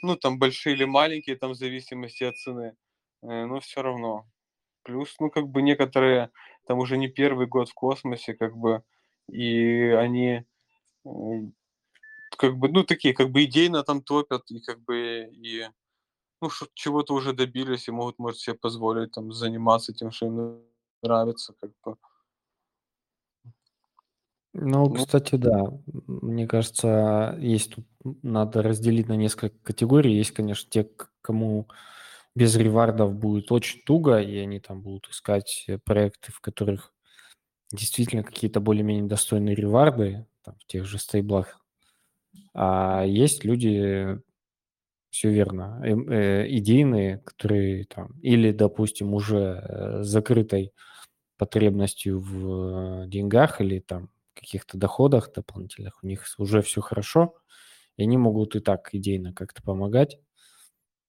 Ну, 0.02 0.16
там 0.16 0.38
большие 0.38 0.74
или 0.74 0.84
маленькие, 0.84 1.36
там 1.36 1.52
в 1.52 1.54
зависимости 1.54 2.24
от 2.24 2.36
цены, 2.36 2.76
э, 3.22 3.46
но 3.46 3.60
все 3.60 3.82
равно. 3.82 4.26
Плюс, 4.82 5.14
ну, 5.20 5.30
как 5.30 5.48
бы 5.48 5.62
некоторые, 5.62 6.30
там 6.66 6.78
уже 6.78 6.98
не 6.98 7.08
первый 7.08 7.46
год 7.46 7.68
в 7.68 7.74
космосе, 7.74 8.34
как 8.34 8.56
бы, 8.56 8.82
и 9.28 9.94
они 9.98 10.44
как 12.36 12.56
бы, 12.58 12.68
ну, 12.68 12.82
такие, 12.82 13.14
как 13.14 13.30
бы 13.30 13.44
идейно 13.44 13.84
там 13.84 14.02
топят, 14.02 14.50
и 14.50 14.60
как 14.60 14.80
бы, 14.80 15.30
и 15.32 15.68
ну, 16.42 16.50
чего-то 16.74 17.14
уже 17.14 17.32
добились 17.32 17.88
и 17.88 17.92
могут, 17.92 18.18
может, 18.18 18.40
себе 18.40 18.56
позволить 18.56 19.12
там 19.12 19.32
заниматься 19.32 19.92
тем, 19.92 20.10
что 20.10 20.26
им 20.26 20.60
нравится, 21.02 21.54
как 21.60 21.70
бы. 21.84 21.96
Ну, 24.58 24.86
ну, 24.88 24.94
кстати, 24.94 25.34
да. 25.36 25.64
Мне 26.06 26.46
кажется, 26.46 27.36
есть 27.40 27.74
тут 27.74 27.86
надо 28.22 28.62
разделить 28.62 29.06
на 29.08 29.14
несколько 29.14 29.56
категорий. 29.62 30.14
Есть, 30.16 30.30
конечно, 30.32 30.68
те, 30.70 30.88
кому 31.20 31.68
без 32.34 32.56
ревардов 32.56 33.14
будет 33.14 33.52
очень 33.52 33.82
туго, 33.84 34.18
и 34.20 34.36
они 34.38 34.60
там 34.60 34.82
будут 34.82 35.08
искать 35.10 35.64
э, 35.68 35.78
проекты, 35.78 36.32
в 36.32 36.40
которых 36.40 36.92
действительно 37.72 38.24
какие-то 38.24 38.60
более-менее 38.60 39.06
достойные 39.08 39.54
реварды, 39.56 40.26
там, 40.44 40.56
в 40.60 40.66
тех 40.66 40.86
же 40.86 40.98
стейблах. 40.98 41.60
А 42.54 43.04
есть 43.06 43.44
люди, 43.44 44.18
все 45.10 45.30
верно. 45.30 45.80
Эм, 45.84 46.08
э, 46.10 46.46
идейные, 46.50 47.18
которые 47.18 47.84
там, 47.86 48.12
или, 48.22 48.52
допустим, 48.52 49.14
уже 49.14 49.62
э, 49.68 50.02
закрытой 50.02 50.72
потребностью 51.38 52.20
в 52.20 53.04
э, 53.04 53.08
деньгах 53.08 53.60
или 53.60 53.80
там 53.80 54.10
каких-то 54.36 54.78
доходах 54.78 55.32
дополнительных, 55.32 56.02
у 56.02 56.06
них 56.06 56.24
уже 56.38 56.62
все 56.62 56.80
хорошо, 56.80 57.34
и 57.96 58.02
они 58.02 58.16
могут 58.16 58.54
и 58.54 58.60
так 58.60 58.94
идейно 58.94 59.32
как-то 59.32 59.62
помогать 59.62 60.18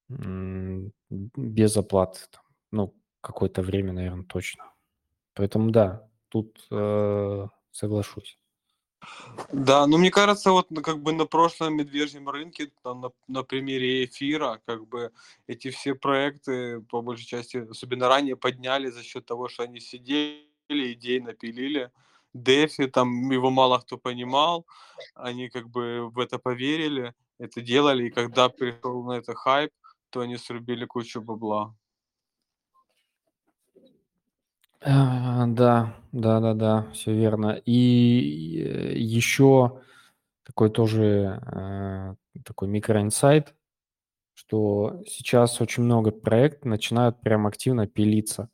без 0.08 1.76
оплаты, 1.76 2.20
там, 2.30 2.42
ну, 2.72 2.94
какое-то 3.20 3.62
время, 3.62 3.92
наверное, 3.92 4.24
точно. 4.24 4.72
Поэтому 5.34 5.70
да, 5.70 6.08
тут 6.30 6.66
э, 6.70 7.46
соглашусь. 7.70 8.38
Да, 9.52 9.86
ну 9.86 9.98
мне 9.98 10.10
кажется, 10.10 10.50
вот 10.50 10.70
ну, 10.70 10.82
как 10.82 11.02
бы 11.02 11.12
на 11.12 11.26
прошлом 11.26 11.76
медвежьем 11.76 12.28
рынке, 12.28 12.72
там, 12.82 13.00
на, 13.00 13.10
на 13.28 13.42
примере 13.44 14.04
эфира, 14.04 14.60
как 14.66 14.88
бы 14.88 15.12
эти 15.46 15.70
все 15.70 15.94
проекты, 15.94 16.80
по 16.80 17.02
большей 17.02 17.26
части, 17.26 17.58
особенно 17.58 18.08
ранее, 18.08 18.36
подняли 18.36 18.88
за 18.88 19.02
счет 19.02 19.26
того, 19.26 19.48
что 19.48 19.62
они 19.62 19.78
сидели, 19.78 20.48
идей 20.68 21.20
напилили. 21.20 21.92
Дефи, 22.34 22.86
там 22.86 23.30
его 23.30 23.50
мало 23.50 23.78
кто 23.78 23.98
понимал, 23.98 24.66
они 25.14 25.48
как 25.48 25.68
бы 25.68 26.10
в 26.10 26.18
это 26.18 26.38
поверили, 26.38 27.14
это 27.38 27.60
делали, 27.60 28.06
и 28.06 28.10
когда 28.10 28.48
пришел 28.48 29.02
на 29.04 29.12
это 29.18 29.34
хайп, 29.34 29.70
то 30.10 30.20
они 30.20 30.36
срубили 30.36 30.84
кучу 30.84 31.20
бабла. 31.20 31.74
А, 34.80 35.46
да, 35.46 35.96
да-да-да, 36.12 36.90
все 36.92 37.12
верно. 37.12 37.60
И 37.66 38.62
э, 38.62 38.96
еще 38.96 39.82
такой 40.44 40.70
тоже 40.70 41.42
э, 41.52 42.14
такой 42.44 42.68
микроинсайт, 42.68 43.54
что 44.34 45.02
сейчас 45.06 45.60
очень 45.60 45.82
много 45.82 46.12
проектов 46.12 46.66
начинают 46.66 47.20
прям 47.20 47.46
активно 47.46 47.88
пилиться. 47.88 48.48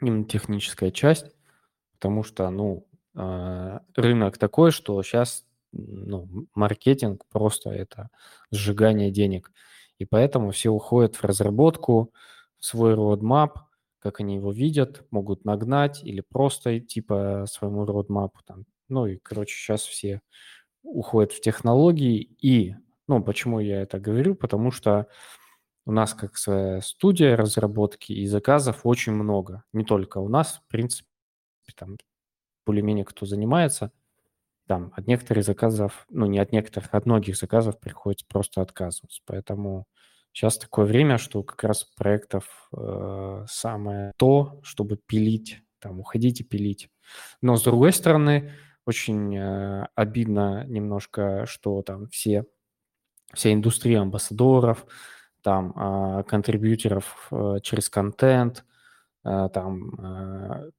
Именно 0.00 0.24
техническая 0.24 0.90
часть, 0.90 1.35
потому 1.96 2.22
что, 2.22 2.48
ну, 2.50 2.86
э, 3.14 3.78
рынок 3.96 4.38
такой, 4.38 4.70
что 4.70 5.02
сейчас 5.02 5.44
ну, 5.72 6.46
маркетинг 6.54 7.24
просто 7.30 7.70
это 7.70 8.10
сжигание 8.50 9.10
денег. 9.10 9.52
И 9.98 10.04
поэтому 10.04 10.50
все 10.50 10.70
уходят 10.70 11.16
в 11.16 11.24
разработку, 11.24 12.12
в 12.58 12.64
свой 12.64 12.94
roadmap, 12.94 13.52
как 13.98 14.20
они 14.20 14.36
его 14.36 14.52
видят, 14.52 15.04
могут 15.10 15.44
нагнать 15.44 16.04
или 16.04 16.20
просто 16.20 16.78
идти 16.78 17.00
по 17.00 17.44
своему 17.50 17.84
родмапу. 17.84 18.40
Там. 18.46 18.64
Ну 18.88 19.06
и, 19.06 19.16
короче, 19.16 19.56
сейчас 19.56 19.82
все 19.82 20.20
уходят 20.82 21.32
в 21.32 21.40
технологии. 21.40 22.20
И, 22.40 22.76
ну, 23.08 23.22
почему 23.22 23.58
я 23.60 23.82
это 23.82 23.98
говорю? 23.98 24.34
Потому 24.34 24.70
что 24.70 25.08
у 25.86 25.92
нас 25.92 26.14
как 26.14 26.36
своя 26.36 26.80
студия 26.82 27.36
разработки 27.36 28.12
и 28.12 28.26
заказов 28.26 28.80
очень 28.84 29.12
много. 29.12 29.64
Не 29.72 29.84
только 29.84 30.18
у 30.18 30.28
нас, 30.28 30.60
в 30.64 30.70
принципе, 30.70 31.08
там 31.74 31.96
более-менее 32.66 33.04
кто 33.04 33.26
занимается, 33.26 33.92
там 34.66 34.92
от 34.96 35.06
некоторых 35.06 35.44
заказов, 35.44 36.06
ну 36.10 36.26
не 36.26 36.38
от 36.38 36.52
некоторых, 36.52 36.88
от 36.92 37.06
многих 37.06 37.36
заказов 37.36 37.78
приходится 37.78 38.26
просто 38.26 38.62
отказываться. 38.62 39.22
Поэтому 39.26 39.86
Сейчас 40.36 40.58
такое 40.58 40.84
время, 40.84 41.16
что 41.16 41.42
как 41.42 41.64
раз 41.64 41.84
проектов 41.84 42.68
э, 42.76 43.46
самое 43.48 44.12
то, 44.18 44.60
чтобы 44.62 44.98
пилить, 44.98 45.62
там, 45.78 45.98
уходить 45.98 46.42
и 46.42 46.44
пилить. 46.44 46.90
Но 47.40 47.56
с 47.56 47.62
другой 47.62 47.90
стороны, 47.94 48.52
очень 48.84 49.34
э, 49.34 49.86
обидно 49.94 50.66
немножко, 50.66 51.46
что 51.46 51.80
там 51.80 52.08
все, 52.08 52.44
вся 53.32 53.50
индустрия 53.50 54.02
амбассадоров, 54.02 54.84
там, 55.40 55.72
э, 55.74 56.24
контрибьюторов 56.24 57.28
э, 57.30 57.60
через 57.62 57.88
контент, 57.88 58.66
э, 59.24 59.48
там 59.54 59.94
э, 59.98 60.70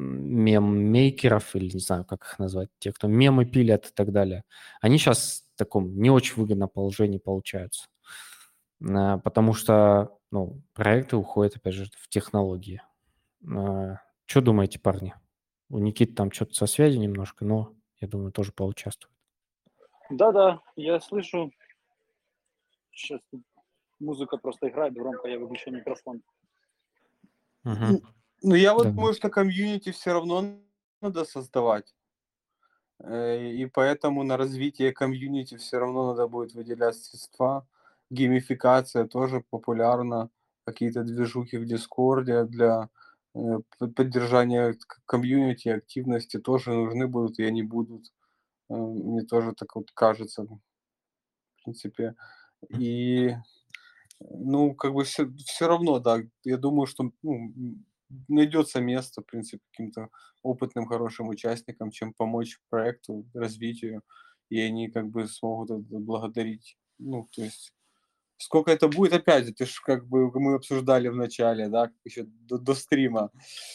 мем-мейкеров, 0.00 1.54
или 1.54 1.74
не 1.74 1.80
знаю, 1.80 2.04
как 2.04 2.22
их 2.24 2.38
назвать, 2.38 2.68
те, 2.78 2.92
кто 2.92 3.06
мемы 3.06 3.44
пилят 3.44 3.86
и 3.88 3.92
так 3.92 4.12
далее, 4.12 4.44
они 4.80 4.98
сейчас 4.98 5.44
в 5.54 5.58
таком 5.58 6.00
не 6.00 6.10
очень 6.10 6.36
выгодном 6.36 6.68
положении 6.68 7.18
получаются. 7.18 7.88
Э, 8.80 9.18
потому 9.22 9.52
что 9.52 10.18
ну, 10.30 10.62
проекты 10.74 11.16
уходят, 11.16 11.56
опять 11.56 11.74
же, 11.74 11.86
в 11.96 12.08
технологии. 12.08 12.82
Э, 13.42 13.96
что 14.26 14.40
думаете, 14.40 14.78
парни? 14.78 15.14
У 15.68 15.78
Никиты 15.78 16.14
там 16.14 16.32
что-то 16.32 16.54
со 16.54 16.66
связью 16.66 17.00
немножко, 17.00 17.44
но 17.44 17.74
я 18.00 18.08
думаю, 18.08 18.32
тоже 18.32 18.52
поучаствует. 18.52 19.14
Да-да, 20.08 20.60
я 20.76 20.98
слышу. 21.00 21.52
Сейчас 22.92 23.20
музыка 24.00 24.36
просто 24.36 24.68
играет 24.68 24.94
громко, 24.94 25.28
я 25.28 25.38
выключу 25.38 25.70
микрофон. 25.70 26.22
Угу. 27.64 28.02
Ну, 28.42 28.54
я 28.54 28.74
вот 28.74 28.84
Да. 28.84 28.90
думаю, 28.92 29.14
что 29.14 29.28
комьюнити 29.30 29.90
все 29.92 30.12
равно 30.12 30.60
надо 31.02 31.24
создавать. 31.24 31.94
Э, 33.00 33.50
И 33.52 33.66
поэтому 33.66 34.22
на 34.24 34.36
развитие 34.36 34.92
комьюнити 34.92 35.56
все 35.56 35.78
равно 35.78 36.08
надо 36.10 36.28
будет 36.28 36.54
выделять 36.54 36.96
средства. 36.96 37.66
Геймификация 38.10 39.06
тоже 39.06 39.40
популярна. 39.50 40.30
Какие-то 40.64 41.02
движухи 41.04 41.58
в 41.58 41.64
Дискорде 41.66 42.44
для 42.44 42.88
э, 43.34 43.40
поддержания 43.96 44.74
комьюнити, 45.06 45.68
активности 45.68 46.38
тоже 46.38 46.70
нужны 46.72 47.06
будут, 47.08 47.38
и 47.38 47.44
они 47.44 47.62
будут. 47.62 48.12
Э, 48.70 48.74
Мне 48.76 49.22
тоже 49.22 49.52
так 49.54 49.76
вот 49.76 49.90
кажется, 49.92 50.44
в 50.44 50.60
принципе. 51.64 52.14
И, 52.78 53.36
ну, 54.20 54.74
как 54.74 54.92
бы 54.94 55.04
все, 55.04 55.28
все 55.38 55.68
равно, 55.68 55.98
да, 55.98 56.18
я 56.44 56.56
думаю, 56.58 56.86
что 56.86 57.10
ну, 57.22 57.54
найдется 58.28 58.80
место, 58.80 59.22
в 59.22 59.26
принципе, 59.26 59.62
каким-то 59.70 60.08
опытным, 60.42 60.86
хорошим 60.86 61.28
участникам, 61.28 61.90
чем 61.90 62.12
помочь 62.14 62.58
проекту, 62.70 63.26
развитию, 63.34 64.02
и 64.50 64.60
они 64.60 64.90
как 64.90 65.08
бы 65.08 65.26
смогут 65.28 65.70
благодарить. 65.88 66.76
Ну, 66.98 67.28
то 67.32 67.42
есть, 67.42 67.72
сколько 68.38 68.70
это 68.72 68.88
будет, 68.88 69.12
опять 69.14 69.46
же, 69.46 69.52
ты 69.54 69.66
ж 69.66 69.80
как 69.84 70.06
бы 70.08 70.30
мы 70.40 70.54
обсуждали 70.56 71.08
в 71.08 71.16
начале, 71.16 71.68
да, 71.68 71.92
еще 72.04 72.24
до, 72.24 72.58
до 72.58 72.74
стрима, 72.74 73.30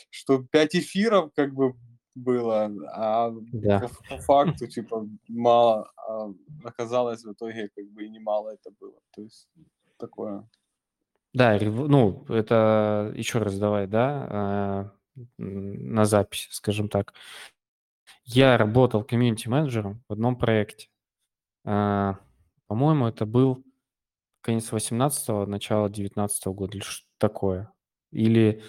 что 0.10 0.44
5 0.44 0.76
эфиров 0.76 1.32
как 1.36 1.54
бы 1.54 1.76
было, 2.16 2.72
а 2.94 3.32
Да. 3.52 3.80
по, 3.82 3.90
по 4.10 4.18
факту, 4.20 4.68
типа, 4.68 5.08
мало, 5.28 5.92
а 5.98 6.30
оказалось 6.64 7.24
в 7.24 7.34
итоге 7.34 7.70
как 7.76 7.86
бы 7.92 8.06
и 8.06 8.10
немало 8.10 8.52
это 8.52 8.72
было. 8.80 9.00
То 9.16 9.22
есть, 9.24 9.50
такое. 9.98 10.48
Да, 11.36 11.58
ну, 11.62 12.26
это 12.30 13.12
еще 13.16 13.40
раз 13.40 13.58
давай, 13.60 13.88
да, 13.88 14.92
э, 15.18 15.22
на 15.38 16.06
запись, 16.06 16.48
скажем 16.52 16.88
так. 16.90 17.14
Я 18.26 18.58
работал 18.58 19.04
комьюнити-менеджером 19.04 20.04
в 20.08 20.14
одном 20.14 20.36
проекте. 20.38 20.88
А, 21.66 22.20
По-моему, 22.68 23.08
это 23.08 23.26
был 23.26 23.64
конец 24.42 24.72
18-го, 24.72 25.46
начало 25.48 25.90
19 25.90 26.54
года 26.54 26.78
или 26.78 26.84
что 26.86 27.06
такое. 27.20 27.72
Или, 28.12 28.64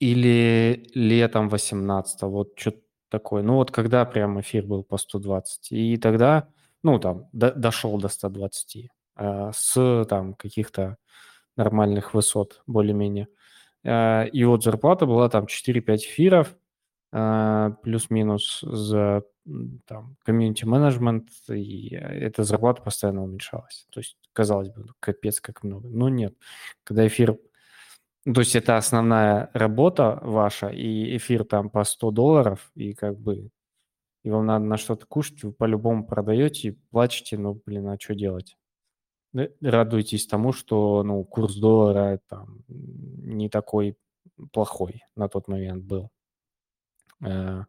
или 0.00 0.90
летом 0.94 1.48
18-го, 1.48 2.30
вот 2.30 2.52
что-то 2.58 2.80
такое. 3.10 3.42
Ну, 3.42 3.54
вот 3.54 3.70
когда 3.70 4.04
прям 4.04 4.40
эфир 4.40 4.66
был 4.66 4.82
по 4.84 4.98
120. 4.98 5.72
И 5.72 5.96
тогда, 5.96 6.48
ну, 6.82 6.98
там, 6.98 7.28
до- 7.32 7.52
дошел 7.54 7.98
до 7.98 8.08
120 8.08 8.90
а, 9.16 9.52
с 9.52 10.04
там 10.08 10.34
каких-то 10.34 10.96
нормальных 11.56 12.14
высот, 12.14 12.62
более-менее. 12.66 13.28
А, 13.84 14.24
И 14.24 14.44
вот 14.44 14.64
зарплата 14.64 15.06
была 15.06 15.28
там 15.28 15.46
4-5 15.46 16.04
эфиров, 16.04 16.56
а, 17.12 17.70
плюс-минус 17.82 18.60
за 18.62 19.24
там 19.86 20.16
комьюнити-менеджмент, 20.24 21.28
и 21.50 21.94
эта 21.94 22.44
зарплата 22.44 22.82
постоянно 22.82 23.22
уменьшалась. 23.24 23.86
То 23.90 24.00
есть, 24.00 24.16
казалось 24.32 24.70
бы, 24.70 24.84
ну, 24.86 24.92
капец 25.00 25.40
как 25.40 25.62
много. 25.62 25.88
Но 25.88 26.08
нет. 26.08 26.34
Когда 26.84 27.06
эфир... 27.06 27.38
То 28.24 28.40
есть 28.40 28.56
это 28.56 28.78
основная 28.78 29.50
работа 29.52 30.18
ваша, 30.22 30.68
и 30.68 31.16
эфир 31.18 31.44
там 31.44 31.68
по 31.68 31.84
100 31.84 32.10
долларов, 32.10 32.70
и 32.74 32.94
как 32.94 33.18
бы 33.18 33.50
и 34.24 34.30
вам 34.30 34.46
надо 34.46 34.64
на 34.64 34.78
что-то 34.78 35.06
кушать, 35.06 35.44
вы 35.44 35.52
по-любому 35.52 36.06
продаете 36.06 36.68
и 36.68 36.78
плачете, 36.90 37.36
ну, 37.36 37.60
блин, 37.66 37.88
а 37.88 37.98
что 38.00 38.14
делать? 38.14 38.56
Радуйтесь 39.62 40.26
тому, 40.26 40.52
что, 40.52 41.02
ну, 41.02 41.24
курс 41.24 41.56
доллара 41.56 42.20
там 42.28 42.64
не 42.68 43.48
такой 43.48 43.96
плохой 44.52 45.02
на 45.16 45.28
тот 45.28 45.48
момент 45.48 45.84
был. 45.84 46.10
Э, 47.24 47.64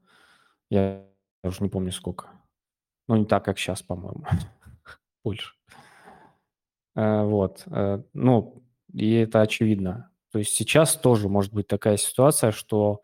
Я 0.69 1.05
уже 1.43 1.63
не 1.63 1.69
помню 1.69 1.91
сколько. 1.91 2.29
Ну, 3.07 3.15
не 3.17 3.25
так, 3.25 3.45
как 3.45 3.59
сейчас, 3.59 3.81
по-моему. 3.83 4.25
Больше. 5.23 5.53
Э, 6.95 7.23
Вот. 7.23 7.63
э, 7.67 8.03
Ну, 8.13 8.63
и 8.93 9.13
это 9.15 9.41
очевидно. 9.41 10.11
То 10.31 10.39
есть 10.39 10.53
сейчас 10.53 10.95
тоже 10.97 11.29
может 11.29 11.53
быть 11.53 11.67
такая 11.67 11.97
ситуация, 11.97 12.51
что 12.51 13.01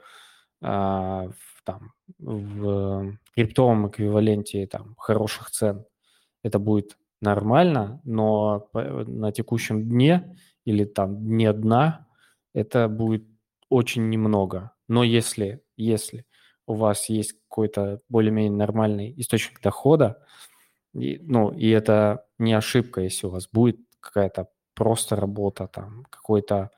а, 0.62 1.30
там, 1.64 1.94
в 2.20 3.18
криптовом 3.36 3.90
эквиваленте 3.90 4.68
там, 4.68 4.96
хороших 4.98 5.52
цен 5.52 5.86
это 6.44 6.60
будет 6.60 6.98
нормально, 7.22 8.02
но 8.04 8.70
на 8.74 9.32
текущем 9.32 9.88
дне 9.88 10.38
или 10.66 10.86
там 10.86 11.18
дне 11.18 11.54
дна 11.54 12.08
это 12.54 12.88
будет 12.90 13.26
очень 13.70 14.10
немного. 14.10 14.72
Но 14.88 15.04
если, 15.04 15.64
если 15.78 16.26
у 16.68 16.74
вас 16.74 17.10
есть 17.10 17.34
какой-то 17.50 18.02
более-менее 18.10 18.52
нормальный 18.52 19.14
источник 19.18 19.62
дохода, 19.62 20.24
и, 20.94 21.20
ну, 21.22 21.52
и 21.52 21.70
это 21.70 22.26
не 22.40 22.54
ошибка, 22.54 23.02
если 23.02 23.28
у 23.28 23.32
вас 23.32 23.48
будет 23.52 23.80
какая-то 24.00 24.50
просто 24.76 25.16
работа, 25.16 25.68
там, 25.68 26.06
какой-то 26.10 26.72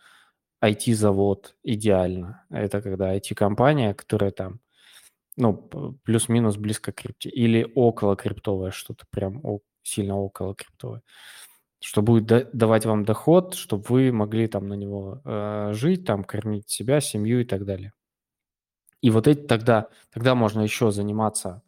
IT-завод 0.64 1.56
идеально. 1.64 2.46
Это 2.50 2.82
когда 2.82 3.16
IT-компания, 3.16 3.94
которая 3.94 4.32
там, 4.32 4.60
ну, 5.38 5.54
плюс-минус 6.04 6.58
близко 6.58 6.92
к 6.92 6.96
крипте, 6.96 7.30
или 7.30 7.72
около 7.76 8.16
криптовое 8.16 8.72
что-то, 8.72 9.06
прям 9.12 9.42
сильно 9.84 10.18
около 10.18 10.56
криптовое, 10.56 11.02
что 11.80 12.02
будет 12.02 12.26
да- 12.26 12.50
давать 12.54 12.86
вам 12.86 13.06
доход, 13.06 13.56
чтобы 13.56 13.84
вы 13.90 14.12
могли 14.12 14.48
там 14.48 14.68
на 14.68 14.76
него 14.76 15.22
э, 15.26 15.72
жить, 15.74 16.06
там, 16.06 16.24
кормить 16.24 16.70
себя, 16.70 17.02
семью 17.02 17.42
и 17.42 17.46
так 17.46 17.66
далее. 17.66 17.94
И 19.02 19.10
вот 19.10 19.28
эти 19.28 19.42
тогда, 19.42 19.90
тогда 20.12 20.34
можно 20.34 20.62
еще 20.62 20.92
заниматься 20.92 21.62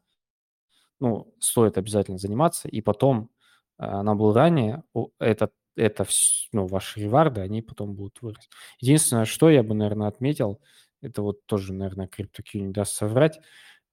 ну, 1.00 1.34
стоит 1.40 1.78
обязательно 1.78 2.18
заниматься, 2.18 2.68
и 2.68 2.82
потом 2.82 3.30
а, 3.78 4.00
она 4.00 4.16
была 4.16 4.34
ранее, 4.34 4.84
это, 5.20 5.50
это 5.76 6.06
ну, 6.52 6.68
ваши 6.68 7.00
реварды, 7.02 7.42
они 7.42 7.62
потом 7.62 7.94
будут 7.96 8.22
вырасти. 8.22 8.50
Единственное, 8.80 9.26
что 9.26 9.50
я 9.50 9.64
бы, 9.64 9.76
наверное, 9.76 10.08
отметил, 10.08 10.62
это 11.02 11.22
вот 11.22 11.46
тоже, 11.46 11.74
наверное, 11.74 12.08
CryptoQ 12.08 12.60
не 12.60 12.72
даст 12.72 12.94
соврать, 12.96 13.40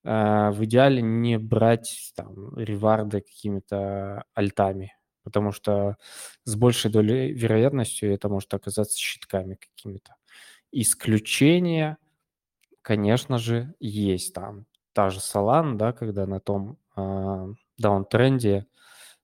в 0.04 0.56
идеале 0.64 1.02
не 1.02 1.38
брать 1.38 2.12
там 2.16 2.56
реварды 2.56 3.20
какими-то 3.20 4.24
альтами, 4.34 4.96
потому 5.22 5.52
что 5.52 5.96
с 6.44 6.56
большей 6.56 6.90
долей 6.90 7.32
вероятностью 7.32 8.12
это 8.12 8.28
может 8.28 8.52
оказаться 8.54 8.98
щитками 8.98 9.54
какими-то. 9.54 10.16
Исключения, 10.72 11.98
конечно 12.82 13.38
же, 13.38 13.74
есть 13.78 14.34
там. 14.34 14.66
Та 14.92 15.10
же 15.10 15.20
Solana, 15.20 15.76
да, 15.76 15.92
когда 15.92 16.26
на 16.26 16.40
том 16.40 16.78
а, 16.96 17.48
даунтренде 17.78 18.66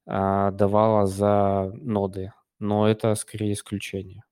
а, 0.06 0.50
давала 0.52 1.06
за 1.06 1.70
ноды, 1.74 2.32
но 2.58 2.88
это 2.88 3.14
скорее 3.14 3.52
исключение. 3.52 4.24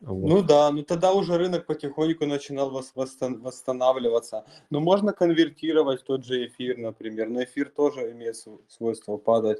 Вот. 0.00 0.28
Ну 0.28 0.42
да, 0.42 0.70
ну 0.70 0.82
тогда 0.82 1.12
уже 1.12 1.36
рынок 1.36 1.66
потихоньку 1.66 2.24
начинал 2.26 2.70
вос- 2.70 2.92
восстан- 2.94 3.40
восстанавливаться. 3.40 4.44
Но 4.70 4.80
можно 4.80 5.12
конвертировать 5.12 6.04
тот 6.04 6.24
же 6.24 6.46
эфир, 6.46 6.78
например. 6.78 7.28
Но 7.28 7.42
эфир 7.42 7.68
тоже 7.68 8.10
имеет 8.12 8.36
св- 8.36 8.60
свойство 8.68 9.18
падать. 9.18 9.58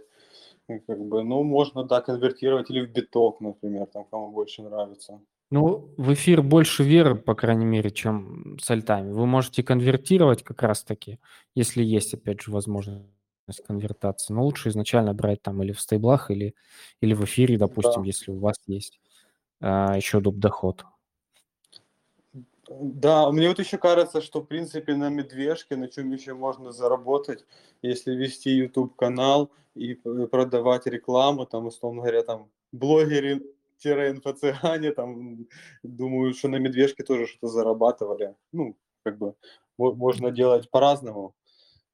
Ну, 0.69 0.81
Как 0.87 0.99
бы, 0.99 1.23
ну, 1.23 1.43
можно, 1.43 1.85
да, 1.85 2.01
конвертировать 2.01 2.71
или 2.71 2.81
в 2.87 2.91
биток, 2.91 3.41
например, 3.41 3.87
там, 3.87 4.05
кому 4.11 4.31
больше 4.31 4.63
нравится. 4.63 5.21
Ну, 5.51 5.91
в 5.97 6.13
эфир 6.13 6.43
больше 6.43 6.85
веры, 6.85 7.17
по 7.17 7.35
крайней 7.35 7.67
мере, 7.67 7.91
чем 7.91 8.57
с 8.63 8.71
альтами. 8.71 9.13
Вы 9.13 9.27
можете 9.27 9.63
конвертировать 9.63 10.43
как 10.45 10.63
раз-таки, 10.63 11.19
если 11.57 11.83
есть, 11.83 12.15
опять 12.15 12.41
же, 12.41 12.53
возможность 12.53 13.05
конвертации. 13.67 14.33
Но 14.33 14.45
лучше 14.45 14.69
изначально 14.69 15.13
брать 15.13 15.43
там 15.43 15.63
или 15.63 15.73
в 15.73 15.81
стейблах, 15.81 16.31
или, 16.31 16.55
или 17.03 17.15
в 17.15 17.25
эфире, 17.25 17.59
допустим, 17.59 18.03
Да. 18.03 18.07
если 18.07 18.31
у 18.31 18.39
вас 18.39 18.57
есть 18.67 19.01
а, 19.61 19.97
еще 19.97 20.21
доп. 20.21 20.37
доход. 20.37 20.85
Да, 22.69 23.31
мне 23.33 23.49
вот 23.49 23.59
еще 23.59 23.79
кажется, 23.79 24.21
что, 24.21 24.41
в 24.41 24.45
принципе, 24.47 24.95
на 24.95 25.09
медвежке, 25.09 25.77
на 25.77 25.89
чем 25.89 26.13
еще 26.13 26.35
можно 26.35 26.71
заработать, 26.71 27.45
если 27.83 28.15
вести 28.15 28.51
YouTube-канал 28.51 29.51
и 29.75 29.95
п- 29.95 30.29
продавать 30.29 30.87
рекламу, 30.87 31.47
там, 31.47 31.67
условно 31.67 32.03
говоря, 32.03 32.23
там, 32.23 32.49
блогеры 32.71 33.41
инфо-цыгане 33.85 34.93
там, 34.93 35.47
думаю, 35.83 36.33
что 36.35 36.49
на 36.49 36.57
медвежке 36.57 37.03
тоже 37.03 37.27
что-то 37.27 37.49
зарабатывали. 37.49 38.37
Ну, 38.53 38.77
как 39.03 39.19
бы, 39.19 39.35
можно 39.79 40.31
делать 40.31 40.71
по-разному. 40.71 41.35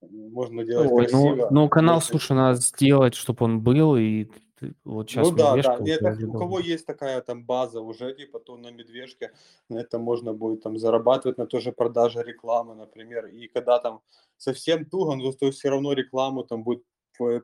Можно 0.02 0.64
делать 0.64 0.90
Ой, 0.90 1.08
ну, 1.10 1.28
красиво. 1.28 1.48
ну, 1.50 1.68
канал, 1.70 1.94
можно- 1.96 2.08
слушай, 2.10 2.32
надо 2.32 2.60
сделать, 2.60 3.14
чтобы 3.14 3.44
он 3.44 3.60
был, 3.60 3.96
и 3.96 4.26
ты- 4.58 4.74
вот 4.84 5.10
сейчас 5.10 5.28
Ну 5.28 5.36
да, 5.36 5.50
да. 5.50 5.56
медвежка 5.56 5.76
И 5.76 5.80
вот 5.80 5.88
это, 5.88 6.26
у 6.26 6.32
кого 6.32 6.60
есть 6.60 6.86
такая 6.86 7.20
там 7.20 7.44
база 7.44 7.80
уже, 7.80 8.14
типа, 8.14 8.40
то 8.40 8.56
на 8.56 8.70
медвежке 8.70 9.32
на 9.68 9.78
это 9.78 9.98
можно 9.98 10.32
будет 10.32 10.62
там 10.62 10.78
зарабатывать 10.78 11.38
на 11.38 11.46
тоже 11.46 11.72
продаже 11.72 12.22
рекламы, 12.22 12.74
например. 12.74 13.26
И 13.26 13.48
когда 13.48 13.78
там 13.78 14.00
совсем 14.36 14.84
туго, 14.84 15.14
но 15.14 15.32
то 15.32 15.50
все 15.50 15.70
равно 15.70 15.92
рекламу 15.92 16.44
там 16.44 16.64
будет 16.64 16.82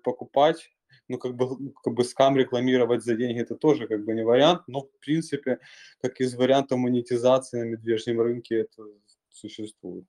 покупать, 0.03 0.71
ну 1.09 1.19
как 1.19 1.35
бы, 1.35 1.73
как 1.83 1.95
бы 1.95 2.05
скам 2.05 2.37
рекламировать 2.37 3.03
за 3.03 3.17
деньги, 3.17 3.41
это 3.41 3.55
тоже 3.55 3.87
как 3.87 4.05
бы 4.05 4.15
не 4.15 4.25
вариант, 4.25 4.63
но 4.67 4.81
в 4.81 4.91
принципе, 5.01 5.59
как 6.01 6.21
из 6.21 6.35
варианта 6.35 6.77
монетизации 6.77 7.61
на 7.61 7.65
медвежьем 7.65 8.21
рынке 8.21 8.57
это 8.61 8.85
существует. 9.31 10.05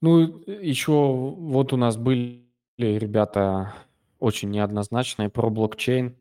Ну, 0.00 0.42
еще 0.46 0.92
вот 0.92 1.72
у 1.72 1.76
нас 1.76 1.96
были 1.96 2.46
ребята 2.78 3.74
очень 4.18 4.50
неоднозначные 4.50 5.28
про 5.30 5.50
блокчейн, 5.50 6.16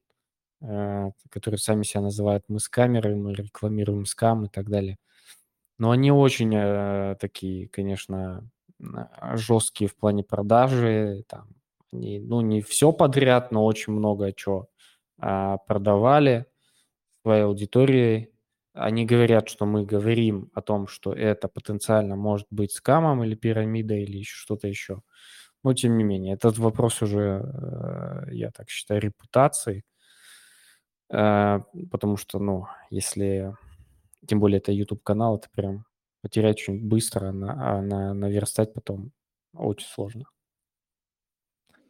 э, 0.62 1.12
которые 1.30 1.60
сами 1.60 1.84
себя 1.84 2.02
называют 2.02 2.46
мы 2.48 2.60
скамеры, 2.60 3.16
мы 3.16 3.34
рекламируем 3.34 4.06
скам 4.06 4.46
и 4.46 4.50
так 4.50 4.70
далее. 4.70 4.98
Но 5.80 5.92
они 5.92 6.12
очень 6.12 6.54
э, 6.56 7.16
такие, 7.20 7.70
конечно, 7.70 8.50
а, 8.84 9.38
жесткие 9.38 9.90
в 9.90 9.96
плане 9.96 10.24
продажи. 10.24 11.24
Там, 11.28 11.48
они, 11.92 12.20
ну, 12.20 12.42
не 12.42 12.62
все 12.62 12.92
подряд, 12.92 13.52
но 13.52 13.66
очень 13.66 13.94
много 13.94 14.34
чего 14.34 14.70
а, 15.20 15.58
продавали 15.58 16.46
своей 17.24 17.44
аудитории. 17.44 18.32
Они 18.74 19.06
говорят, 19.06 19.50
что 19.50 19.66
мы 19.66 19.86
говорим 19.86 20.52
о 20.54 20.62
том, 20.62 20.88
что 20.88 21.14
это 21.14 21.48
потенциально 21.48 22.16
может 22.16 22.48
быть 22.52 22.72
скамом 22.72 23.24
или 23.24 23.36
пирамидой 23.36 24.04
или 24.04 24.18
еще 24.20 24.36
что-то 24.36 24.68
еще. 24.68 25.02
Но 25.64 25.74
тем 25.74 25.98
не 25.98 26.04
менее, 26.04 26.36
этот 26.36 26.58
вопрос 26.58 27.02
уже, 27.02 27.42
э, 27.44 28.34
я 28.34 28.52
так 28.52 28.70
считаю, 28.70 29.02
репутации. 29.02 29.84
Э, 31.10 31.60
Потому 31.92 32.18
что, 32.18 32.40
ну, 32.40 32.68
если, 32.90 33.56
тем 34.28 34.40
более 34.40 34.60
это 34.60 34.72
YouTube-канал, 34.72 35.38
это 35.38 35.50
прям 35.54 35.86
потерять 36.22 36.58
очень 36.58 36.88
быстро, 36.88 37.32
на, 37.32 37.78
а 37.78 37.82
на, 37.82 38.14
наверстать 38.14 38.74
потом 38.74 39.12
очень 39.54 39.88
сложно. 39.88 40.26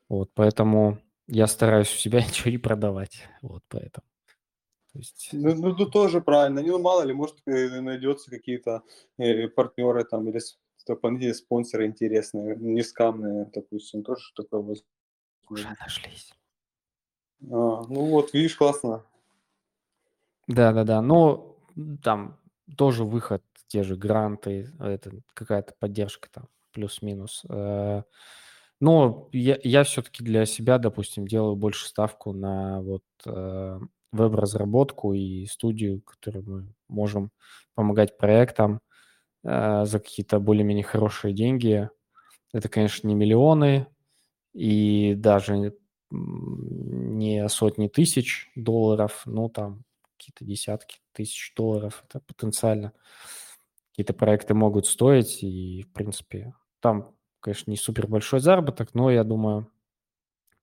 Вот, 0.10 0.32
поэтому 0.34 1.00
я 1.28 1.48
стараюсь 1.48 1.94
у 1.94 1.98
себя 1.98 2.20
ничего 2.26 2.52
не 2.52 2.58
продавать. 2.58 3.28
Вот 3.42 3.64
поэтому. 3.68 4.06
То 4.94 5.00
есть, 5.00 5.30
Ну, 5.34 5.54
ну, 5.56 5.76
ну, 5.76 5.86
тоже 5.86 6.22
правильно. 6.22 6.62
Ну, 6.62 6.80
мало 6.80 7.04
ли, 7.04 7.14
может, 7.14 7.36
э, 7.46 7.82
найдется 7.82 8.32
какие-то 8.32 8.84
партнеры 9.56 10.04
там 10.06 10.30
или 10.30 10.40
дополнительные 10.86 11.34
спонсоры 11.34 11.86
интересные, 11.86 12.56
не 12.58 12.82
скамные, 12.84 13.50
допустим, 13.54 14.04
тоже 14.04 14.34
такое 14.36 14.62
уже 14.62 14.84
возможно. 15.50 15.78
нашлись. 15.80 16.34
А, 17.42 17.82
ну 17.88 18.06
вот, 18.12 18.34
видишь, 18.34 18.56
классно. 18.56 19.04
Да-да-да, 20.48 21.02
но 21.02 21.58
там 22.04 22.40
тоже 22.78 23.04
выход, 23.04 23.44
те 23.68 23.84
же 23.84 23.96
гранты, 23.98 24.70
это 24.80 25.12
какая-то 25.34 25.74
поддержка 25.80 26.30
там, 26.32 26.48
плюс-минус. 26.72 27.44
Э, 27.50 28.04
Но 28.80 29.30
я, 29.34 29.60
я 29.64 29.84
все-таки 29.84 30.24
для 30.24 30.46
себя, 30.46 30.78
допустим, 30.80 31.28
делаю 31.28 31.56
больше 31.56 31.88
ставку 31.88 32.34
на 32.34 32.82
вот 32.82 33.04
э, 33.26 33.80
веб-разработку 34.12 35.14
и 35.14 35.46
студию, 35.48 36.02
которую 36.02 36.46
мы 36.50 36.76
можем 36.90 37.32
помогать 37.76 38.18
проектам 38.18 38.82
за 39.48 40.00
какие-то 40.00 40.40
более-менее 40.40 40.84
хорошие 40.84 41.34
деньги. 41.34 41.90
Это, 42.54 42.68
конечно, 42.68 43.08
не 43.08 43.16
миллионы 43.16 43.88
и 44.54 45.14
даже 45.16 45.74
не 46.10 47.48
сотни 47.48 47.88
тысяч 47.88 48.52
долларов, 48.56 49.22
ну 49.26 49.50
там 49.50 49.84
какие-то 50.18 50.44
десятки 50.44 51.00
тысяч 51.14 51.54
долларов. 51.56 52.04
Это 52.10 52.20
потенциально 52.20 52.92
какие-то 53.92 54.14
проекты 54.14 54.54
могут 54.54 54.86
стоить. 54.86 55.44
И, 55.44 55.84
в 55.84 55.94
принципе, 55.94 56.54
там, 56.82 57.16
конечно, 57.40 57.72
не 57.72 57.78
супер 57.78 58.08
большой 58.08 58.40
заработок, 58.40 58.94
но 58.94 59.10
я 59.10 59.24
думаю, 59.24 59.72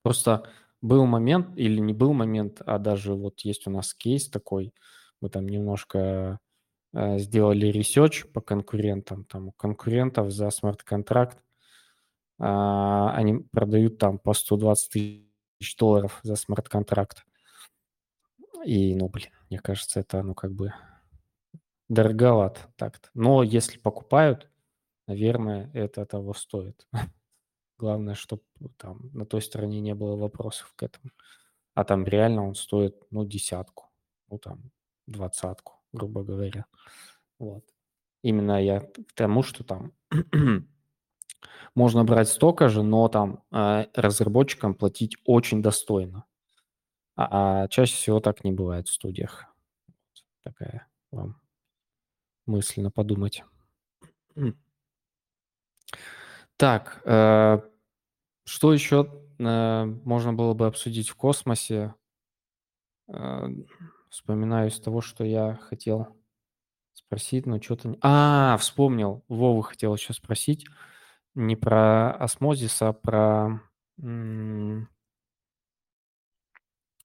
просто 0.03 0.49
был 0.80 1.07
момент 1.07 1.57
или 1.57 1.80
не 1.80 1.95
был 1.95 2.12
момент, 2.12 2.61
а 2.66 2.78
даже 2.78 3.14
вот 3.14 3.41
есть 3.41 3.66
у 3.66 3.70
нас 3.70 3.95
кейс 3.95 4.28
такой, 4.28 4.74
мы 5.20 5.30
там 5.30 5.49
немножко 5.49 5.99
э, 5.99 6.39
сделали 6.95 7.67
research 7.67 8.25
по 8.33 8.41
конкурентам, 8.41 9.25
там 9.25 9.49
у 9.49 9.53
конкурентов 9.53 10.31
за 10.31 10.51
смарт-контракт 10.51 11.45
а, 12.39 13.15
они 13.15 13.39
продают 13.53 13.99
там 13.99 14.19
по 14.19 14.35
120 14.35 14.91
тысяч 14.91 15.77
долларов 15.77 16.21
за 16.23 16.37
смарт-контракт. 16.37 17.25
И, 18.65 18.95
ну, 18.95 19.09
блин, 19.09 19.31
мне 19.51 19.59
кажется, 19.59 20.01
это, 20.01 20.23
ну, 20.23 20.35
как 20.35 20.53
бы 20.53 20.73
дороговато 21.89 22.61
так-то. 22.77 23.09
Но 23.15 23.43
если 23.43 23.79
покупают, 23.79 24.51
наверное, 25.07 25.71
это 25.75 26.05
того 26.07 26.35
стоит. 26.35 26.87
Главное, 27.79 28.15
чтобы 28.15 28.43
там 28.77 29.11
на 29.13 29.27
той 29.27 29.43
стороне 29.43 29.81
не 29.81 29.95
было 29.95 30.17
вопросов 30.17 30.73
к 30.77 30.83
этому. 30.83 31.11
А 31.75 31.85
там 31.85 32.05
реально 32.05 32.47
он 32.47 32.55
стоит, 32.55 32.97
ну, 33.11 33.25
десятку, 33.25 33.91
ну, 34.29 34.39
там, 34.39 34.71
двадцатку, 35.07 35.74
грубо 35.95 36.23
говоря. 36.23 36.67
Вот. 37.39 37.65
Именно 38.23 38.63
я 38.63 38.81
к 38.81 39.13
тому, 39.15 39.43
что 39.43 39.65
там 39.65 39.93
можно 41.75 42.05
брать 42.05 42.29
столько 42.29 42.69
же, 42.69 42.83
но 42.83 43.09
там 43.09 43.43
э, 43.53 43.87
разработчикам 43.95 44.75
платить 44.75 45.17
очень 45.25 45.63
достойно. 45.63 46.25
А, 47.17 47.63
а 47.65 47.69
чаще 47.69 47.95
всего 47.95 48.21
так 48.21 48.45
не 48.45 48.53
бывает 48.53 48.89
в 48.89 48.93
студиях. 48.93 49.47
Такая 50.43 50.87
вам 51.11 51.41
мысленно 52.47 52.91
подумать. 52.91 53.45
Так, 56.57 57.03
э, 57.05 57.61
что 58.45 58.73
еще 58.73 59.23
э, 59.39 59.85
можно 59.85 60.33
было 60.33 60.55
бы 60.55 60.67
обсудить 60.67 61.09
в 61.09 61.17
космосе? 61.17 61.95
Вспоминаю 64.15 64.71
из 64.71 64.79
того, 64.79 65.01
что 65.01 65.25
я 65.25 65.57
хотел 65.57 66.17
спросить, 66.93 67.47
но 67.47 67.61
что-то... 67.61 67.97
А, 68.01 68.57
вспомнил. 68.59 69.25
Вову 69.27 69.62
хотел 69.62 69.93
еще 69.95 70.12
спросить. 70.12 70.67
Не 71.35 71.57
про 71.57 72.12
осмозис, 72.12 72.81
а 72.81 72.93
про 72.93 73.61
м, 74.01 74.89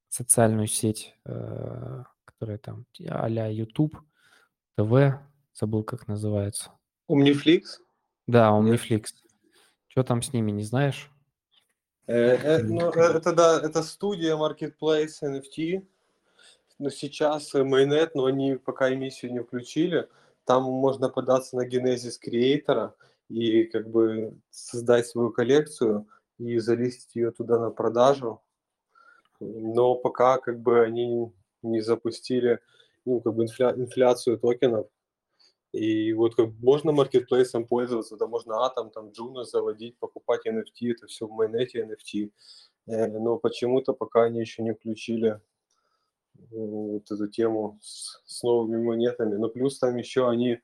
социальную 0.07 0.67
сеть, 0.67 1.15
э, 1.25 2.03
которая 2.25 2.59
там 2.59 2.85
а-ля 3.07 3.47
YouTube, 3.47 3.97
ТВ, 4.75 5.19
забыл, 5.53 5.83
как 5.83 6.07
называется. 6.07 6.71
Умнифликс? 7.07 7.81
Да. 8.27 8.51
Omniflix. 8.51 9.05
Что 9.87 10.03
там 10.03 10.21
с 10.21 10.31
ними, 10.31 10.51
не 10.51 10.63
знаешь? 10.63 11.09
Э, 12.05 12.35
э, 12.35 12.61
ну, 12.61 12.91
это 12.91 13.33
да, 13.33 13.59
это 13.59 13.81
студия 13.81 14.35
Marketplace 14.35 15.23
NFT. 15.23 15.87
Но 16.79 16.89
сейчас 16.89 17.53
э, 17.53 17.61
Mainnet, 17.61 18.11
но 18.15 18.25
они 18.25 18.55
пока 18.55 18.93
эмиссию 18.93 19.33
не 19.33 19.39
включили. 19.41 20.07
Там 20.45 20.63
можно 20.63 21.09
податься 21.09 21.55
на 21.55 21.65
генезис 21.65 22.17
креатора 22.17 22.95
и 23.27 23.65
как 23.65 23.89
бы 23.89 24.33
создать 24.49 25.07
свою 25.07 25.31
коллекцию 25.31 26.07
и 26.37 26.57
залистить 26.57 27.15
ее 27.15 27.31
туда 27.31 27.59
на 27.59 27.69
продажу. 27.69 28.41
Но 29.39 29.95
пока 29.95 30.37
как 30.37 30.59
бы 30.59 30.81
они 30.81 31.31
не 31.61 31.81
запустили 31.81 32.59
ну, 33.05 33.21
как 33.21 33.35
бы 33.35 33.45
инфля- 33.45 33.75
инфляцию 33.75 34.39
токенов. 34.39 34.87
И 35.71 36.13
вот 36.13 36.35
как 36.35 36.49
можно 36.59 36.91
маркетплейсом 36.91 37.67
пользоваться, 37.67 38.17
да 38.17 38.25
можно 38.27 38.65
Атом, 38.65 38.89
там 38.89 39.09
Juno 39.09 39.43
заводить, 39.43 39.97
покупать 39.99 40.47
NFT, 40.47 40.91
это 40.91 41.07
все 41.07 41.27
в 41.27 41.31
майонете 41.31 41.83
NFT. 41.83 42.31
Э, 42.87 43.07
Но 43.07 43.37
почему-то 43.37 43.93
пока 43.93 44.23
они 44.23 44.39
еще 44.39 44.63
не 44.63 44.73
включили 44.73 45.29
э, 45.29 45.39
вот 46.51 47.11
эту 47.11 47.27
тему 47.27 47.79
с, 47.81 48.21
с 48.25 48.43
новыми 48.43 48.83
монетами. 48.83 49.35
Но 49.35 49.49
плюс 49.49 49.79
там 49.79 49.95
еще 49.97 50.29
они 50.29 50.59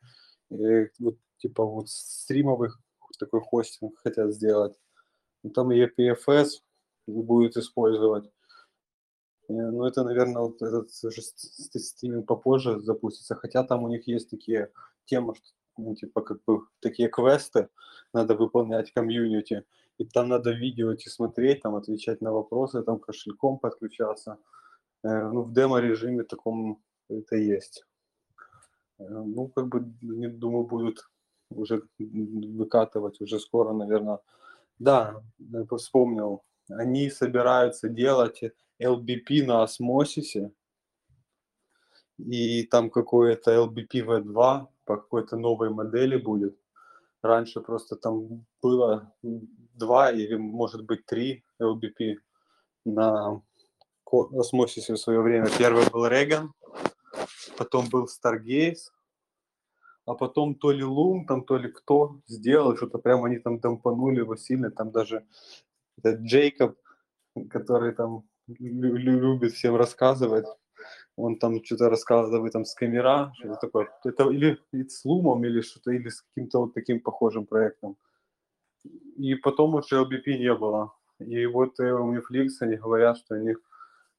э, 0.52 0.88
вот 1.00 1.18
типа 1.38 1.66
вот 1.66 1.90
стримовый 1.90 2.70
такой 3.20 3.42
хостинг 3.42 3.98
хотят 4.00 4.34
сделать. 4.34 4.76
Ну, 5.44 5.52
Там 5.52 5.72
и 5.72 5.80
EPFS 5.86 6.62
будет 7.08 7.58
использовать. 7.58 8.26
Э, 9.50 9.54
Ну, 9.54 9.86
это, 9.86 10.04
наверное, 10.04 10.42
вот 10.44 10.62
этот 10.62 10.92
с- 10.92 11.10
стриминг 11.80 12.28
попозже 12.28 12.80
запустится. 12.82 13.36
Хотя 13.36 13.64
там 13.64 13.84
у 13.84 13.88
них 13.88 14.08
есть 14.08 14.30
такие 14.30 14.72
темы, 15.06 15.36
что, 15.36 15.46
ну, 15.78 15.96
типа, 15.96 16.22
как 16.22 16.44
бы 16.46 16.62
такие 16.80 17.10
квесты 17.10 17.70
надо 18.14 18.36
выполнять 18.36 18.92
комьюнити. 18.92 19.66
И 19.98 20.06
там 20.06 20.30
надо 20.30 20.52
видео 20.52 20.92
эти 20.92 21.10
смотреть, 21.10 21.62
там 21.62 21.76
отвечать 21.76 22.22
на 22.22 22.32
вопросы, 22.34 22.84
там 22.84 23.00
кошельком 23.00 23.60
подключаться. 23.60 24.38
Э, 25.06 25.30
ну, 25.32 25.44
в 25.44 25.54
демо-режиме 25.54 26.24
таком 26.24 26.82
это 27.10 27.36
есть. 27.36 27.86
Э, 28.98 29.04
ну, 29.08 29.48
как 29.50 29.68
бы, 29.68 29.94
не 30.02 30.28
думаю, 30.28 30.66
будут 30.66 31.10
уже 31.50 31.84
выкатывать 32.00 33.22
уже 33.22 33.40
скоро, 33.40 33.74
наверное. 33.74 34.20
Да, 34.80 35.22
вспомнил. 35.78 36.42
Они 36.70 37.12
собираются 37.12 37.88
делать 37.88 38.42
LBP 38.82 39.46
на 39.46 39.62
осмосисе, 39.64 40.52
и 42.18 42.64
там 42.64 42.90
какое-то 42.90 43.52
LBP 43.52 44.06
V2 44.06 44.68
по 44.86 44.98
какой-то 44.98 45.38
новой 45.38 45.70
модели 45.70 46.18
будет. 46.18 46.58
Раньше 47.22 47.62
просто 47.62 47.96
там 47.96 48.46
было 48.62 49.14
два 49.22 50.12
или, 50.12 50.36
может 50.36 50.84
быть, 50.84 51.06
три 51.06 51.44
LBP 51.62 52.16
на 52.86 53.42
осмосисе 54.14 54.94
в 54.94 55.00
свое 55.00 55.22
время. 55.22 55.48
Первый 55.58 55.90
был 55.90 56.08
Реган, 56.08 56.54
потом 57.58 57.90
был 57.90 58.08
Stargaze, 58.08 58.92
а 60.06 60.14
потом 60.14 60.56
то 60.56 60.72
ли 60.72 60.84
Лум, 60.84 61.26
там 61.26 61.44
то 61.44 61.58
ли 61.58 61.70
кто 61.70 62.20
сделал, 62.28 62.76
что-то 62.78 63.00
прям 63.00 63.24
они 63.24 63.40
там 63.40 63.60
дампанули 63.60 64.20
его 64.20 64.36
сильно, 64.36 64.72
там 64.72 64.92
даже 64.92 65.26
Джейкоб, 66.06 66.78
который 67.50 67.94
там 67.94 68.24
любит 68.60 69.54
всем 69.54 69.76
рассказывать, 69.76 70.46
он 71.16 71.38
там 71.38 71.64
что-то 71.64 71.90
рассказывает 71.90 72.54
там 72.54 72.66
с 72.66 72.76
камера, 72.76 73.32
что-то 73.36 73.56
такое. 73.56 73.90
Это 74.04 74.30
или, 74.30 74.60
или 74.72 74.88
с 74.88 75.06
Лумом, 75.06 75.44
или 75.46 75.62
что-то, 75.62 75.92
или 75.92 76.10
с 76.10 76.22
каким-то 76.22 76.60
вот 76.60 76.74
таким 76.74 77.00
похожим 77.00 77.46
проектом. 77.46 77.98
И 79.18 79.36
потом 79.36 79.76
уже 79.76 79.96
LBP 79.96 80.38
не 80.38 80.54
было. 80.54 80.94
И 81.20 81.46
вот 81.46 81.80
э, 81.80 81.92
у 81.94 82.14
Netflix 82.14 82.50
они 82.60 82.76
говорят, 82.76 83.18
что 83.18 83.36
они 83.36 83.56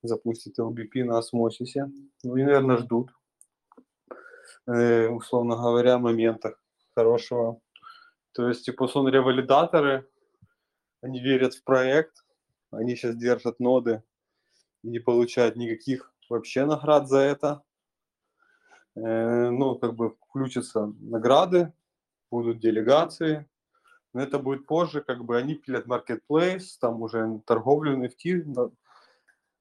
запустят 0.03 0.59
LBP 0.59 1.05
на 1.05 1.19
осмосисе. 1.19 1.91
Ну 2.23 2.37
и, 2.37 2.43
наверное, 2.43 2.77
ждут, 2.77 3.11
условно 4.67 5.57
говоря, 5.57 5.99
момента 5.99 6.57
хорошего. 6.95 7.61
То 8.33 8.49
есть, 8.49 8.65
типа, 8.65 8.89
сон 8.89 9.09
ревалидаторы, 9.09 10.09
они 11.03 11.21
верят 11.21 11.55
в 11.55 11.65
проект, 11.65 12.25
они 12.71 12.97
сейчас 12.97 13.17
держат 13.17 13.61
ноды 13.61 14.03
и 14.83 14.89
не 14.89 14.99
получают 14.99 15.57
никаких 15.57 16.13
вообще 16.29 16.67
наград 16.67 17.09
за 17.09 17.19
это. 17.19 17.63
Э, 18.97 19.51
ну, 19.51 19.77
как 19.77 19.95
бы 19.95 20.17
включатся 20.29 20.93
награды, 21.01 21.73
будут 22.31 22.61
делегации, 22.61 23.49
но 24.13 24.23
это 24.23 24.39
будет 24.39 24.67
позже, 24.67 25.03
как 25.03 25.25
бы 25.25 25.37
они 25.37 25.55
пилят 25.55 25.87
marketplace, 25.87 26.77
там 26.81 27.03
уже 27.03 27.41
торговлю 27.47 27.97
NFT 27.97 28.71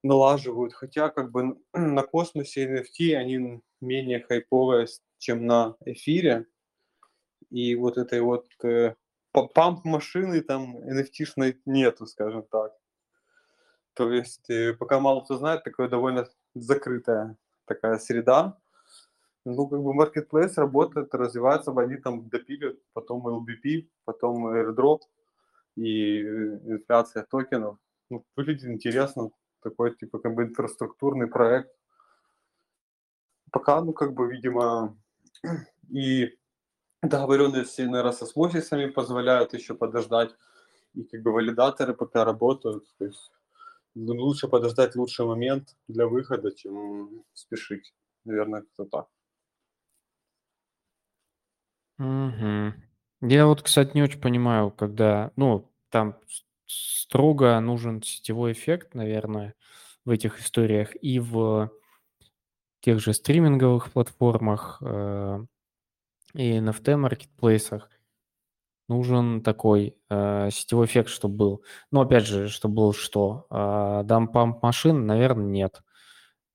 налаживают, 0.05 0.73
хотя 0.73 1.09
как 1.09 1.31
бы 1.31 1.57
на 1.73 2.03
космосе 2.03 2.67
NFT 2.67 3.15
они 3.15 3.61
менее 3.81 4.21
хайповые, 4.21 4.87
чем 5.17 5.45
на 5.45 5.75
эфире, 5.85 6.45
и 7.49 7.75
вот 7.75 7.97
этой 7.97 8.21
вот 8.21 8.45
э, 8.63 8.95
памп 9.31 9.85
машины 9.85 10.41
там 10.41 10.77
NFT-шной 10.77 11.59
нету, 11.65 12.05
скажем 12.05 12.43
так. 12.51 12.73
То 13.93 14.11
есть, 14.11 14.49
э, 14.49 14.73
пока 14.73 14.99
мало 14.99 15.21
кто 15.21 15.37
знает, 15.37 15.63
такое 15.63 15.89
довольно 15.89 16.27
закрытая 16.53 17.37
такая 17.65 17.97
среда. 17.97 18.57
Ну, 19.45 19.67
как 19.67 19.81
бы 19.81 19.93
marketplace 19.93 20.53
работает, 20.57 21.13
развивается, 21.13 21.71
они 21.75 21.97
там 21.97 22.29
допилят, 22.29 22.77
потом 22.93 23.27
LBP, 23.27 23.87
потом 24.03 24.47
airdrop 24.47 25.01
и 25.75 26.21
э, 26.21 26.59
инфляция 26.65 27.23
токенов. 27.23 27.77
Ну, 28.09 28.23
выглядит 28.35 28.65
интересно, 28.65 29.31
такой, 29.65 29.95
типа, 29.95 30.19
как 30.19 30.35
бы 30.35 30.43
инфраструктурный 30.43 31.27
проект. 31.27 31.71
Пока, 33.51 33.81
ну, 33.81 33.93
как 33.93 34.13
бы, 34.13 34.31
видимо, 34.31 34.95
и 35.89 36.37
договоренности, 37.01 37.81
наверное, 37.81 38.11
с 38.11 38.21
осмосисами 38.21 38.91
позволяют 38.91 39.53
еще 39.53 39.73
подождать, 39.73 40.35
и 40.93 41.03
как 41.03 41.21
бы 41.21 41.31
валидаторы 41.31 41.93
пока 41.93 42.25
работают, 42.25 42.85
то 42.97 43.05
есть 43.05 43.31
ну, 43.95 44.13
лучше 44.13 44.47
подождать 44.47 44.95
лучший 44.95 45.25
момент 45.25 45.75
для 45.87 46.05
выхода, 46.05 46.51
чем 46.51 47.23
спешить. 47.33 47.93
Наверное, 48.25 48.61
это 48.61 48.85
так. 48.89 49.07
Угу. 51.97 52.73
Я 53.29 53.45
вот, 53.45 53.61
кстати, 53.61 53.95
не 53.95 54.03
очень 54.03 54.21
понимаю, 54.21 54.71
когда, 54.71 55.31
ну, 55.37 55.71
там 55.89 56.19
строго 56.65 57.59
нужен 57.59 58.01
сетевой 58.01 58.53
эффект, 58.53 58.93
наверное, 58.93 59.55
в 60.05 60.09
этих 60.09 60.39
историях 60.39 60.95
и 61.01 61.19
в 61.19 61.71
тех 62.81 62.99
же 62.99 63.13
стриминговых 63.13 63.91
платформах 63.91 64.77
э, 64.81 65.39
и 66.35 66.57
NFT-маркетплейсах 66.57 67.89
нужен 68.87 69.41
такой 69.41 69.97
э, 70.09 70.49
сетевой 70.51 70.85
эффект, 70.85 71.09
чтобы 71.09 71.35
был. 71.35 71.63
Но 71.91 72.01
опять 72.01 72.25
же, 72.25 72.49
чтобы 72.49 72.75
был 72.75 72.93
что? 72.93 73.47
Э, 73.49 74.03
дампамп 74.05 74.61
машин, 74.61 75.07
наверное, 75.07 75.45
нет. 75.45 75.81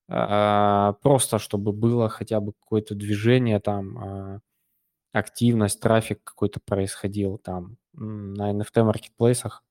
Э, 0.09 0.93
просто 1.01 1.39
чтобы 1.39 1.73
было 1.73 2.09
хотя 2.09 2.39
бы 2.39 2.53
какое-то 2.53 2.95
движение 2.95 3.59
там, 3.59 3.97
э, 4.35 4.39
активность, 5.13 5.81
трафик 5.81 6.23
какой-то 6.23 6.59
происходил 6.65 7.37
там 7.37 7.77
на 7.93 8.51
NFT-маркетплейсах, 8.53 9.63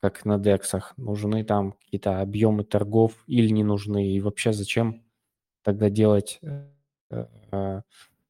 как 0.00 0.24
на 0.24 0.38
дексах. 0.38 0.94
Нужны 0.96 1.44
там 1.44 1.72
какие-то 1.72 2.20
объемы 2.20 2.64
торгов 2.64 3.12
или 3.26 3.48
не 3.48 3.64
нужны? 3.64 4.08
И 4.12 4.20
вообще 4.20 4.52
зачем 4.52 5.04
тогда 5.62 5.90
делать 5.90 6.38
э, 6.42 6.66
э, 7.10 7.82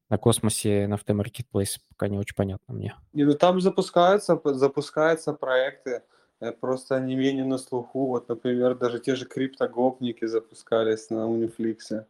на 0.09 0.17
космосе 0.17 0.85
NFT 0.85 1.15
Marketplace 1.15 1.79
пока 1.89 2.09
не 2.09 2.17
очень 2.17 2.35
понятно 2.35 2.73
мне. 2.73 2.95
Не, 3.13 3.23
ну 3.23 3.33
там 3.33 3.61
запускаются, 3.61 4.39
запускаются 4.43 5.33
проекты, 5.33 6.03
э, 6.41 6.51
просто 6.51 6.95
они 6.95 7.15
менее 7.15 7.45
на 7.45 7.57
слуху. 7.57 8.07
Вот, 8.07 8.27
например, 8.27 8.75
даже 8.75 8.99
те 8.99 9.15
же 9.15 9.25
криптогопники 9.25 10.25
запускались 10.25 11.09
на 11.09 11.25
Uniflix 11.27 12.05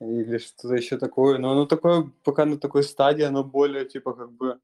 или 0.00 0.38
что-то 0.38 0.74
еще 0.74 0.98
такое. 0.98 1.38
Но 1.38 1.52
оно 1.52 1.66
такое, 1.66 2.10
пока 2.24 2.44
на 2.44 2.58
такой 2.58 2.82
стадии, 2.82 3.24
оно 3.24 3.44
более, 3.44 3.84
типа, 3.84 4.14
как 4.14 4.32
бы, 4.32 4.58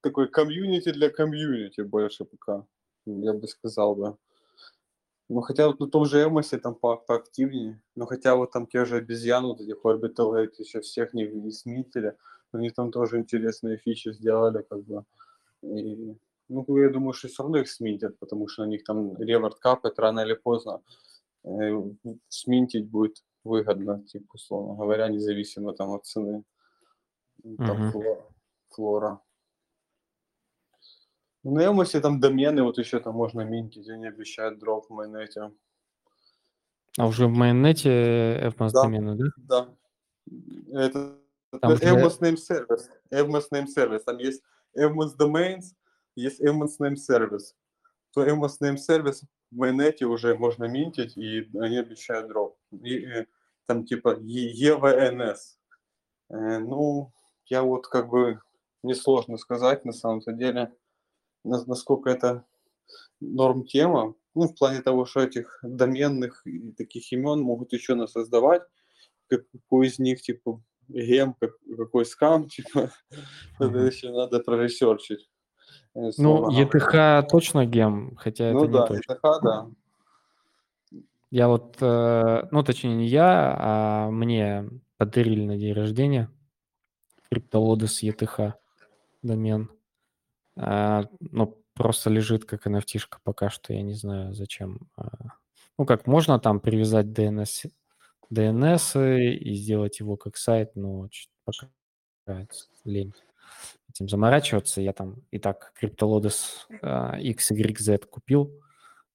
такой 0.00 0.28
комьюнити 0.28 0.92
для 0.92 1.10
комьюнити 1.10 1.82
больше 1.82 2.24
пока, 2.24 2.64
я 3.22 3.32
бы 3.32 3.46
сказал, 3.48 3.96
да. 3.96 4.16
Ну, 5.30 5.42
хотя 5.42 5.66
вот 5.66 5.78
на 5.78 5.88
том 5.88 6.06
же 6.06 6.24
Эмосе 6.24 6.58
там 6.58 6.74
по 6.74 6.96
поактивнее. 6.96 7.82
Ну, 7.94 8.06
хотя 8.06 8.34
вот 8.34 8.50
там 8.50 8.66
те 8.66 8.84
же 8.84 8.96
обезьяны, 8.96 9.48
вот 9.48 9.60
эти 9.60 9.72
Orbital 9.72 10.42
эти 10.42 10.62
еще 10.62 10.80
всех 10.80 11.12
не, 11.12 11.26
не 11.26 11.50
сметили. 11.50 12.16
Они 12.52 12.70
там 12.70 12.90
тоже 12.90 13.18
интересные 13.18 13.76
фичи 13.76 14.12
сделали, 14.12 14.62
как 14.62 14.82
бы. 14.84 15.04
И, 15.62 16.16
ну, 16.48 16.64
я 16.78 16.88
думаю, 16.88 17.12
что 17.12 17.28
все 17.28 17.42
равно 17.42 17.58
их 17.58 17.68
сминтят, 17.68 18.18
потому 18.18 18.48
что 18.48 18.64
на 18.64 18.68
них 18.68 18.84
там 18.84 19.16
реворд 19.18 19.58
капает 19.58 19.98
рано 19.98 20.20
или 20.20 20.34
поздно. 20.34 20.80
Э, 21.44 21.82
сминтить 22.28 22.88
будет 22.88 23.22
выгодно, 23.44 24.02
типа, 24.04 24.34
условно 24.34 24.74
говоря, 24.76 25.08
независимо 25.08 25.74
там 25.74 25.90
от 25.90 26.06
цены. 26.06 26.44
Там, 27.42 27.82
uh-huh. 27.82 27.90
флора. 27.90 28.24
флора. 28.70 29.20
Ну, 31.44 31.60
я 31.60 31.72
если 31.72 32.00
там 32.00 32.20
домены, 32.20 32.62
вот 32.62 32.78
еще 32.78 32.98
там 32.98 33.14
можно 33.14 33.42
минтить, 33.42 33.88
они 33.88 34.06
обещают 34.06 34.58
дроп 34.58 34.86
в 34.88 34.92
майонете. 34.92 35.52
А 36.98 37.06
уже 37.06 37.26
в 37.26 37.30
майонете 37.30 37.90
FMS 38.48 38.70
да, 38.72 38.82
домены, 38.82 39.16
да? 39.16 39.24
Да. 39.36 39.68
Это 40.72 41.18
там 41.60 41.72
FMS 41.72 42.20
Name 42.20 42.36
Service. 42.36 42.88
FMS 43.12 43.44
Name 43.52 43.66
Service. 43.66 44.00
Там 44.00 44.18
есть 44.18 44.42
FMS 44.76 45.16
Domains, 45.18 45.74
есть 46.16 46.42
FMS 46.42 46.72
Name 46.80 46.96
Service. 46.96 47.54
То 48.12 48.26
FMS 48.26 48.58
Name 48.60 48.76
Service 48.76 49.22
в 49.50 49.56
майонете 49.56 50.06
уже 50.06 50.34
можно 50.34 50.64
минтить, 50.64 51.16
и 51.16 51.48
они 51.58 51.78
обещают 51.78 52.28
дроп. 52.28 52.56
И, 52.72 52.96
и 52.96 53.26
там 53.66 53.84
типа 53.84 54.16
EVNS. 54.16 55.38
Э, 56.30 56.58
ну, 56.58 57.12
я 57.46 57.62
вот 57.62 57.86
как 57.86 58.08
бы 58.08 58.40
несложно 58.82 59.38
сказать 59.38 59.84
на 59.84 59.92
самом-то 59.92 60.32
деле 60.32 60.72
насколько 61.48 62.10
это 62.10 62.44
норм 63.20 63.64
тема, 63.64 64.14
ну, 64.34 64.48
в 64.48 64.54
плане 64.54 64.80
того, 64.82 65.04
что 65.04 65.20
этих 65.20 65.58
доменных 65.62 66.46
и 66.46 66.72
таких 66.72 67.12
имен 67.12 67.40
могут 67.40 67.72
еще 67.72 67.94
нас 67.94 68.12
создавать, 68.12 68.62
какой 69.28 69.88
из 69.88 69.98
них, 69.98 70.22
типа, 70.22 70.62
гем, 70.88 71.36
какой 71.76 72.04
скам, 72.04 72.48
типа, 72.48 72.90
это 73.58 73.78
еще 73.78 74.10
надо 74.10 74.40
проресерчить. 74.40 75.28
Э, 75.94 76.10
ну, 76.18 76.50
ETH 76.50 77.26
точно 77.28 77.66
гем, 77.66 78.16
хотя 78.16 78.52
ну, 78.52 78.64
это 78.64 78.72
да, 78.72 78.80
не 78.80 78.86
точно. 78.86 79.12
ETH, 79.12 79.40
да. 79.42 79.70
Я 81.30 81.48
вот, 81.48 81.76
э, 81.80 82.48
ну, 82.50 82.62
точнее, 82.62 82.94
не 82.94 83.06
я, 83.06 83.56
а 83.58 84.10
мне 84.10 84.68
подарили 84.96 85.44
на 85.44 85.58
день 85.58 85.74
рождения 85.74 86.30
криптолодос 87.30 88.02
ETH 88.02 88.54
домен. 89.22 89.70
А, 90.58 91.04
ну, 91.20 91.62
просто 91.74 92.10
лежит 92.10 92.44
как 92.44 92.66
nft 92.66 93.00
пока 93.22 93.48
что, 93.50 93.72
я 93.72 93.82
не 93.82 93.94
знаю, 93.94 94.34
зачем. 94.34 94.90
А, 94.96 95.08
ну, 95.78 95.86
как 95.86 96.06
можно 96.06 96.38
там 96.40 96.60
привязать 96.60 97.06
DNS 97.06 97.70
DNS 98.32 99.20
и 99.36 99.54
сделать 99.54 100.00
его 100.00 100.16
как 100.16 100.36
сайт, 100.36 100.74
но 100.74 101.08
пока 101.44 101.70
лень 102.84 103.14
этим 103.88 104.08
заморачиваться. 104.08 104.80
Я 104.80 104.92
там 104.92 105.22
и 105.30 105.38
так 105.38 105.72
CryptoLodes 105.80 106.66
а, 106.82 107.18
XYZ 107.18 108.06
купил 108.06 108.52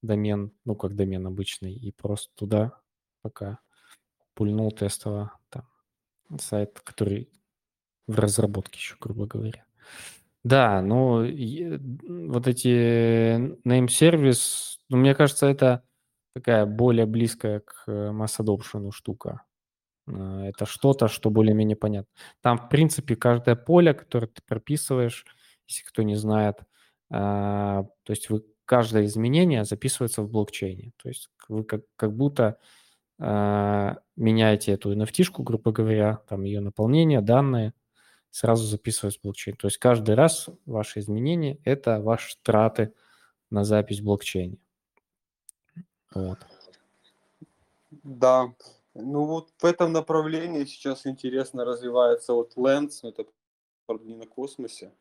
домен, 0.01 0.51
ну, 0.65 0.75
как 0.75 0.95
домен 0.95 1.27
обычный, 1.27 1.73
и 1.73 1.91
просто 1.91 2.33
туда 2.35 2.79
пока 3.21 3.59
пульнул 4.33 4.71
тестово 4.71 5.37
там 5.49 5.67
сайт, 6.39 6.79
который 6.79 7.29
в 8.07 8.19
разработке 8.19 8.77
еще, 8.77 8.95
грубо 8.99 9.27
говоря. 9.27 9.65
Да, 10.45 10.81
ну, 10.81 11.19
вот 12.31 12.47
эти 12.47 13.37
name 13.65 13.87
service, 13.87 14.77
ну, 14.89 14.97
мне 14.97 15.15
кажется, 15.15 15.47
это 15.47 15.83
такая 16.35 16.65
более 16.65 17.05
близкая 17.05 17.61
к 17.61 17.85
mass 17.87 18.39
adoption 18.39 18.91
штука. 18.91 19.43
А, 20.07 20.45
это 20.47 20.65
что-то, 20.65 21.07
что 21.09 21.29
более-менее 21.29 21.77
понятно. 21.77 22.11
Там, 22.41 22.57
в 22.59 22.69
принципе, 22.69 23.15
каждое 23.15 23.55
поле, 23.55 23.93
которое 23.93 24.27
ты 24.27 24.41
прописываешь, 24.47 25.25
если 25.67 25.83
кто 25.85 26.03
не 26.03 26.15
знает, 26.15 26.57
а, 27.11 27.83
то 28.03 28.11
есть 28.13 28.29
вы 28.29 28.43
каждое 28.65 29.05
изменение 29.05 29.65
записывается 29.65 30.23
в 30.23 30.29
блокчейне. 30.31 30.93
То 31.01 31.09
есть 31.09 31.29
вы 31.49 31.63
как, 31.65 31.81
как 31.97 32.15
будто 32.15 32.57
меняете 33.19 34.73
эту 34.73 34.93
nft 34.95 35.31
грубо 35.43 35.71
говоря, 35.71 36.17
там 36.29 36.43
ее 36.43 36.59
наполнение, 36.61 37.21
данные, 37.21 37.73
сразу 38.33 38.65
записываются 38.65 39.19
в 39.19 39.23
блокчейн. 39.23 39.55
То 39.55 39.67
есть 39.67 39.77
каждый 39.77 40.15
раз 40.15 40.49
ваши 40.65 40.99
изменения– 40.99 41.59
это 41.65 42.01
ваши 42.01 42.35
траты 42.41 42.91
на 43.51 43.63
запись 43.63 43.99
в 43.99 44.05
блокчейне. 44.05 44.57
Вот. 46.15 46.39
Да, 47.91 48.51
ну 48.95 49.25
вот 49.25 49.51
в 49.59 49.63
этом 49.63 49.91
направлении 49.91 50.65
сейчас 50.65 51.05
интересно 51.05 51.63
развивается 51.63 52.33
вот 52.33 52.57
Lens, 52.57 53.01
но 53.03 53.09
это 53.09 53.25
не 54.01 54.15
на 54.15 54.25
космосе. 54.25 54.91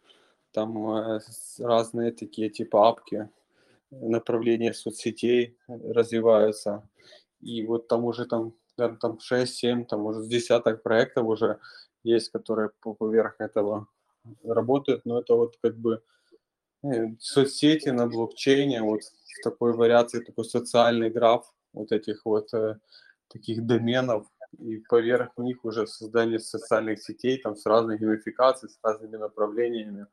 Там 0.51 0.91
э, 0.91 1.21
разные 1.59 2.13
такие 2.13 2.51
типа 2.51 2.91
апки, 2.91 3.31
направления 3.91 4.75
соцсетей 4.75 5.57
развиваются. 5.69 6.87
И 7.41 7.65
вот 7.65 7.89
там 7.89 8.05
уже 8.05 8.27
там, 8.27 8.53
там 8.77 9.19
6-7, 9.33 9.87
там 9.87 10.05
уже 10.05 10.21
с 10.21 10.29
десяток 10.29 10.83
проектов 10.83 11.27
уже 11.29 11.61
есть, 12.05 12.31
которые 12.31 12.71
поверх 12.83 13.37
этого 13.41 13.89
работают, 14.45 15.05
но 15.05 15.21
это 15.21 15.35
вот 15.35 15.57
как 15.63 15.77
бы 15.77 16.03
э, 16.85 17.15
соцсети 17.19 17.89
на 17.89 18.07
блокчейне, 18.07 18.83
вот 18.83 19.03
в 19.03 19.43
такой 19.43 19.73
вариации, 19.73 20.21
такой 20.21 20.45
социальный 20.45 21.11
граф 21.11 21.53
вот 21.73 21.93
этих 21.93 22.25
вот 22.25 22.53
э, 22.55 22.79
таких 23.29 23.67
доменов, 23.67 24.27
и 24.59 24.79
поверх 24.89 25.31
них 25.39 25.65
уже 25.65 25.87
создание 25.87 26.39
социальных 26.39 27.03
сетей 27.03 27.39
там 27.39 27.57
с 27.57 27.65
разной 27.67 27.99
геймификацией, 27.99 28.71
с 28.71 28.79
разными 28.83 29.17
направлениями. 29.17 30.07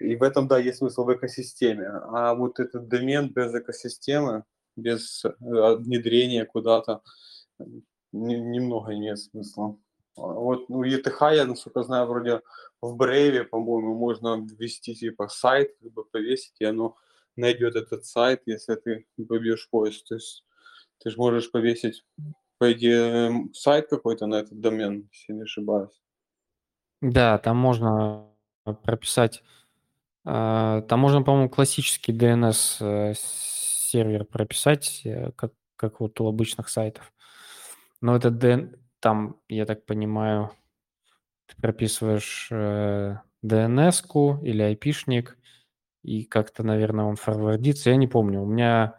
И 0.00 0.14
в 0.14 0.22
этом, 0.22 0.46
да, 0.46 0.58
есть 0.58 0.78
смысл 0.78 1.04
в 1.04 1.12
экосистеме. 1.12 1.88
А 1.88 2.34
вот 2.34 2.60
этот 2.60 2.86
домен 2.88 3.30
без 3.30 3.52
экосистемы, 3.52 4.44
без 4.76 5.24
э, 5.24 5.30
внедрения 5.40 6.44
куда-то, 6.44 7.02
немного 8.12 8.92
нет 8.92 9.18
смысла. 9.18 9.76
Вот, 10.18 10.68
ну, 10.68 10.84
ETH, 10.84 11.34
я, 11.34 11.46
насколько 11.46 11.82
знаю, 11.82 12.06
вроде 12.06 12.42
в 12.80 12.96
Brave, 13.00 13.44
по-моему, 13.44 13.94
можно 13.94 14.40
ввести, 14.40 14.94
типа, 14.94 15.28
сайт, 15.28 15.76
как 15.80 15.92
бы 15.92 16.04
повесить, 16.04 16.54
и 16.58 16.64
оно 16.64 16.96
найдет 17.36 17.76
этот 17.76 18.04
сайт, 18.04 18.42
если 18.46 18.74
ты 18.74 19.06
побьешь 19.28 19.68
поиск. 19.70 20.06
То 20.08 20.16
есть 20.16 20.44
ты 20.98 21.10
же 21.10 21.16
можешь 21.16 21.50
повесить, 21.50 22.04
по 22.58 22.72
идее, 22.72 23.48
сайт 23.52 23.88
какой-то 23.88 24.26
на 24.26 24.40
этот 24.40 24.60
домен, 24.60 25.08
если 25.12 25.32
не 25.32 25.42
ошибаюсь. 25.42 26.02
Да, 27.00 27.38
там 27.38 27.56
можно 27.56 28.26
прописать, 28.82 29.42
а, 30.24 30.82
там 30.82 31.00
можно, 31.00 31.22
по-моему, 31.22 31.48
классический 31.48 32.12
DNS-сервер 32.12 34.22
э, 34.22 34.24
прописать, 34.24 35.02
э, 35.04 35.30
как, 35.32 35.52
как 35.76 36.00
вот 36.00 36.20
у 36.20 36.26
обычных 36.26 36.68
сайтов. 36.68 37.12
Но 38.00 38.16
этот 38.16 38.42
DN, 38.42 38.76
там, 39.00 39.40
я 39.48 39.66
так 39.66 39.86
понимаю, 39.86 40.50
ты 41.46 41.60
прописываешь 41.60 42.48
э, 42.50 43.16
DNS-ку 43.44 44.40
или 44.42 44.72
IP-шник, 44.72 45.36
и 46.02 46.24
как-то, 46.24 46.62
наверное, 46.62 47.04
он 47.04 47.16
форвардится. 47.16 47.90
Я 47.90 47.96
не 47.96 48.06
помню. 48.06 48.42
У 48.42 48.46
меня 48.46 48.98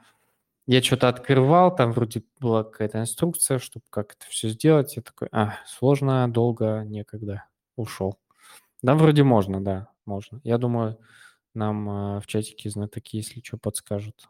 я 0.68 0.84
что-то 0.84 1.10
открывал, 1.10 1.76
там 1.76 1.92
вроде 1.94 2.24
была 2.40 2.64
какая-то 2.64 3.00
инструкция, 3.00 3.58
чтобы 3.60 3.86
как 3.90 4.14
это 4.14 4.26
все 4.30 4.50
сделать. 4.50 4.96
Я 4.96 5.02
такой, 5.02 5.28
а, 5.32 5.56
сложно, 5.66 6.32
долго, 6.32 6.84
некогда. 6.86 7.46
Ушел. 7.76 8.20
Да, 8.82 8.96
вроде 8.96 9.24
можно, 9.24 9.64
да, 9.64 9.90
можно. 10.06 10.42
Я 10.44 10.58
думаю, 10.58 11.00
нам 11.54 12.18
э, 12.18 12.22
в 12.22 12.28
чатике 12.28 12.70
знатоки, 12.70 13.18
если 13.18 13.42
что, 13.42 13.58
подскажут. 13.58 14.30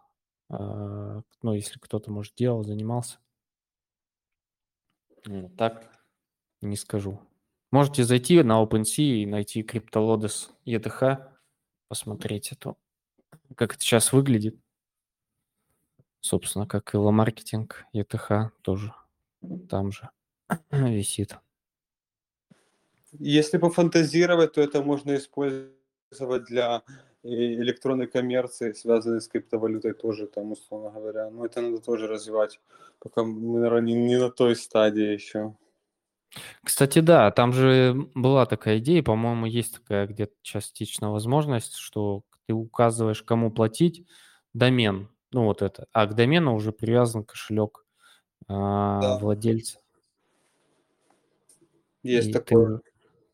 Э, 0.50 1.22
ну, 1.42 1.54
если 1.54 1.78
кто-то, 1.80 2.12
может, 2.12 2.34
делал, 2.36 2.64
занимался. 2.64 3.18
Ну, 5.26 5.50
так 5.50 5.90
не 6.62 6.76
скажу. 6.76 7.20
Можете 7.72 8.04
зайти 8.04 8.42
на 8.44 8.64
OpenSea 8.64 9.22
и 9.22 9.26
найти 9.26 9.62
CryptoLodes 9.62 10.50
ETH, 10.66 11.32
посмотреть 11.88 12.52
это, 12.52 12.76
как 13.56 13.74
это 13.76 13.82
сейчас 13.82 14.12
выглядит. 14.12 14.58
Собственно, 16.22 16.68
как 16.68 16.94
и 16.94 16.98
ломаркетинг, 16.98 17.86
ETH 17.94 18.50
тоже 18.62 18.94
там 19.70 19.92
же 19.92 20.10
висит. 20.72 21.38
Если 23.12 23.58
пофантазировать, 23.58 24.54
то 24.54 24.62
это 24.62 24.84
можно 24.84 25.16
использовать 25.16 26.46
для 26.46 26.84
электронной 27.24 28.08
коммерции, 28.08 28.72
связанной 28.74 29.22
с 29.22 29.28
криптовалютой 29.28 29.94
тоже, 29.94 30.28
там, 30.28 30.52
условно 30.52 30.92
говоря. 30.92 31.30
Но 31.30 31.46
это 31.46 31.62
надо 31.62 31.80
тоже 31.80 32.08
развивать, 32.08 32.60
пока 33.00 33.24
мы, 33.24 33.60
наверное, 33.60 33.82
не, 33.82 33.94
не 33.94 34.18
на 34.18 34.30
той 34.30 34.56
стадии 34.56 35.14
еще. 35.14 35.56
Кстати, 36.64 37.00
да, 37.00 37.32
там 37.32 37.54
же 37.54 37.96
была 38.14 38.46
такая 38.46 38.78
идея, 38.78 39.02
по-моему, 39.02 39.48
есть 39.48 39.76
такая 39.76 40.08
где-то 40.08 40.34
частичная 40.42 41.10
возможность, 41.10 41.76
что 41.76 42.24
ты 42.46 42.54
указываешь, 42.54 43.24
кому 43.24 43.52
платить, 43.52 44.06
домен, 44.54 45.10
ну 45.32 45.46
вот 45.46 45.62
это. 45.62 45.88
А 45.92 46.06
к 46.06 46.16
домену 46.16 46.56
уже 46.56 46.72
привязан 46.72 47.24
кошелек 47.24 47.86
а, 48.48 49.02
да. 49.02 49.18
владельца. 49.18 49.80
Есть 52.04 52.30
и 52.30 52.34
такое. 52.34 52.78
Ты 52.78 52.84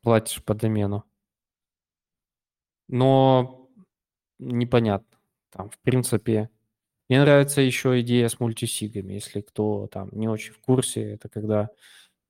платишь 0.02 0.44
по 0.44 0.54
домену. 0.54 1.04
Но 2.88 3.65
непонятно. 4.40 5.18
Там, 5.52 5.70
в 5.70 5.80
принципе, 5.80 6.50
мне 7.10 7.22
нравится 7.22 7.62
еще 7.62 8.02
идея 8.02 8.28
с 8.30 8.40
мультисигами. 8.40 9.14
Если 9.14 9.42
кто 9.42 9.88
там 9.88 10.10
не 10.12 10.28
очень 10.28 10.54
в 10.54 10.60
курсе, 10.60 11.14
это 11.14 11.30
когда, 11.30 11.70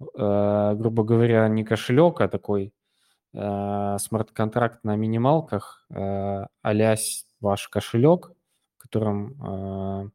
э, 0.02 0.76
грубо 0.76 1.04
говоря, 1.04 1.48
не 1.50 1.64
кошелек, 1.64 2.22
а 2.22 2.28
такой 2.28 2.74
э, 3.34 3.98
смарт-контракт 4.00 4.84
на 4.84 4.96
минималках, 4.96 5.86
э, 5.92 5.96
а 5.98 6.96
ваш 7.42 7.70
кошелек, 7.70 8.32
котором 8.86 9.34
э, 9.42 10.10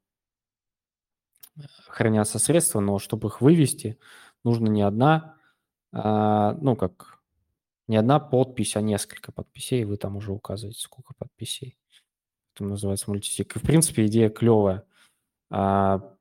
хранятся 1.89 2.39
средства, 2.39 2.79
но 2.81 2.99
чтобы 2.99 3.29
их 3.29 3.41
вывести, 3.41 3.99
нужно 4.45 4.69
не 4.69 4.83
одна, 4.83 5.37
э, 5.93 6.57
ну 6.61 6.77
как 6.77 7.21
не 7.89 7.97
одна 7.97 8.21
подпись, 8.21 8.77
а 8.77 8.81
несколько 8.81 9.33
подписей, 9.33 9.85
вы 9.85 9.97
там 9.97 10.17
уже 10.17 10.33
указываете, 10.33 10.81
сколько 10.81 11.15
подписей. 11.15 11.77
Это 12.55 12.65
называется 12.65 13.11
мультисик. 13.11 13.57
И, 13.57 13.59
в 13.59 13.63
принципе, 13.63 14.07
идея 14.07 14.31
клевая. 14.31 14.85
А, 15.51 16.15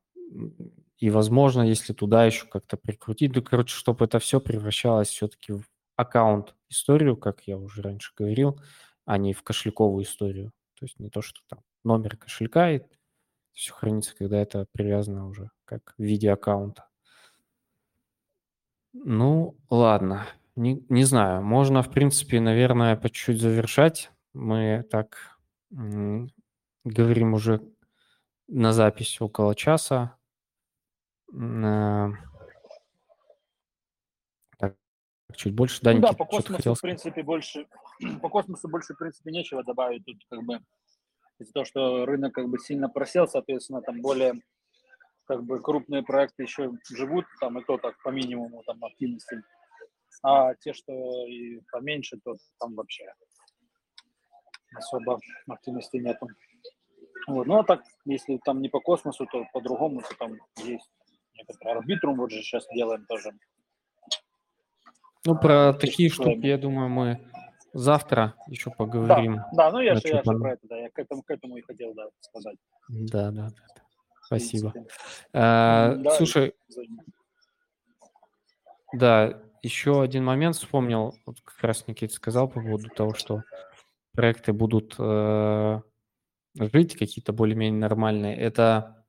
и, 0.97 1.09
возможно, 1.09 1.61
если 1.61 1.93
туда 1.93 2.25
еще 2.25 2.45
как-то 2.45 2.77
прикрутить, 2.77 3.35
ну, 3.35 3.41
короче, 3.41 3.75
чтобы 3.75 4.05
это 4.05 4.19
все 4.19 4.39
превращалось 4.39 5.09
все-таки 5.09 5.53
в 5.53 5.63
аккаунт-историю, 5.95 7.17
как 7.17 7.41
я 7.47 7.57
уже 7.57 7.81
раньше 7.81 8.13
говорил, 8.15 8.59
а 9.05 9.17
не 9.17 9.33
в 9.33 9.43
кошельковую 9.43 10.03
историю. 10.03 10.51
То 10.79 10.85
есть 10.85 10.99
не 10.99 11.09
то, 11.09 11.21
что 11.21 11.41
там 11.47 11.59
номер 11.83 12.17
кошелька, 12.17 12.71
и 12.71 12.81
все 13.53 13.73
хранится, 13.73 14.15
когда 14.15 14.37
это 14.37 14.65
привязано 14.71 15.27
уже 15.27 15.51
как 15.65 15.93
в 15.97 16.03
виде 16.03 16.31
аккаунта. 16.31 16.87
Ну, 18.93 19.57
ладно. 19.69 20.25
Не, 20.55 20.83
не 20.89 21.03
знаю. 21.03 21.43
Можно, 21.43 21.83
в 21.83 21.91
принципе, 21.91 22.39
наверное, 22.39 22.95
по 22.95 23.09
чуть-чуть 23.09 23.41
завершать. 23.41 24.11
Мы 24.33 24.85
так 24.89 25.38
говорим 25.71 27.33
уже 27.33 27.61
на 28.47 28.73
запись 28.73 29.21
около 29.21 29.55
часа. 29.55 30.17
Так, 34.57 34.75
чуть 35.35 35.53
больше. 35.53 35.81
Да, 35.81 35.93
ну 35.93 36.01
да, 36.01 36.13
по 36.13 36.25
космосу, 36.25 36.73
в 36.73 36.81
принципе, 36.81 37.23
больше 37.23 37.67
по 38.21 38.29
космосу 38.29 38.67
больше, 38.67 38.93
в 38.93 38.97
принципе, 38.97 39.31
нечего 39.31 39.63
добавить. 39.63 40.05
Тут 40.05 40.17
как 40.29 40.43
бы 40.43 40.59
из-за 41.39 41.53
того, 41.53 41.65
что 41.65 42.05
рынок 42.05 42.33
как 42.33 42.49
бы 42.49 42.57
сильно 42.59 42.89
просел, 42.89 43.27
соответственно, 43.27 43.81
там 43.81 44.01
более 44.01 44.33
как 45.25 45.43
бы 45.43 45.61
крупные 45.61 46.01
проекты 46.01 46.43
еще 46.43 46.71
живут, 46.89 47.25
там 47.39 47.59
и 47.59 47.63
то 47.63 47.77
так 47.77 48.01
по 48.03 48.09
минимуму 48.09 48.63
там 48.63 48.83
активности, 48.83 49.43
а 50.23 50.55
те, 50.55 50.73
что 50.73 50.91
и 51.27 51.61
поменьше, 51.71 52.19
то 52.23 52.35
там 52.59 52.73
вообще 52.73 53.05
особо 54.75 55.19
активности 55.47 55.97
нету. 55.97 56.27
Вот. 57.27 57.47
Ну 57.47 57.59
а 57.59 57.63
так, 57.63 57.81
если 58.05 58.39
там 58.43 58.61
не 58.61 58.69
по 58.69 58.79
космосу, 58.79 59.25
то 59.25 59.45
по-другому, 59.53 60.01
то 60.01 60.15
там 60.17 60.37
есть 60.57 60.89
некоторые 61.35 61.77
арбитрум, 61.77 62.17
вот 62.17 62.31
же 62.31 62.41
сейчас 62.41 62.67
делаем 62.73 63.05
тоже. 63.05 63.31
Ну, 65.25 65.37
про 65.37 65.73
такие 65.73 66.09
штуки, 66.09 66.45
я 66.45 66.57
думаю, 66.57 66.89
мы 66.89 67.19
завтра 67.73 68.35
еще 68.47 68.71
поговорим. 68.71 69.35
Да, 69.35 69.69
да 69.69 69.71
ну 69.71 69.79
я 69.79 69.95
же, 69.95 70.01
я 70.05 70.23
же 70.23 70.23
про 70.23 70.53
это, 70.53 70.67
да, 70.67 70.77
я 70.77 70.89
к 70.89 70.97
этому, 70.97 71.23
к 71.23 71.29
этому 71.29 71.57
и 71.57 71.61
хотел 71.61 71.93
да, 71.93 72.07
сказать. 72.21 72.57
Да, 72.87 73.31
да, 73.31 73.49
да. 73.49 73.83
Спасибо. 74.23 74.73
А, 75.33 75.95
да, 75.95 76.11
слушай, 76.11 76.53
да, 78.93 79.41
еще 79.61 80.01
один 80.01 80.23
момент 80.25 80.55
вспомнил, 80.55 81.15
вот 81.25 81.41
как 81.41 81.63
раз 81.63 81.87
Никита 81.87 82.13
сказал 82.13 82.47
по 82.47 82.61
поводу 82.61 82.89
того, 82.89 83.13
что 83.13 83.43
проекты 84.19 84.51
будут 84.51 84.95
э, 84.99 85.81
жить 86.55 86.97
какие-то 86.97 87.31
более-менее 87.31 87.79
нормальные. 87.79 88.35
Это 88.35 89.05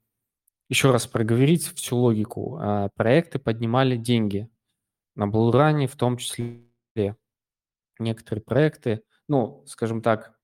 еще 0.69 0.93
раз 0.93 1.09
проговорить 1.09 1.67
всю 1.75 1.97
логику. 1.97 2.61
Э, 2.63 2.91
проекты 2.95 3.41
поднимали 3.41 3.97
деньги 3.97 4.49
на 5.17 5.27
Блуране 5.27 5.89
в 5.89 5.97
том 5.97 6.17
числе. 6.17 6.61
Некоторые 7.99 8.45
проекты, 8.45 9.03
ну, 9.27 9.65
скажем 9.67 10.01
так, 10.01 10.39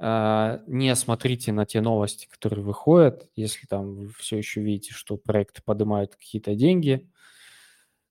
э, 0.00 0.60
не 0.66 0.94
смотрите 0.96 1.52
на 1.52 1.66
те 1.66 1.82
новости, 1.82 2.26
которые 2.26 2.64
выходят, 2.64 3.28
если 3.34 3.66
там 3.66 3.96
вы 3.96 4.08
все 4.08 4.38
еще 4.38 4.62
видите, 4.62 4.94
что 4.94 5.18
проекты 5.18 5.60
поднимают 5.62 6.16
какие-то 6.16 6.54
деньги, 6.54 7.06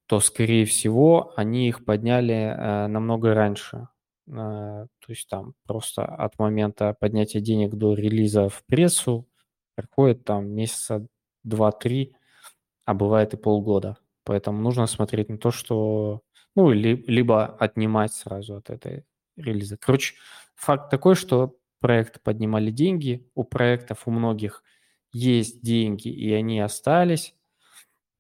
то, 0.05 0.19
скорее 0.19 0.65
всего, 0.65 1.33
они 1.35 1.67
их 1.67 1.83
подняли 1.83 2.55
э, 2.55 2.85
намного 2.85 3.33
раньше. 3.33 3.87
Э, 4.27 4.31
то 4.31 5.09
есть 5.09 5.27
там 5.29 5.53
просто 5.65 6.05
от 6.05 6.39
момента 6.39 6.95
поднятия 6.99 7.41
денег 7.41 7.75
до 7.75 7.93
релиза 7.93 8.49
в 8.49 8.63
прессу 8.65 9.27
проходит 9.75 10.23
там 10.25 10.47
месяца 10.49 11.05
два-три, 11.43 12.15
а 12.85 12.93
бывает 12.93 13.33
и 13.33 13.37
полгода. 13.37 13.97
Поэтому 14.23 14.61
нужно 14.61 14.87
смотреть 14.87 15.29
на 15.29 15.37
то, 15.37 15.51
что... 15.51 16.21
Ну, 16.55 16.71
ли, 16.71 17.03
либо 17.07 17.45
отнимать 17.45 18.13
сразу 18.13 18.55
от 18.55 18.69
этой 18.69 19.05
релиза. 19.35 19.77
Короче, 19.77 20.15
факт 20.55 20.89
такой, 20.89 21.15
что 21.15 21.57
проекты 21.79 22.19
поднимали 22.19 22.71
деньги, 22.71 23.29
у 23.35 23.43
проектов 23.43 24.03
у 24.07 24.11
многих 24.11 24.63
есть 25.11 25.61
деньги, 25.61 26.07
и 26.07 26.31
они 26.33 26.59
остались, 26.59 27.35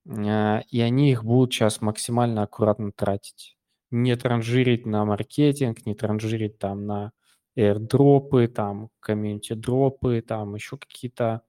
а, 0.07 0.61
и 0.69 0.81
они 0.81 1.11
их 1.11 1.23
будут 1.23 1.53
сейчас 1.53 1.81
максимально 1.81 2.43
аккуратно 2.43 2.91
тратить. 2.91 3.57
Не 3.91 4.15
транжирить 4.15 4.85
на 4.85 5.05
маркетинг, 5.05 5.85
не 5.85 5.95
транжирить 5.95 6.57
там 6.59 6.85
на 6.85 7.11
airdropы, 7.57 8.47
там 8.47 8.89
комьюнити-дропы, 8.99 10.21
там 10.21 10.55
еще 10.55 10.77
какие-то. 10.77 11.41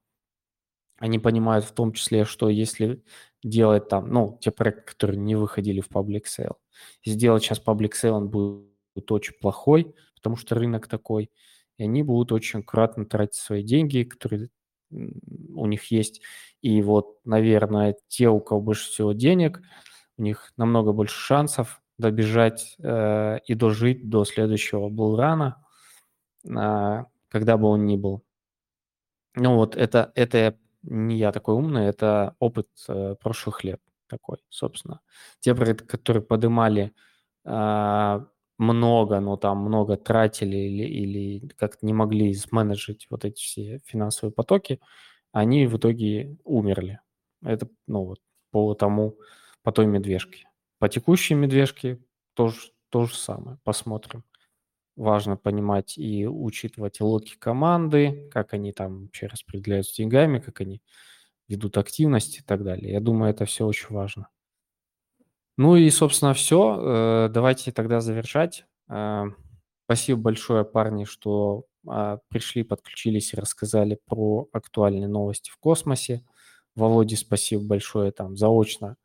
Они 0.99 1.19
понимают 1.19 1.65
в 1.65 1.73
том 1.73 1.93
числе, 1.93 2.25
что 2.25 2.49
если 2.49 3.03
делать 3.43 3.87
там, 3.87 4.09
ну, 4.09 4.37
те 4.41 4.51
проекты, 4.51 4.81
которые 4.93 5.19
не 5.19 5.35
выходили 5.35 5.79
в 5.81 5.89
public 5.89 6.23
sale, 6.25 6.55
сделать 7.05 7.43
сейчас 7.43 7.61
public 7.63 7.91
sale, 7.91 8.11
он 8.11 8.29
будет 8.29 9.11
очень 9.11 9.35
плохой, 9.39 9.93
потому 10.15 10.37
что 10.37 10.55
рынок 10.55 10.87
такой, 10.87 11.29
и 11.77 11.83
они 11.83 12.01
будут 12.03 12.31
очень 12.31 12.61
аккуратно 12.61 13.05
тратить 13.05 13.35
свои 13.35 13.61
деньги, 13.63 14.03
которые 14.03 14.49
у 14.89 15.65
них 15.67 15.91
есть. 15.91 16.21
И 16.61 16.81
вот, 16.81 17.19
наверное, 17.25 17.95
те, 18.07 18.29
у 18.29 18.39
кого 18.39 18.61
больше 18.61 18.89
всего 18.89 19.13
денег, 19.13 19.61
у 20.17 20.23
них 20.23 20.51
намного 20.57 20.93
больше 20.93 21.15
шансов 21.19 21.81
добежать 21.97 22.75
э, 22.79 23.39
и 23.45 23.53
дожить 23.55 24.09
до 24.09 24.25
следующего 24.25 24.89
булрана, 24.89 25.63
э, 26.45 27.05
когда 27.29 27.57
бы 27.57 27.67
он 27.67 27.85
ни 27.85 27.97
был. 27.97 28.23
Ну 29.35 29.55
вот 29.55 29.75
это, 29.75 30.11
это 30.15 30.57
не 30.83 31.17
я 31.17 31.31
такой 31.31 31.55
умный, 31.55 31.85
это 31.85 32.35
опыт 32.39 32.67
э, 32.87 33.15
прошлых 33.21 33.63
лет 33.63 33.81
такой, 34.07 34.37
собственно. 34.49 35.01
Те 35.39 35.53
проекты, 35.55 35.85
которые 35.85 36.23
подымали 36.23 36.93
э, 37.45 38.25
много, 38.57 39.19
но 39.19 39.37
там 39.37 39.59
много 39.59 39.97
тратили 39.97 40.57
или, 40.57 40.83
или 40.83 41.47
как-то 41.57 41.85
не 41.85 41.93
могли 41.93 42.33
сменеджить 42.33 43.07
вот 43.09 43.25
эти 43.25 43.41
все 43.41 43.79
финансовые 43.85 44.33
потоки, 44.33 44.79
они 45.31 45.67
в 45.67 45.77
итоге 45.77 46.37
умерли. 46.43 46.99
Это, 47.43 47.67
ну 47.87 48.05
вот, 48.05 48.19
по 48.51 48.73
тому, 48.73 49.17
по 49.63 49.71
той 49.71 49.85
медвежке. 49.87 50.46
По 50.79 50.89
текущей 50.89 51.33
медвежке 51.33 51.99
тоже 52.33 52.71
то 52.89 53.05
же 53.05 53.15
самое. 53.15 53.57
Посмотрим. 53.63 54.23
Важно 54.95 55.37
понимать 55.37 55.97
и 55.97 56.27
учитывать 56.27 57.01
локи 57.01 57.35
команды, 57.37 58.29
как 58.31 58.53
они 58.53 58.71
там 58.71 59.03
вообще 59.03 59.27
распределяются 59.27 59.95
деньгами, 59.95 60.39
как 60.39 60.61
они 60.61 60.81
ведут 61.47 61.77
активность 61.77 62.39
и 62.39 62.41
так 62.41 62.63
далее. 62.63 62.93
Я 62.93 62.99
думаю, 62.99 63.31
это 63.31 63.45
все 63.45 63.65
очень 63.65 63.93
важно. 63.95 64.29
Ну 65.57 65.75
и, 65.75 65.89
собственно, 65.89 66.33
все. 66.33 67.25
Э, 67.27 67.29
давайте 67.29 67.71
тогда 67.71 67.99
завершать. 67.99 68.65
Э, 68.89 69.25
спасибо 69.85 70.21
большое, 70.21 70.65
парни, 70.65 71.05
что 71.05 71.65
а, 71.87 72.19
пришли, 72.27 72.63
подключились 72.63 73.33
и 73.33 73.37
рассказали 73.37 73.99
про 74.05 74.49
актуальные 74.51 75.07
новости 75.07 75.49
в 75.49 75.57
космосе. 75.57 76.25
Володе 76.75 77.15
спасибо 77.15 77.63
большое 77.63 78.11
там 78.11 78.35
заочно. 78.35 78.97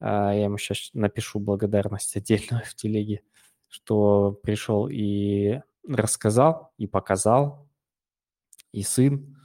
А, 0.00 0.32
я 0.32 0.44
ему 0.44 0.58
сейчас 0.58 0.90
напишу 0.94 1.40
благодарность 1.40 2.16
отдельно 2.16 2.62
в 2.66 2.74
телеге, 2.74 3.22
что 3.68 4.32
пришел 4.42 4.88
и 4.88 5.60
рассказал, 5.86 6.72
и 6.78 6.86
показал, 6.86 7.68
и 8.72 8.82
сын, 8.82 9.36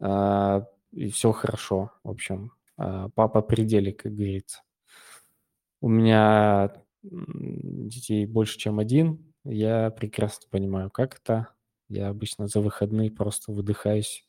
а, 0.00 0.66
и 0.92 1.10
все 1.10 1.32
хорошо. 1.32 1.92
В 2.02 2.10
общем, 2.10 2.52
папа 2.76 3.42
пределе, 3.42 3.92
как 3.92 4.14
говорится. 4.14 4.62
У 5.80 5.88
меня 5.88 6.72
детей 7.02 8.26
больше, 8.26 8.58
чем 8.58 8.78
один. 8.78 9.32
Я 9.44 9.90
прекрасно 9.90 10.46
понимаю, 10.50 10.90
как 10.90 11.18
это. 11.18 11.48
Я 11.88 12.08
обычно 12.08 12.48
за 12.48 12.60
выходные 12.60 13.10
просто 13.10 13.52
выдыхаюсь 13.52 14.26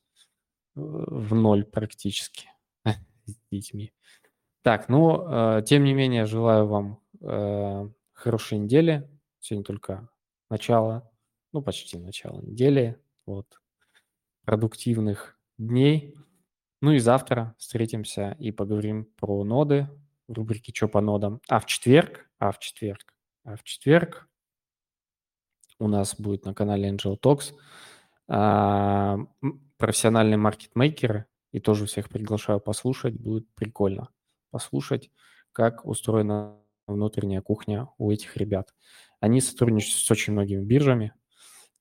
в 0.75 1.33
ноль 1.33 1.63
практически 1.63 2.49
с 2.85 3.35
детьми. 3.49 3.93
Так, 4.65 4.89
ну, 4.89 5.27
э, 5.29 5.61
тем 5.63 5.83
не 5.83 5.93
менее, 5.93 6.25
желаю 6.25 6.65
вам 6.65 6.99
э, 7.21 7.87
хорошей 8.13 8.57
недели. 8.57 9.07
Сегодня 9.39 9.63
только 9.63 10.09
начало, 10.49 11.07
ну, 11.53 11.61
почти 11.61 11.99
начало 11.99 12.41
недели. 12.41 12.99
Вот. 13.27 13.45
Продуктивных 14.43 15.37
дней. 15.59 16.15
Ну 16.81 16.93
и 16.93 16.97
завтра 16.97 17.53
встретимся 17.59 18.35
и 18.39 18.51
поговорим 18.51 19.05
про 19.17 19.43
ноды, 19.43 19.87
в 20.27 20.33
рубрике 20.33 20.71
«Чё 20.71 20.87
по 20.87 20.99
нодам?». 20.99 21.41
А 21.47 21.59
в 21.59 21.67
четверг, 21.67 22.27
а 22.39 22.51
в 22.51 22.57
четверг, 22.57 23.13
а 23.43 23.57
в 23.57 23.63
четверг 23.63 24.27
у 25.77 25.87
нас 25.87 26.19
будет 26.19 26.43
на 26.43 26.55
канале 26.55 26.89
Angel 26.89 27.19
Talks 27.19 27.53
а, 28.27 29.19
профессиональные 29.77 30.37
маркетмейкеры, 30.37 31.27
и 31.51 31.59
тоже 31.59 31.85
всех 31.85 32.09
приглашаю 32.09 32.59
послушать, 32.59 33.13
будет 33.13 33.47
прикольно 33.53 34.09
послушать, 34.55 35.11
как 35.51 35.85
устроена 35.85 36.57
внутренняя 36.87 37.41
кухня 37.41 37.89
у 37.97 38.09
этих 38.09 38.37
ребят. 38.37 38.73
Они 39.19 39.41
сотрудничают 39.41 39.95
с 39.95 40.09
очень 40.09 40.31
многими 40.31 40.63
биржами, 40.63 41.13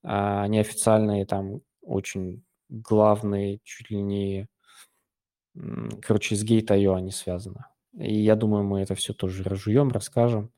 а, 0.03 0.43
они 0.43 0.59
официальные 0.59 1.25
там 1.25 1.61
очень 1.81 2.43
главные, 2.67 3.59
чуть 3.63 3.89
ли 3.91 4.01
не, 4.01 4.49
короче, 6.01 6.35
с 6.35 6.43
Gate.io 6.43 6.95
они 6.95 7.11
связаны. 7.11 7.63
И 7.93 8.13
я 8.13 8.35
думаю, 8.35 8.65
мы 8.65 8.81
это 8.81 8.93
все 8.93 9.13
тоже 9.13 9.43
разжуем, 9.43 9.89
расскажем, 9.89 10.51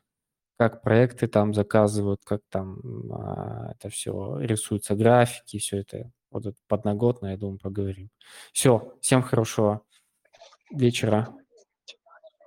как 0.58 0.82
проекты 0.82 1.28
там 1.28 1.54
заказывают, 1.54 2.22
как 2.24 2.42
там 2.50 2.80
а, 3.12 3.74
это 3.74 3.90
все 3.90 4.40
рисуются, 4.40 4.96
графики, 4.96 5.60
все 5.60 5.82
это 5.82 6.12
вот 6.32 6.48
это 6.48 6.58
подноготно, 6.68 7.28
я 7.28 7.38
думаю, 7.38 7.60
поговорим. 7.60 8.10
Все, 8.54 8.98
всем 9.02 9.22
хорошего 9.22 9.84
вечера. 10.72 11.28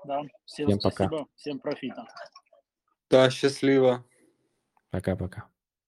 Да, 0.05 0.23
всем, 0.47 0.69
всем 0.69 0.81
спасибо, 0.81 1.11
пока. 1.11 1.27
всем 1.37 1.59
профита. 1.59 2.07
Да, 3.11 3.31
счастливо. 3.31 4.05
Пока-пока. 4.91 5.49